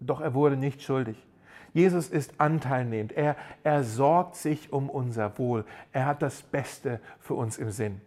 Doch 0.00 0.20
er 0.20 0.34
wurde 0.34 0.56
nicht 0.56 0.82
schuldig. 0.82 1.29
Jesus 1.72 2.08
ist 2.08 2.40
anteilnehmend. 2.40 3.12
Er, 3.12 3.36
er 3.62 3.84
sorgt 3.84 4.36
sich 4.36 4.72
um 4.72 4.90
unser 4.90 5.38
Wohl. 5.38 5.64
Er 5.92 6.06
hat 6.06 6.22
das 6.22 6.42
Beste 6.42 7.00
für 7.20 7.34
uns 7.34 7.58
im 7.58 7.70
Sinn. 7.70 8.00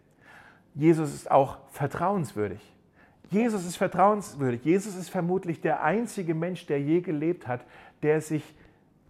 Jesus 0.74 1.14
ist 1.14 1.30
auch 1.30 1.58
vertrauenswürdig. 1.70 2.60
Jesus 3.30 3.64
ist 3.64 3.76
vertrauenswürdig. 3.76 4.64
Jesus 4.64 4.96
ist 4.96 5.08
vermutlich 5.08 5.60
der 5.60 5.82
einzige 5.82 6.34
Mensch, 6.34 6.66
der 6.66 6.80
je 6.80 7.00
gelebt 7.00 7.46
hat, 7.48 7.64
der 8.02 8.20
sich 8.20 8.54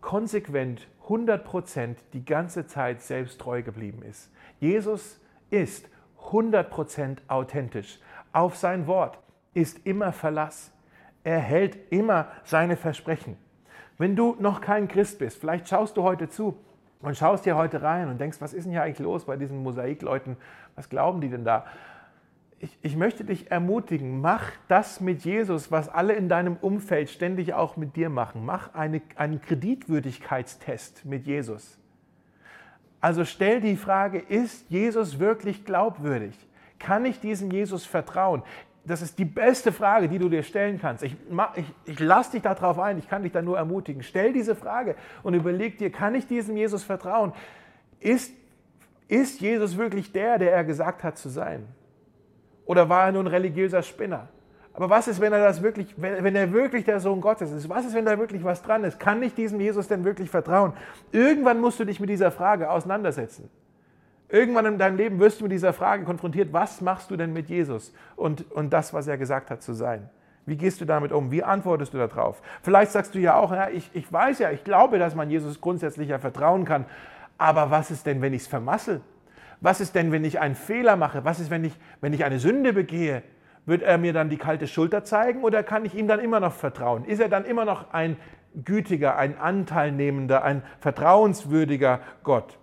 konsequent 0.01 0.87
100 1.05 1.45
Prozent 1.45 1.99
die 2.13 2.25
ganze 2.25 2.67
Zeit 2.67 3.03
selbst 3.03 3.41
treu 3.41 3.63
geblieben 3.63 4.03
ist. 4.03 4.31
Jesus 4.61 5.21
ist 5.51 5.89
100 6.27 6.71
Prozent 6.71 7.23
authentisch. 7.29 7.99
Auf 8.33 8.57
sein 8.57 8.87
Wort 8.87 9.19
ist 9.53 9.87
immer 9.87 10.13
Verlass. 10.13 10.73
Er 11.23 11.39
hält 11.39 11.79
immer 11.91 12.29
seine 12.45 12.77
Versprechen. 12.77 13.37
Wenn 13.99 14.17
du 14.17 14.37
noch 14.41 14.61
kein 14.61 14.89
Christ 14.89 15.19
bist, 15.19 15.39
vielleicht 15.39 15.69
schaust 15.69 15.97
du 15.97 16.03
heute 16.03 16.29
zu 16.29 16.57
und 17.01 17.17
schaust 17.17 17.45
hier 17.45 17.57
heute 17.57 17.83
rein 17.83 18.09
und 18.09 18.21
denkst, 18.21 18.41
was 18.41 18.53
ist 18.53 18.65
denn 18.65 18.73
hier 18.73 18.83
eigentlich 18.83 18.99
los 18.99 19.25
bei 19.27 19.37
diesen 19.37 19.63
Mosaikleuten? 19.63 20.37
Was 20.75 20.89
glauben 20.89 21.21
die 21.21 21.29
denn 21.29 21.45
da? 21.45 21.67
Ich, 22.59 22.79
ich, 22.83 22.97
möchte 22.97 23.25
dich 23.25 23.51
ermutigen, 23.51 24.21
mach 24.21 24.51
das 24.69 25.01
mit 25.01 25.25
Jesus, 25.25 25.71
was 25.71 25.89
alle 25.89 26.15
in 26.15 26.29
deinem 26.29 26.57
Umfeld 26.57 27.11
ständig 27.11 27.53
auch 27.53 27.77
mit 27.77 27.95
dir 27.95 28.09
machen. 28.09 28.45
Mach 28.45 28.75
eine, 28.75 29.03
einen 29.17 29.41
Kreditwürdigkeitstest 29.41 31.05
mit 31.05 31.27
Jesus. 31.27 31.79
Also 33.01 33.27
stell 33.27 33.61
die 33.61 33.77
Frage, 33.77 34.19
ist 34.19 34.71
Jesus 34.71 35.19
wirklich 35.19 35.67
glaubwürdig? 35.67 36.35
Kann 36.79 37.05
ich 37.05 37.21
diesem 37.21 37.51
Jesus 37.51 37.85
vertrauen? 37.85 38.43
Das 38.87 39.01
ist 39.01 39.19
die 39.19 39.25
beste 39.25 39.73
Frage, 39.73 40.09
die 40.09 40.19
du 40.19 40.29
dir 40.29 40.43
stellen 40.43 40.79
kannst. 40.79 41.05
Ich, 41.05 41.17
ich, 41.57 41.65
ich 41.87 42.01
lasse 42.01 42.33
dich 42.33 42.43
darauf 42.43 42.79
ein, 42.79 42.99
ich 42.99 43.09
kann 43.09 43.23
dich 43.23 43.33
da 43.33 43.41
nur 43.41 43.57
ermutigen. 43.57 44.03
Stell 44.03 44.33
diese 44.33 44.55
Frage 44.55 44.95
und 45.23 45.35
überleg 45.35 45.79
dir, 45.79 45.91
kann 45.91 46.15
ich 46.15 46.27
diesem 46.27 46.57
Jesus 46.57 46.85
vertrauen? 46.85 47.33
Ist, 48.01 48.33
ist 49.09 49.41
Jesus 49.41 49.79
wirklich 49.79 50.13
der, 50.13 50.39
der 50.39 50.53
er 50.53 50.65
gesagt 50.65 51.03
hat 51.03 51.17
zu 51.17 51.31
sein? 51.31 51.67
Oder 52.67 52.89
war 52.89 53.07
er 53.07 53.13
nur 53.13 53.23
ein 53.23 53.29
religiöser 53.29 53.83
Spinner? 53.83 54.29
Aber 54.75 54.91
was 54.91 55.07
ist, 55.07 55.21
wenn 55.21 55.33
er 55.33 55.43
das 55.43 55.63
wirklich, 55.63 55.95
wenn 55.97 56.35
er 56.35 56.53
wirklich 56.53 56.85
der 56.85 56.99
Sohn 56.99 57.21
Gottes 57.21 57.53
ist? 57.53 57.69
Was 57.69 57.87
ist, 57.87 57.95
wenn 57.95 58.05
da 58.05 58.19
wirklich 58.19 58.43
was 58.43 58.61
dran 58.61 58.83
ist? 58.85 58.99
Kann 58.99 59.23
ich 59.23 59.35
diesem 59.35 59.61
Jesus 59.61 59.87
denn 59.87 60.05
wirklich 60.05 60.29
vertrauen? 60.29 60.73
Irgendwann 61.13 61.61
musst 61.61 61.79
du 61.79 61.85
dich 61.85 62.01
mit 62.01 62.11
dieser 62.11 62.33
Frage 62.33 62.69
auseinandersetzen. 62.69 63.49
Irgendwann 64.35 64.67
in 64.67 64.79
deinem 64.79 64.97
Leben 64.97 65.21
wirst 65.21 65.39
du 65.39 65.45
mit 65.45 65.53
dieser 65.53 65.73
Frage 65.73 66.03
konfrontiert, 66.03 66.53
was 66.53 66.81
machst 66.81 67.09
du 67.09 67.17
denn 67.17 67.33
mit 67.33 67.49
Jesus 67.49 67.95
und, 68.17 68.51
und 68.51 68.73
das, 68.73 68.93
was 68.93 69.07
er 69.07 69.17
gesagt 69.17 69.49
hat 69.49 69.63
zu 69.63 69.75
sein? 69.75 70.11
Wie 70.45 70.57
gehst 70.57 70.81
du 70.81 70.85
damit 70.85 71.13
um? 71.13 71.31
Wie 71.31 71.45
antwortest 71.45 71.95
du 71.95 71.99
darauf? 71.99 72.43
Vielleicht 72.61 72.91
sagst 72.91 73.15
du 73.15 73.21
ja 73.21 73.37
auch, 73.37 73.53
ja, 73.53 73.69
ich, 73.69 73.89
ich 73.93 74.13
weiß 74.13 74.41
ja, 74.41 74.51
ich 74.51 74.65
glaube, 74.65 74.99
dass 74.99 75.15
man 75.15 75.31
Jesus 75.31 75.61
grundsätzlich 75.61 76.09
ja 76.09 76.19
vertrauen 76.19 76.65
kann, 76.65 76.85
aber 77.39 77.71
was 77.71 77.93
ist 77.93 78.07
denn, 78.07 78.23
wenn 78.23 78.35
ich 78.35 78.43
es 78.43 78.49
vermassel? 78.49 79.03
Was 79.61 79.81
ist 79.81 79.95
denn, 79.95 80.11
wenn 80.11 80.25
ich 80.25 80.41
einen 80.41 80.57
Fehler 80.57 80.97
mache? 80.97 81.25
Was 81.25 81.39
ist, 81.39 81.51
wenn 81.51 81.63
ich, 81.63 81.79
wenn 82.01 82.13
ich 82.13 82.25
eine 82.25 82.41
Sünde 82.41 82.73
begehe? 82.73 83.23
Wird 83.67 83.83
er 83.83 83.99
mir 83.99 84.13
dann 84.13 84.31
die 84.31 84.37
kalte 84.37 84.67
Schulter 84.67 85.05
zeigen 85.05 85.45
oder 85.45 85.63
kann 85.63 85.85
ich 85.85 85.95
ihm 85.95 86.09
dann 86.09 86.19
immer 86.19 86.41
noch 86.41 86.55
vertrauen? 86.55 87.05
Ist 87.05 87.21
er 87.21 87.29
dann 87.29 87.45
immer 87.45 87.65
noch 87.65 87.93
ein 87.93 88.17
gütiger, 88.65 89.17
ein 89.17 89.39
anteilnehmender, 89.39 90.43
ein 90.43 90.65
vertrauenswürdiger 90.81 92.01
Gott? 92.25 92.59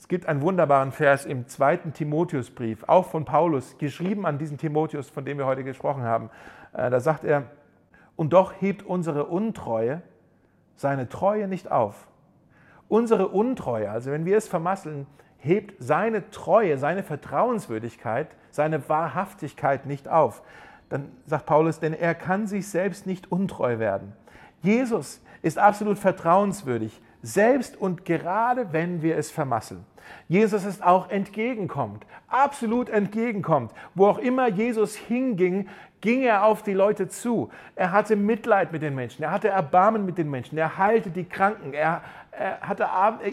Es 0.00 0.08
gibt 0.08 0.24
einen 0.24 0.40
wunderbaren 0.40 0.92
Vers 0.92 1.26
im 1.26 1.46
zweiten 1.46 1.92
Timotheusbrief, 1.92 2.84
auch 2.86 3.04
von 3.04 3.26
Paulus, 3.26 3.76
geschrieben 3.76 4.24
an 4.24 4.38
diesen 4.38 4.56
Timotheus, 4.56 5.10
von 5.10 5.26
dem 5.26 5.36
wir 5.36 5.44
heute 5.44 5.62
gesprochen 5.62 6.04
haben. 6.04 6.30
Äh, 6.72 6.88
da 6.88 7.00
sagt 7.00 7.22
er, 7.22 7.44
und 8.16 8.32
doch 8.32 8.54
hebt 8.62 8.82
unsere 8.82 9.26
Untreue 9.26 10.00
seine 10.74 11.10
Treue 11.10 11.48
nicht 11.48 11.70
auf. 11.70 12.08
Unsere 12.88 13.28
Untreue, 13.28 13.90
also 13.90 14.10
wenn 14.10 14.24
wir 14.24 14.38
es 14.38 14.48
vermasseln, 14.48 15.06
hebt 15.36 15.74
seine 15.78 16.30
Treue, 16.30 16.78
seine 16.78 17.02
Vertrauenswürdigkeit, 17.02 18.28
seine 18.50 18.88
Wahrhaftigkeit 18.88 19.84
nicht 19.84 20.08
auf. 20.08 20.42
Dann 20.88 21.12
sagt 21.26 21.44
Paulus, 21.44 21.78
denn 21.78 21.92
er 21.92 22.14
kann 22.14 22.46
sich 22.46 22.68
selbst 22.68 23.06
nicht 23.06 23.30
untreu 23.30 23.78
werden. 23.78 24.14
Jesus 24.62 25.22
ist 25.42 25.58
absolut 25.58 25.98
vertrauenswürdig, 25.98 27.02
selbst 27.22 27.76
und 27.76 28.04
gerade 28.04 28.72
wenn 28.72 29.02
wir 29.02 29.16
es 29.16 29.30
vermasseln. 29.30 29.84
Jesus 30.28 30.64
ist 30.64 30.82
auch 30.82 31.10
entgegenkommt, 31.10 32.06
absolut 32.28 32.88
entgegenkommt. 32.88 33.72
Wo 33.94 34.06
auch 34.06 34.18
immer 34.18 34.48
Jesus 34.48 34.96
hinging, 34.96 35.68
ging 36.00 36.22
er 36.22 36.44
auf 36.44 36.62
die 36.62 36.72
Leute 36.72 37.08
zu. 37.08 37.50
Er 37.76 37.92
hatte 37.92 38.16
Mitleid 38.16 38.72
mit 38.72 38.82
den 38.82 38.94
Menschen, 38.94 39.22
er 39.22 39.30
hatte 39.30 39.48
Erbarmen 39.48 40.06
mit 40.06 40.18
den 40.18 40.30
Menschen, 40.30 40.56
er 40.56 40.78
heilte 40.78 41.10
die 41.10 41.24
Kranken, 41.24 41.74
er, 41.74 42.02
er, 42.32 42.60
hatte, 42.60 42.86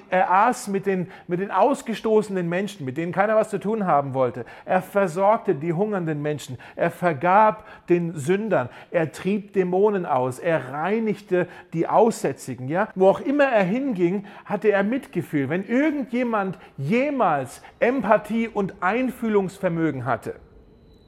er 0.10 0.32
aß 0.32 0.68
mit 0.68 0.86
den, 0.86 1.10
mit 1.28 1.40
den 1.40 1.52
ausgestoßenen 1.52 2.48
Menschen, 2.50 2.86
mit 2.86 2.98
denen 2.98 3.12
keiner 3.12 3.36
was 3.36 3.50
zu 3.50 3.60
tun 3.60 3.86
haben 3.86 4.14
wollte. 4.14 4.46
Er 4.66 4.82
versorgte 4.82 5.56
die 5.56 5.74
hungernden 5.74 6.22
Menschen. 6.22 6.58
Er 6.76 6.92
vergab 6.92 7.66
den 7.90 8.16
Sündern. 8.16 8.70
Er 8.92 9.12
trieb 9.12 9.54
Dämonen 9.54 10.06
aus. 10.06 10.40
Er 10.40 10.72
reinigte 10.72 11.48
die 11.74 11.88
Aussätzigen. 11.88 12.68
Ja? 12.68 12.90
Wo 12.96 13.08
auch 13.08 13.20
immer 13.20 13.46
er 13.46 13.64
hinging, 13.64 14.26
hatte 14.46 14.70
er 14.70 14.84
Mitgefühl. 14.84 15.50
Wenn 15.50 15.66
irgendjemand 15.66 16.58
jemals 16.78 17.62
Empathie 17.80 18.48
und 18.48 18.76
Einfühlungsvermögen 18.82 20.06
hatte, 20.06 20.36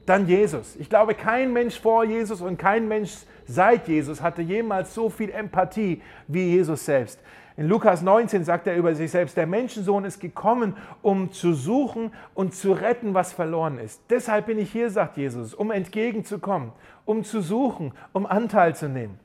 dann 0.06 0.26
Jesus. 0.26 0.76
Ich 0.76 0.88
glaube, 0.88 1.14
kein 1.14 1.52
Mensch 1.52 1.78
vor 1.78 2.04
Jesus 2.04 2.40
und 2.40 2.58
kein 2.58 2.88
Mensch 2.88 3.12
seit 3.46 3.88
Jesus 3.88 4.22
hatte 4.22 4.42
jemals 4.42 4.94
so 4.94 5.10
viel 5.10 5.30
Empathie 5.30 6.02
wie 6.28 6.50
Jesus 6.50 6.84
selbst. 6.84 7.20
In 7.60 7.68
Lukas 7.68 8.00
19 8.00 8.42
sagt 8.42 8.66
er 8.68 8.74
über 8.74 8.94
sich 8.94 9.10
selbst, 9.10 9.36
der 9.36 9.46
Menschensohn 9.46 10.06
ist 10.06 10.18
gekommen, 10.18 10.78
um 11.02 11.30
zu 11.30 11.52
suchen 11.52 12.10
und 12.32 12.54
zu 12.54 12.72
retten, 12.72 13.12
was 13.12 13.34
verloren 13.34 13.76
ist. 13.76 14.00
Deshalb 14.08 14.46
bin 14.46 14.58
ich 14.58 14.72
hier, 14.72 14.88
sagt 14.88 15.18
Jesus, 15.18 15.52
um 15.52 15.70
entgegenzukommen, 15.70 16.72
um 17.04 17.22
zu 17.22 17.42
suchen, 17.42 17.92
um 18.14 18.24
Anteil 18.24 18.74
zu 18.74 18.88
nehmen. 18.88 19.20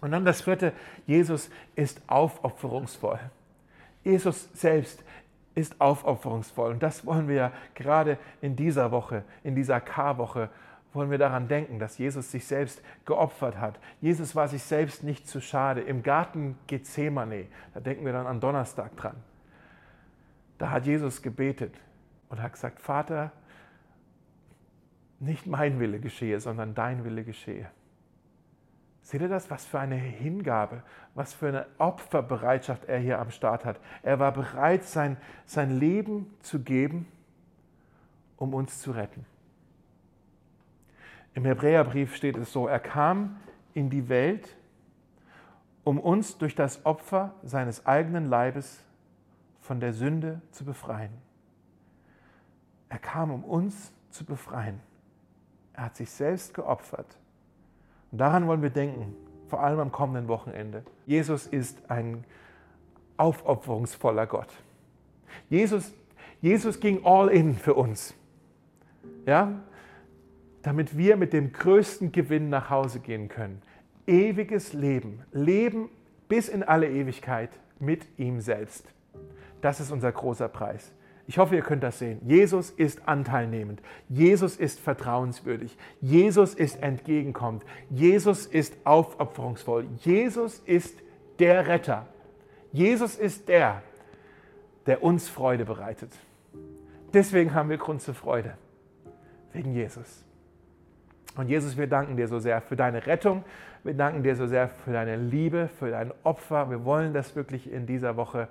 Und 0.00 0.12
dann 0.12 0.24
das 0.24 0.42
vierte, 0.42 0.72
Jesus 1.08 1.50
ist 1.74 2.00
aufopferungsvoll. 2.06 3.18
Jesus 4.04 4.48
selbst 4.54 5.02
ist 5.56 5.80
aufopferungsvoll. 5.80 6.70
Und 6.70 6.84
das 6.84 7.04
wollen 7.04 7.26
wir 7.26 7.34
ja 7.34 7.52
gerade 7.74 8.16
in 8.42 8.54
dieser 8.54 8.92
Woche, 8.92 9.24
in 9.42 9.56
dieser 9.56 9.80
K-Woche, 9.80 10.50
wollen 10.92 11.10
wir 11.10 11.18
daran 11.18 11.48
denken, 11.48 11.78
dass 11.78 11.98
Jesus 11.98 12.30
sich 12.30 12.46
selbst 12.46 12.82
geopfert 13.04 13.58
hat. 13.58 13.78
Jesus 14.00 14.36
war 14.36 14.48
sich 14.48 14.62
selbst 14.62 15.02
nicht 15.02 15.26
zu 15.26 15.40
schade. 15.40 15.80
Im 15.80 16.02
Garten 16.02 16.58
Gethsemane, 16.66 17.46
da 17.74 17.80
denken 17.80 18.04
wir 18.04 18.12
dann 18.12 18.26
an 18.26 18.40
Donnerstag 18.40 18.96
dran. 18.96 19.16
Da 20.58 20.70
hat 20.70 20.86
Jesus 20.86 21.22
gebetet 21.22 21.74
und 22.28 22.42
hat 22.42 22.52
gesagt, 22.52 22.80
Vater, 22.80 23.32
nicht 25.18 25.46
mein 25.46 25.78
Wille 25.78 26.00
geschehe, 26.00 26.40
sondern 26.40 26.74
dein 26.74 27.04
Wille 27.04 27.24
geschehe. 27.24 27.70
Seht 29.02 29.20
ihr 29.20 29.28
das? 29.28 29.50
Was 29.50 29.66
für 29.66 29.80
eine 29.80 29.96
Hingabe, 29.96 30.82
was 31.14 31.34
für 31.34 31.48
eine 31.48 31.66
Opferbereitschaft 31.78 32.84
er 32.84 32.98
hier 32.98 33.18
am 33.18 33.30
Start 33.30 33.64
hat. 33.64 33.80
Er 34.02 34.18
war 34.18 34.32
bereit, 34.32 34.84
sein, 34.84 35.16
sein 35.44 35.78
Leben 35.78 36.32
zu 36.40 36.60
geben, 36.60 37.06
um 38.36 38.54
uns 38.54 38.80
zu 38.80 38.92
retten. 38.92 39.26
Im 41.34 41.44
Hebräerbrief 41.44 42.14
steht 42.14 42.36
es 42.36 42.52
so, 42.52 42.66
er 42.66 42.80
kam 42.80 43.36
in 43.74 43.90
die 43.90 44.08
Welt, 44.08 44.56
um 45.84 45.98
uns 45.98 46.38
durch 46.38 46.54
das 46.54 46.84
Opfer 46.84 47.34
seines 47.42 47.86
eigenen 47.86 48.28
Leibes 48.28 48.84
von 49.60 49.80
der 49.80 49.92
Sünde 49.92 50.40
zu 50.50 50.64
befreien. 50.64 51.12
Er 52.88 52.98
kam, 52.98 53.30
um 53.30 53.44
uns 53.44 53.92
zu 54.10 54.24
befreien. 54.24 54.80
Er 55.72 55.84
hat 55.84 55.96
sich 55.96 56.10
selbst 56.10 56.52
geopfert 56.52 57.16
und 58.12 58.18
daran 58.18 58.46
wollen 58.46 58.62
wir 58.62 58.70
denken, 58.70 59.16
vor 59.48 59.62
allem 59.62 59.80
am 59.80 59.90
kommenden 59.90 60.28
Wochenende. 60.28 60.84
Jesus 61.06 61.46
ist 61.46 61.90
ein 61.90 62.24
aufopferungsvoller 63.16 64.26
Gott. 64.26 64.48
Jesus, 65.48 65.92
Jesus 66.40 66.78
ging 66.78 67.04
all 67.04 67.28
in 67.28 67.54
für 67.54 67.74
uns. 67.74 68.14
Ja? 69.26 69.60
Damit 70.62 70.96
wir 70.96 71.16
mit 71.16 71.32
dem 71.32 71.52
größten 71.52 72.12
Gewinn 72.12 72.48
nach 72.48 72.70
Hause 72.70 73.00
gehen 73.00 73.28
können. 73.28 73.62
Ewiges 74.06 74.72
Leben. 74.72 75.22
Leben 75.32 75.88
bis 76.28 76.48
in 76.48 76.62
alle 76.62 76.88
Ewigkeit 76.88 77.50
mit 77.78 78.06
ihm 78.18 78.40
selbst. 78.40 78.86
Das 79.60 79.80
ist 79.80 79.90
unser 79.90 80.12
großer 80.12 80.48
Preis. 80.48 80.92
Ich 81.26 81.38
hoffe, 81.38 81.54
ihr 81.54 81.62
könnt 81.62 81.82
das 81.82 81.98
sehen. 81.98 82.20
Jesus 82.26 82.70
ist 82.70 83.08
anteilnehmend. 83.08 83.80
Jesus 84.08 84.56
ist 84.56 84.80
vertrauenswürdig. 84.80 85.76
Jesus 86.00 86.54
ist 86.54 86.82
entgegenkommend. 86.82 87.64
Jesus 87.90 88.46
ist 88.46 88.76
aufopferungsvoll. 88.84 89.86
Jesus 90.00 90.58
ist 90.60 90.98
der 91.38 91.68
Retter. 91.68 92.06
Jesus 92.72 93.16
ist 93.16 93.48
der, 93.48 93.82
der 94.86 95.02
uns 95.02 95.28
Freude 95.28 95.64
bereitet. 95.64 96.12
Deswegen 97.14 97.54
haben 97.54 97.68
wir 97.68 97.78
Grund 97.78 98.02
zur 98.02 98.14
Freude. 98.14 98.56
Wegen 99.52 99.72
Jesus. 99.72 100.24
Und 101.36 101.48
Jesus, 101.48 101.78
wir 101.78 101.86
danken 101.86 102.16
dir 102.16 102.28
so 102.28 102.38
sehr 102.38 102.60
für 102.60 102.76
deine 102.76 103.06
Rettung. 103.06 103.44
Wir 103.84 103.94
danken 103.94 104.22
dir 104.22 104.36
so 104.36 104.46
sehr 104.46 104.68
für 104.68 104.92
deine 104.92 105.16
Liebe, 105.16 105.68
für 105.68 105.90
dein 105.90 106.12
Opfer. 106.24 106.70
Wir 106.70 106.84
wollen 106.84 107.14
das 107.14 107.34
wirklich 107.34 107.72
in 107.72 107.86
dieser 107.86 108.16
Woche 108.16 108.48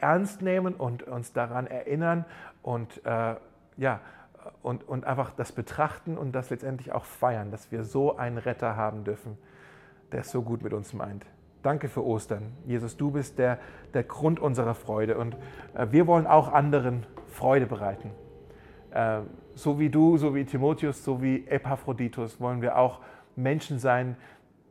ernst 0.00 0.42
nehmen 0.42 0.74
und 0.74 1.02
uns 1.04 1.32
daran 1.32 1.66
erinnern 1.66 2.24
und, 2.62 3.04
äh, 3.04 3.36
ja, 3.76 4.00
und, 4.62 4.88
und 4.88 5.04
einfach 5.04 5.30
das 5.32 5.52
betrachten 5.52 6.18
und 6.18 6.32
das 6.32 6.50
letztendlich 6.50 6.92
auch 6.92 7.04
feiern, 7.04 7.50
dass 7.50 7.70
wir 7.70 7.84
so 7.84 8.16
einen 8.16 8.38
Retter 8.38 8.76
haben 8.76 9.04
dürfen, 9.04 9.38
der 10.10 10.20
es 10.20 10.30
so 10.30 10.42
gut 10.42 10.62
mit 10.62 10.72
uns 10.72 10.92
meint. 10.92 11.24
Danke 11.62 11.88
für 11.88 12.04
Ostern. 12.04 12.52
Jesus, 12.66 12.96
du 12.96 13.12
bist 13.12 13.38
der, 13.38 13.58
der 13.94 14.02
Grund 14.02 14.40
unserer 14.40 14.74
Freude 14.74 15.16
und 15.16 15.36
äh, 15.74 15.86
wir 15.90 16.06
wollen 16.08 16.26
auch 16.26 16.52
anderen 16.52 17.06
Freude 17.28 17.66
bereiten. 17.66 18.10
Äh, 18.90 19.20
so 19.54 19.78
wie 19.78 19.90
du, 19.90 20.16
so 20.16 20.34
wie 20.34 20.44
Timotheus, 20.44 21.04
so 21.04 21.22
wie 21.22 21.46
Epaphroditus 21.46 22.40
wollen 22.40 22.62
wir 22.62 22.76
auch 22.76 23.00
Menschen 23.36 23.78
sein, 23.78 24.16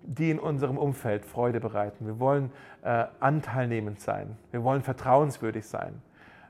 die 0.04 0.32
in 0.32 0.40
unserem 0.40 0.78
Umfeld 0.78 1.26
Freude 1.26 1.60
bereiten. 1.60 2.06
Wir 2.06 2.20
wollen 2.20 2.52
äh, 2.84 3.06
anteilnehmend 3.20 4.00
sein. 4.02 4.38
Wir 4.52 4.64
wollen 4.64 4.82
vertrauenswürdig 4.82 5.66
sein. 5.66 6.02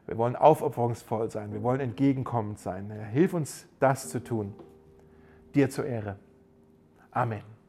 Wir 0.08 0.18
wollen 0.18 0.36
aufopferungsvoll 0.36 1.30
sein. 1.30 1.54
Wir 1.54 1.64
wollen 1.64 1.80
entgegenkommend 1.80 2.60
sein. 2.60 2.92
Hilf 3.12 3.34
uns, 3.34 3.68
das 3.80 4.10
zu 4.10 4.24
tun. 4.24 4.54
Dir 5.54 5.70
zur 5.70 5.86
Ehre. 5.86 6.16
Amen. 7.12 7.61